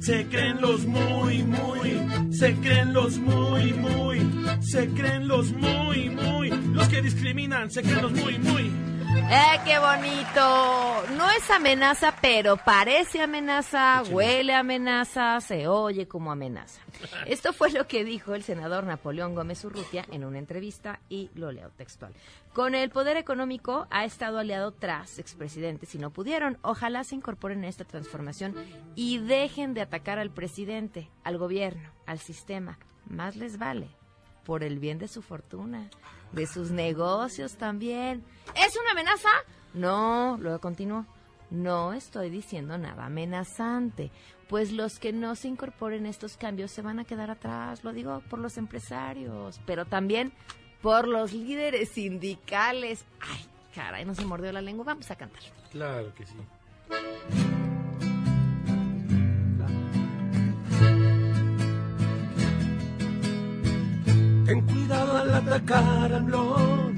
Se 0.00 0.26
creen 0.28 0.62
los 0.62 0.86
muy, 0.86 1.42
muy, 1.42 2.32
se 2.32 2.54
creen 2.54 2.94
los 2.94 3.18
muy, 3.18 3.74
muy, 3.74 4.20
se 4.62 4.88
creen 4.88 5.28
los 5.28 5.52
muy, 5.52 6.08
muy, 6.08 6.50
los 6.72 6.88
que 6.88 7.02
discriminan, 7.02 7.70
se 7.70 7.82
creen 7.82 8.00
los 8.00 8.12
muy, 8.12 8.38
muy. 8.38 8.93
¡Eh, 9.16 9.60
qué 9.64 9.78
bonito! 9.78 11.14
No 11.16 11.30
es 11.30 11.50
amenaza, 11.50 12.14
pero 12.20 12.56
parece 12.56 13.22
amenaza, 13.22 14.02
huele 14.10 14.54
amenaza, 14.54 15.40
se 15.40 15.68
oye 15.68 16.08
como 16.08 16.32
amenaza. 16.32 16.80
Esto 17.26 17.52
fue 17.52 17.70
lo 17.70 17.86
que 17.86 18.04
dijo 18.04 18.34
el 18.34 18.42
senador 18.42 18.84
Napoleón 18.84 19.34
Gómez 19.34 19.64
Urrutia 19.64 20.04
en 20.10 20.24
una 20.24 20.38
entrevista 20.38 21.00
y 21.08 21.30
lo 21.34 21.52
leo 21.52 21.70
textual. 21.70 22.12
Con 22.52 22.74
el 22.74 22.90
poder 22.90 23.16
económico 23.16 23.86
ha 23.90 24.04
estado 24.04 24.38
aliado 24.38 24.72
tras 24.72 25.18
expresidentes 25.18 25.94
y 25.94 25.98
no 25.98 26.10
pudieron. 26.10 26.58
Ojalá 26.62 27.04
se 27.04 27.14
incorporen 27.14 27.64
a 27.64 27.68
esta 27.68 27.84
transformación 27.84 28.54
y 28.94 29.18
dejen 29.18 29.74
de 29.74 29.82
atacar 29.82 30.18
al 30.18 30.30
presidente, 30.30 31.10
al 31.24 31.38
gobierno, 31.38 31.90
al 32.06 32.18
sistema. 32.18 32.78
Más 33.06 33.36
les 33.36 33.58
vale 33.58 33.88
por 34.44 34.62
el 34.62 34.78
bien 34.78 34.98
de 34.98 35.08
su 35.08 35.22
fortuna, 35.22 35.88
de 36.34 36.46
sus 36.46 36.70
negocios 36.70 37.56
también. 37.56 38.24
¿Es 38.54 38.76
una 38.76 38.90
amenaza? 38.92 39.28
No, 39.72 40.36
luego 40.40 40.60
continuó. 40.60 41.06
No 41.50 41.92
estoy 41.92 42.30
diciendo 42.30 42.76
nada 42.78 43.06
amenazante, 43.06 44.10
pues 44.48 44.72
los 44.72 44.98
que 44.98 45.12
no 45.12 45.36
se 45.36 45.48
incorporen 45.48 46.06
estos 46.06 46.36
cambios 46.36 46.70
se 46.70 46.82
van 46.82 46.98
a 46.98 47.04
quedar 47.04 47.30
atrás, 47.30 47.84
lo 47.84 47.92
digo 47.92 48.22
por 48.28 48.38
los 48.38 48.56
empresarios, 48.56 49.60
pero 49.66 49.84
también 49.84 50.32
por 50.82 51.06
los 51.06 51.32
líderes 51.32 51.90
sindicales. 51.90 53.04
Ay, 53.20 53.46
caray, 53.74 54.04
no 54.04 54.14
se 54.14 54.24
mordió 54.24 54.52
la 54.52 54.62
lengua, 54.62 54.84
vamos 54.84 55.10
a 55.10 55.16
cantar. 55.16 55.42
Claro 55.70 56.12
que 56.14 56.26
sí. 56.26 56.34
Ten 64.44 64.60
cuidado 64.60 65.16
al 65.16 65.34
atacar 65.34 66.12
al 66.12 66.22
blog. 66.24 66.92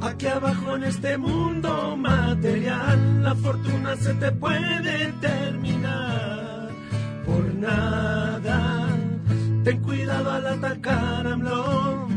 Aquí 0.00 0.26
abajo 0.26 0.76
en 0.76 0.84
este 0.84 1.18
mundo 1.18 1.96
material, 1.98 3.22
la 3.22 3.34
fortuna 3.34 3.94
se 3.96 4.14
te 4.14 4.32
puede 4.32 5.12
terminar 5.20 6.70
por 7.26 7.44
nada. 7.54 8.88
Ten 9.64 9.82
cuidado 9.82 10.30
al 10.30 10.46
atacar 10.46 11.26
a 11.26 11.36
blog. 11.36 12.08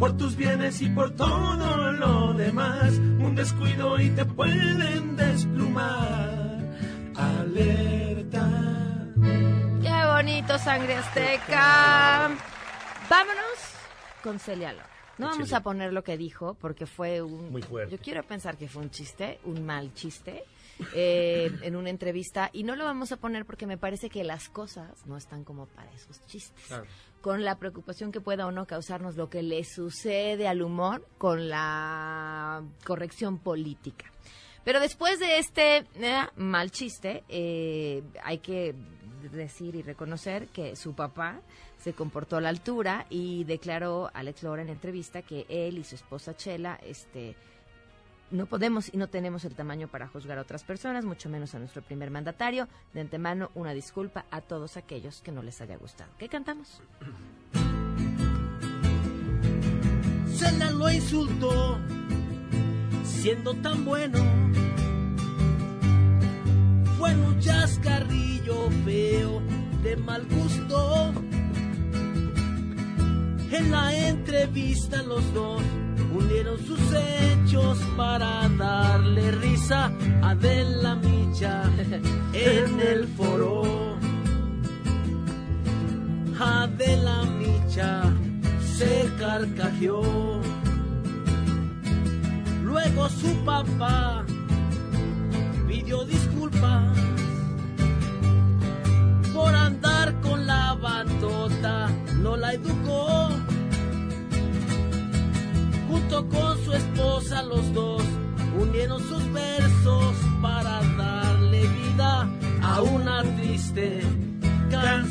Por 0.00 0.16
tus 0.16 0.34
bienes 0.34 0.82
y 0.82 0.88
por 0.88 1.12
todo 1.12 1.92
lo 1.92 2.34
demás, 2.34 2.92
un 2.98 3.36
descuido 3.36 4.00
y 4.00 4.10
te 4.10 4.24
pueden 4.24 5.16
desplumar. 5.16 6.58
Alerta. 7.14 8.48
¡Qué 9.80 10.06
bonito, 10.12 10.58
sangre 10.58 10.96
azteca! 10.96 12.30
Vámonos 13.08 13.75
con 14.26 14.40
Celia 14.40 14.72
Lora. 14.72 14.90
No 15.18 15.28
vamos 15.28 15.52
a 15.52 15.62
poner 15.62 15.92
lo 15.92 16.02
que 16.02 16.16
dijo 16.16 16.54
porque 16.54 16.84
fue 16.84 17.22
un... 17.22 17.52
Muy 17.52 17.62
fuerte. 17.62 17.96
Yo 17.96 18.02
quiero 18.02 18.24
pensar 18.24 18.56
que 18.56 18.68
fue 18.68 18.82
un 18.82 18.90
chiste, 18.90 19.38
un 19.44 19.64
mal 19.64 19.94
chiste, 19.94 20.42
eh, 20.96 21.48
en 21.62 21.76
una 21.76 21.90
entrevista. 21.90 22.50
Y 22.52 22.64
no 22.64 22.74
lo 22.74 22.84
vamos 22.84 23.12
a 23.12 23.18
poner 23.18 23.46
porque 23.46 23.68
me 23.68 23.78
parece 23.78 24.10
que 24.10 24.24
las 24.24 24.48
cosas 24.48 25.06
no 25.06 25.16
están 25.16 25.44
como 25.44 25.66
para 25.66 25.92
esos 25.92 26.26
chistes. 26.26 26.74
Con 27.20 27.44
la 27.44 27.56
preocupación 27.56 28.10
que 28.10 28.20
pueda 28.20 28.48
o 28.48 28.50
no 28.50 28.66
causarnos 28.66 29.14
lo 29.14 29.30
que 29.30 29.44
le 29.44 29.62
sucede 29.62 30.48
al 30.48 30.60
humor 30.60 31.06
con 31.18 31.48
la 31.48 32.64
corrección 32.84 33.38
política. 33.38 34.06
Pero 34.64 34.80
después 34.80 35.20
de 35.20 35.38
este 35.38 35.86
eh, 35.94 36.26
mal 36.34 36.72
chiste, 36.72 37.22
eh, 37.28 38.02
hay 38.24 38.38
que 38.38 38.74
decir 39.30 39.76
y 39.76 39.82
reconocer 39.82 40.48
que 40.48 40.74
su 40.74 40.94
papá 40.94 41.40
se 41.78 41.92
comportó 41.92 42.36
a 42.36 42.40
la 42.40 42.48
altura 42.48 43.06
y 43.10 43.44
declaró 43.44 44.10
Alex 44.14 44.42
Lora 44.42 44.62
en 44.62 44.68
entrevista 44.68 45.22
que 45.22 45.46
él 45.48 45.78
y 45.78 45.84
su 45.84 45.94
esposa 45.94 46.36
Chela 46.36 46.78
este, 46.82 47.36
no 48.30 48.46
podemos 48.46 48.92
y 48.92 48.96
no 48.96 49.08
tenemos 49.08 49.44
el 49.44 49.54
tamaño 49.54 49.88
para 49.88 50.08
juzgar 50.08 50.38
a 50.38 50.42
otras 50.42 50.64
personas, 50.64 51.04
mucho 51.04 51.28
menos 51.28 51.54
a 51.54 51.58
nuestro 51.58 51.82
primer 51.82 52.10
mandatario. 52.10 52.68
De 52.92 53.00
antemano, 53.00 53.50
una 53.54 53.72
disculpa 53.72 54.26
a 54.30 54.40
todos 54.40 54.76
aquellos 54.76 55.20
que 55.22 55.32
no 55.32 55.42
les 55.42 55.60
haya 55.60 55.76
gustado. 55.76 56.10
¿Qué 56.18 56.28
cantamos? 56.28 56.80
Cela 60.34 60.70
lo 60.72 60.90
insultó, 60.90 61.78
siendo 63.04 63.54
tan 63.54 63.84
bueno. 63.84 64.18
Fue 66.98 67.14
un 67.14 67.38
chascarrillo 67.38 68.70
feo, 68.84 69.40
de 69.82 69.96
mal 69.96 70.26
gusto. 70.26 71.12
En 73.50 73.70
la 73.70 73.94
entrevista 73.94 75.02
los 75.02 75.32
dos 75.32 75.62
unieron 76.14 76.58
sus 76.66 76.80
hechos 76.92 77.78
para 77.96 78.48
darle 78.48 79.30
risa 79.32 79.90
a 80.22 80.34
De 80.34 80.64
la 80.64 80.96
Micha 80.96 81.62
en 82.32 82.80
el 82.80 83.06
foro. 83.08 83.96
Adela 86.38 87.24
Micha 87.24 88.02
se 88.76 89.08
carcajeó. 89.18 90.40
Luego 92.62 93.08
su 93.08 93.34
papá 93.44 94.24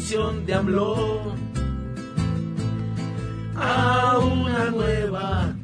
canción 0.06 0.45
de 0.45 0.53
AMLO. 0.53 1.36
A 3.56 4.20
una 4.20 4.66
nueva 4.66 5.56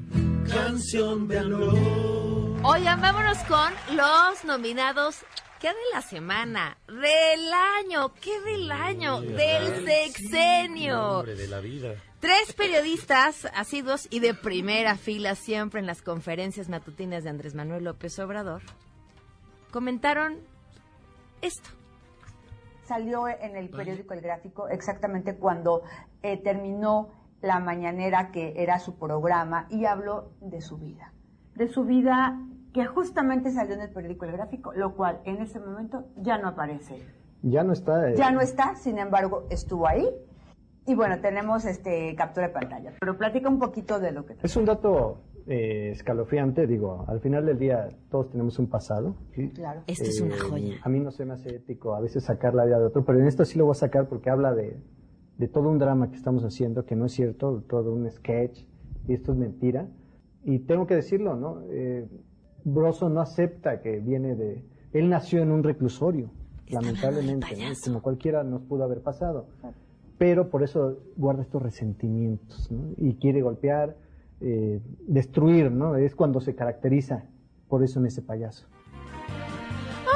canción 0.49 1.27
de 1.27 1.37
AMLO. 1.37 2.57
Oigan, 2.63 2.99
vámonos 3.01 3.37
con 3.47 3.71
los 3.95 4.43
nominados. 4.43 5.17
¿Qué 5.59 5.67
de 5.67 5.75
la 5.93 6.01
semana? 6.01 6.75
Del 6.87 7.53
año. 7.53 8.15
¿Qué 8.15 8.41
del 8.41 8.71
año? 8.71 9.21
Del 9.21 9.85
sexenio. 9.85 11.19
Hombre 11.19 11.35
de 11.35 11.47
la 11.47 11.59
vida. 11.59 11.93
Tres 12.19 12.53
periodistas 12.53 13.45
asiduos 13.53 14.07
y 14.09 14.21
de 14.21 14.33
primera 14.33 14.97
fila 14.97 15.35
siempre 15.35 15.81
en 15.81 15.85
las 15.85 16.01
conferencias 16.01 16.67
matutinas 16.67 17.23
de 17.23 17.29
Andrés 17.29 17.53
Manuel 17.53 17.83
López 17.83 18.17
Obrador 18.17 18.63
comentaron 19.69 20.39
esto. 21.43 21.80
Salió 22.91 23.29
en 23.29 23.55
el 23.55 23.69
periódico 23.69 24.13
El 24.13 24.19
Gráfico 24.19 24.67
exactamente 24.67 25.37
cuando 25.37 25.83
eh, 26.23 26.35
terminó 26.43 27.07
la 27.41 27.61
mañanera 27.61 28.31
que 28.31 28.61
era 28.61 28.79
su 28.79 28.97
programa 28.99 29.65
y 29.69 29.85
habló 29.85 30.33
de 30.41 30.59
su 30.59 30.77
vida. 30.77 31.13
De 31.55 31.69
su 31.69 31.85
vida 31.85 32.37
que 32.73 32.85
justamente 32.85 33.49
salió 33.51 33.75
en 33.75 33.81
el 33.83 33.91
periódico 33.91 34.25
El 34.25 34.33
Gráfico, 34.33 34.73
lo 34.73 34.93
cual 34.97 35.21
en 35.23 35.37
ese 35.41 35.61
momento 35.61 36.03
ya 36.17 36.37
no 36.37 36.49
aparece. 36.49 37.01
Ya 37.43 37.63
no 37.63 37.71
está. 37.71 38.09
eh, 38.09 38.15
Ya 38.17 38.29
no 38.29 38.41
está, 38.41 38.75
sin 38.75 38.97
embargo, 38.97 39.47
estuvo 39.49 39.87
ahí. 39.87 40.05
Y 40.85 40.93
bueno, 40.93 41.21
tenemos 41.21 41.63
este 41.63 42.13
captura 42.17 42.47
de 42.49 42.53
pantalla. 42.53 42.91
Pero 42.99 43.17
platica 43.17 43.47
un 43.47 43.57
poquito 43.59 44.01
de 44.01 44.11
lo 44.11 44.25
que... 44.25 44.35
Es 44.43 44.57
un 44.57 44.65
dato 44.65 45.21
eh, 45.51 45.91
escalofriante, 45.91 46.65
digo, 46.65 47.03
al 47.09 47.19
final 47.19 47.45
del 47.45 47.59
día 47.59 47.89
todos 48.09 48.29
tenemos 48.29 48.57
un 48.57 48.67
pasado. 48.67 49.15
¿sí? 49.35 49.49
Claro. 49.49 49.81
Esta 49.85 50.05
es 50.05 50.21
una 50.21 50.39
joya. 50.39 50.77
A 50.81 50.87
mí 50.87 51.01
no 51.01 51.11
se 51.11 51.25
me 51.25 51.33
hace 51.33 51.57
ético 51.57 51.93
a 51.93 51.99
veces 51.99 52.23
sacar 52.23 52.53
la 52.53 52.63
vida 52.63 52.79
de 52.79 52.85
otro, 52.85 53.03
pero 53.03 53.19
en 53.19 53.27
esto 53.27 53.43
sí 53.43 53.59
lo 53.59 53.65
voy 53.65 53.73
a 53.73 53.75
sacar 53.75 54.07
porque 54.07 54.29
habla 54.29 54.55
de, 54.55 54.77
de 55.37 55.47
todo 55.49 55.67
un 55.69 55.77
drama 55.77 56.09
que 56.09 56.15
estamos 56.15 56.45
haciendo, 56.45 56.85
que 56.85 56.95
no 56.95 57.05
es 57.05 57.11
cierto, 57.11 57.65
todo 57.67 57.93
un 57.93 58.09
sketch, 58.09 58.63
y 59.09 59.13
esto 59.13 59.33
es 59.33 59.37
mentira. 59.37 59.89
Y 60.45 60.59
tengo 60.59 60.87
que 60.87 60.95
decirlo, 60.95 61.35
¿no? 61.35 61.63
Eh, 61.69 62.07
Broso 62.63 63.09
no 63.09 63.19
acepta 63.19 63.81
que 63.81 63.99
viene 63.99 64.35
de... 64.35 64.63
Él 64.93 65.09
nació 65.09 65.41
en 65.41 65.51
un 65.51 65.63
reclusorio, 65.63 66.31
lamentablemente, 66.69 67.47
¿no? 67.57 67.73
como 67.83 68.01
cualquiera 68.01 68.45
nos 68.45 68.61
pudo 68.61 68.85
haber 68.85 69.01
pasado. 69.01 69.47
Pero 70.17 70.49
por 70.49 70.63
eso 70.63 70.99
guarda 71.17 71.41
estos 71.41 71.61
resentimientos, 71.61 72.71
¿no? 72.71 72.93
Y 72.95 73.15
quiere 73.15 73.41
golpear, 73.41 73.97
eh, 74.41 74.81
destruir, 75.07 75.71
¿no? 75.71 75.95
Es 75.95 76.15
cuando 76.15 76.41
se 76.41 76.55
caracteriza 76.55 77.23
por 77.67 77.83
eso 77.83 77.99
en 77.99 78.07
ese 78.07 78.21
payaso. 78.21 78.67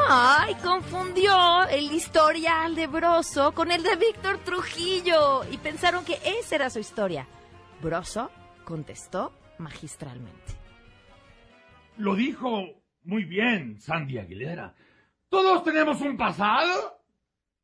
Ay, 0.07 0.53
confundió 0.63 1.67
el 1.69 1.91
historial 1.91 2.75
de 2.75 2.87
Broso 2.87 3.53
con 3.53 3.71
el 3.71 3.81
de 3.81 3.95
Víctor 3.95 4.37
Trujillo 4.39 5.43
y 5.51 5.57
pensaron 5.57 6.05
que 6.05 6.19
esa 6.39 6.55
era 6.55 6.69
su 6.69 6.79
historia. 6.79 7.27
Broso 7.81 8.29
contestó 8.63 9.31
magistralmente. 9.57 10.53
Lo 11.97 12.15
dijo 12.15 12.65
muy 13.03 13.23
bien 13.23 13.79
Sandy 13.79 14.17
Aguilera. 14.17 14.75
Todos 15.29 15.63
tenemos 15.63 16.01
un 16.01 16.17
pasado. 16.17 16.99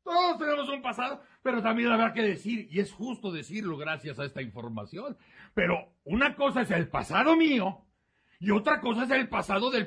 Todos 0.02 0.36
tenemos 0.38 0.68
un 0.68 0.82
pasado, 0.82 1.20
pero 1.42 1.62
también 1.62 1.90
habrá 1.90 2.12
que 2.12 2.22
decir, 2.22 2.68
y 2.70 2.80
es 2.80 2.92
justo 2.92 3.32
decirlo 3.32 3.76
gracias 3.76 4.18
a 4.18 4.24
esta 4.24 4.42
información, 4.42 5.16
pero 5.54 5.92
una 6.04 6.34
cosa 6.34 6.62
es 6.62 6.70
el 6.70 6.88
pasado 6.88 7.36
mío 7.36 7.84
y 8.40 8.50
otra 8.50 8.80
cosa 8.80 9.04
es 9.04 9.10
el 9.10 9.28
pasado 9.28 9.70
del 9.70 9.86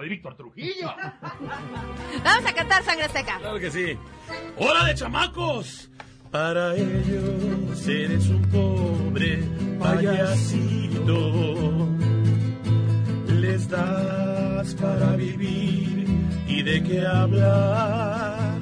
de 0.00 0.08
Víctor 0.08 0.36
Trujillo. 0.36 0.94
Vamos 2.24 2.46
a 2.46 2.54
cantar 2.54 2.82
Sangre 2.84 3.06
Azteca. 3.06 3.38
Claro 3.38 3.58
que 3.58 3.70
sí. 3.70 3.98
¡Hola 4.56 4.84
de 4.84 4.94
chamacos! 4.94 5.90
Para 6.30 6.76
ellos 6.76 7.88
eres 7.88 8.28
un 8.28 8.42
pobre 8.50 9.42
payasito. 9.78 11.18
Les 13.28 13.68
das 13.68 14.74
para 14.74 15.16
vivir 15.16 16.06
y 16.46 16.62
de 16.62 16.82
qué 16.82 17.06
hablar. 17.06 18.57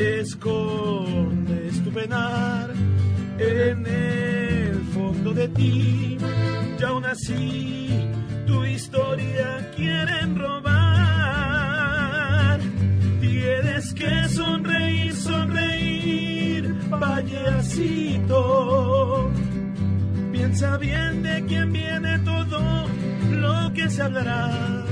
Escondes 0.00 1.84
tu 1.84 1.90
penar 1.90 2.70
en 3.38 3.84
el 3.86 4.80
fondo 4.94 5.34
de 5.34 5.46
ti. 5.48 6.16
Y 6.78 6.82
aún 6.82 7.04
así 7.04 8.08
tu 8.46 8.64
historia 8.64 9.70
quieren 9.76 10.38
robar. 10.38 10.70
Tienes 13.20 13.92
que 13.92 14.26
sonreír, 14.30 15.14
sonreír, 15.14 16.74
payasito. 16.98 18.40
Piensa 20.32 20.78
bien 20.78 21.22
de 21.22 21.44
quién 21.44 21.74
viene 21.74 22.18
todo 22.20 22.88
lo 23.32 23.70
que 23.74 23.90
se 23.90 24.00
hablará. 24.00 24.82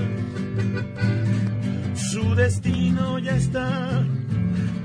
Su 1.95 2.35
destino 2.35 3.19
ya 3.19 3.37
está 3.37 4.05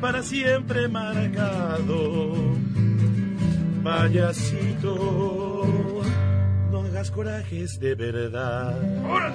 para 0.04 0.22
siempre 0.22 0.90
marcado. 0.90 2.34
Payasito, 3.82 5.53
corajes 7.12 7.80
de 7.80 7.96
verdad. 7.96 8.80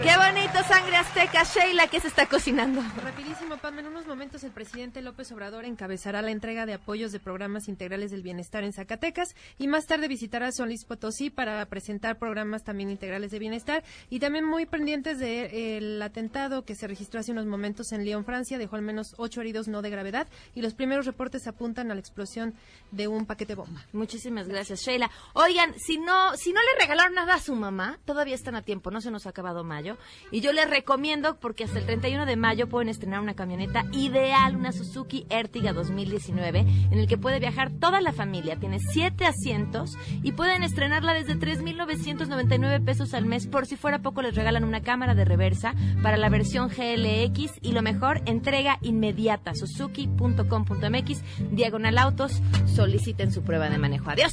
Qué 0.02 0.16
bonito 0.16 0.62
Sangre 0.68 0.96
Azteca, 0.96 1.44
Sheila, 1.44 1.86
¿qué 1.88 2.00
se 2.00 2.08
está 2.08 2.26
cocinando? 2.26 2.82
Rapidísimo, 3.02 3.56
Pam, 3.58 3.78
en 3.78 3.86
unos 3.86 4.06
momentos 4.06 4.44
el 4.44 4.52
presidente 4.52 5.02
López 5.02 5.30
Obrador 5.32 5.64
encabezará 5.64 6.22
la 6.22 6.30
entrega 6.30 6.66
de 6.66 6.74
apoyos 6.74 7.12
de 7.12 7.20
programas 7.20 7.68
integrales 7.68 8.10
del 8.10 8.22
bienestar 8.22 8.64
en 8.64 8.72
Zacatecas 8.72 9.34
y 9.58 9.68
más 9.68 9.86
tarde 9.86 10.08
visitará 10.08 10.50
San 10.52 10.68
Luis 10.68 10.84
Potosí 10.84 11.30
para 11.30 11.64
presentar 11.66 12.18
programas 12.18 12.64
también 12.64 12.90
integrales 12.90 13.30
de 13.30 13.38
bienestar 13.38 13.84
y 14.08 14.20
también 14.20 14.44
muy 14.44 14.66
pendientes 14.66 15.18
del 15.18 16.00
atentado 16.00 16.64
que 16.64 16.74
se 16.74 16.86
registró 16.86 17.20
hace 17.20 17.32
unos 17.32 17.46
momentos 17.46 17.92
en 17.92 18.04
Lyon, 18.04 18.24
Francia, 18.24 18.58
dejó 18.58 18.76
al 18.76 18.82
menos 18.82 19.14
ocho 19.18 19.40
heridos 19.40 19.68
no 19.68 19.82
de 19.82 19.90
gravedad 19.90 20.28
y 20.54 20.62
los 20.62 20.74
primeros 20.74 21.06
reportes 21.06 21.46
apuntan 21.46 21.90
a 21.90 21.94
la 21.94 22.00
explosión 22.00 22.54
de 22.90 23.08
un 23.08 23.26
paquete 23.26 23.54
bomba. 23.54 23.84
Muchísimas 23.92 24.48
gracias, 24.48 24.80
Sheila. 24.80 25.10
Oigan, 25.34 25.74
si 25.78 25.98
no, 25.98 26.36
si 26.36 26.52
no 26.52 26.60
le 26.60 26.80
regalaron 26.80 27.14
nada 27.14 27.34
a 27.34 27.40
su 27.40 27.54
mamá, 27.58 27.98
todavía 28.04 28.34
están 28.34 28.54
a 28.56 28.62
tiempo, 28.62 28.90
no 28.90 29.00
se 29.00 29.10
nos 29.10 29.26
ha 29.26 29.30
acabado 29.30 29.64
mayo. 29.64 29.96
Y 30.30 30.40
yo 30.40 30.52
les 30.52 30.68
recomiendo, 30.68 31.38
porque 31.38 31.64
hasta 31.64 31.78
el 31.78 31.86
31 31.86 32.26
de 32.26 32.36
mayo 32.36 32.68
pueden 32.68 32.88
estrenar 32.88 33.20
una 33.20 33.34
camioneta 33.34 33.84
ideal, 33.92 34.56
una 34.56 34.72
Suzuki 34.72 35.26
Ertiga 35.30 35.72
2019, 35.72 36.60
en 36.60 36.98
el 36.98 37.06
que 37.06 37.18
puede 37.18 37.40
viajar 37.40 37.70
toda 37.70 38.00
la 38.00 38.12
familia. 38.12 38.56
Tiene 38.56 38.78
siete 38.78 39.26
asientos 39.26 39.96
y 40.22 40.32
pueden 40.32 40.62
estrenarla 40.62 41.14
desde 41.14 41.36
3.999 41.36 42.84
pesos 42.84 43.14
al 43.14 43.26
mes. 43.26 43.46
Por 43.46 43.66
si 43.66 43.76
fuera 43.76 44.00
poco, 44.00 44.22
les 44.22 44.34
regalan 44.34 44.64
una 44.64 44.82
cámara 44.82 45.14
de 45.14 45.24
reversa 45.24 45.74
para 46.02 46.16
la 46.16 46.28
versión 46.28 46.68
GLX 46.68 47.58
y 47.62 47.72
lo 47.72 47.82
mejor, 47.82 48.22
entrega 48.26 48.78
inmediata. 48.82 49.54
Suzuki.com.mx, 49.54 51.22
diagonal 51.50 51.98
autos, 51.98 52.40
soliciten 52.66 53.32
su 53.32 53.42
prueba 53.42 53.68
de 53.68 53.78
manejo. 53.78 54.10
Adiós. 54.10 54.32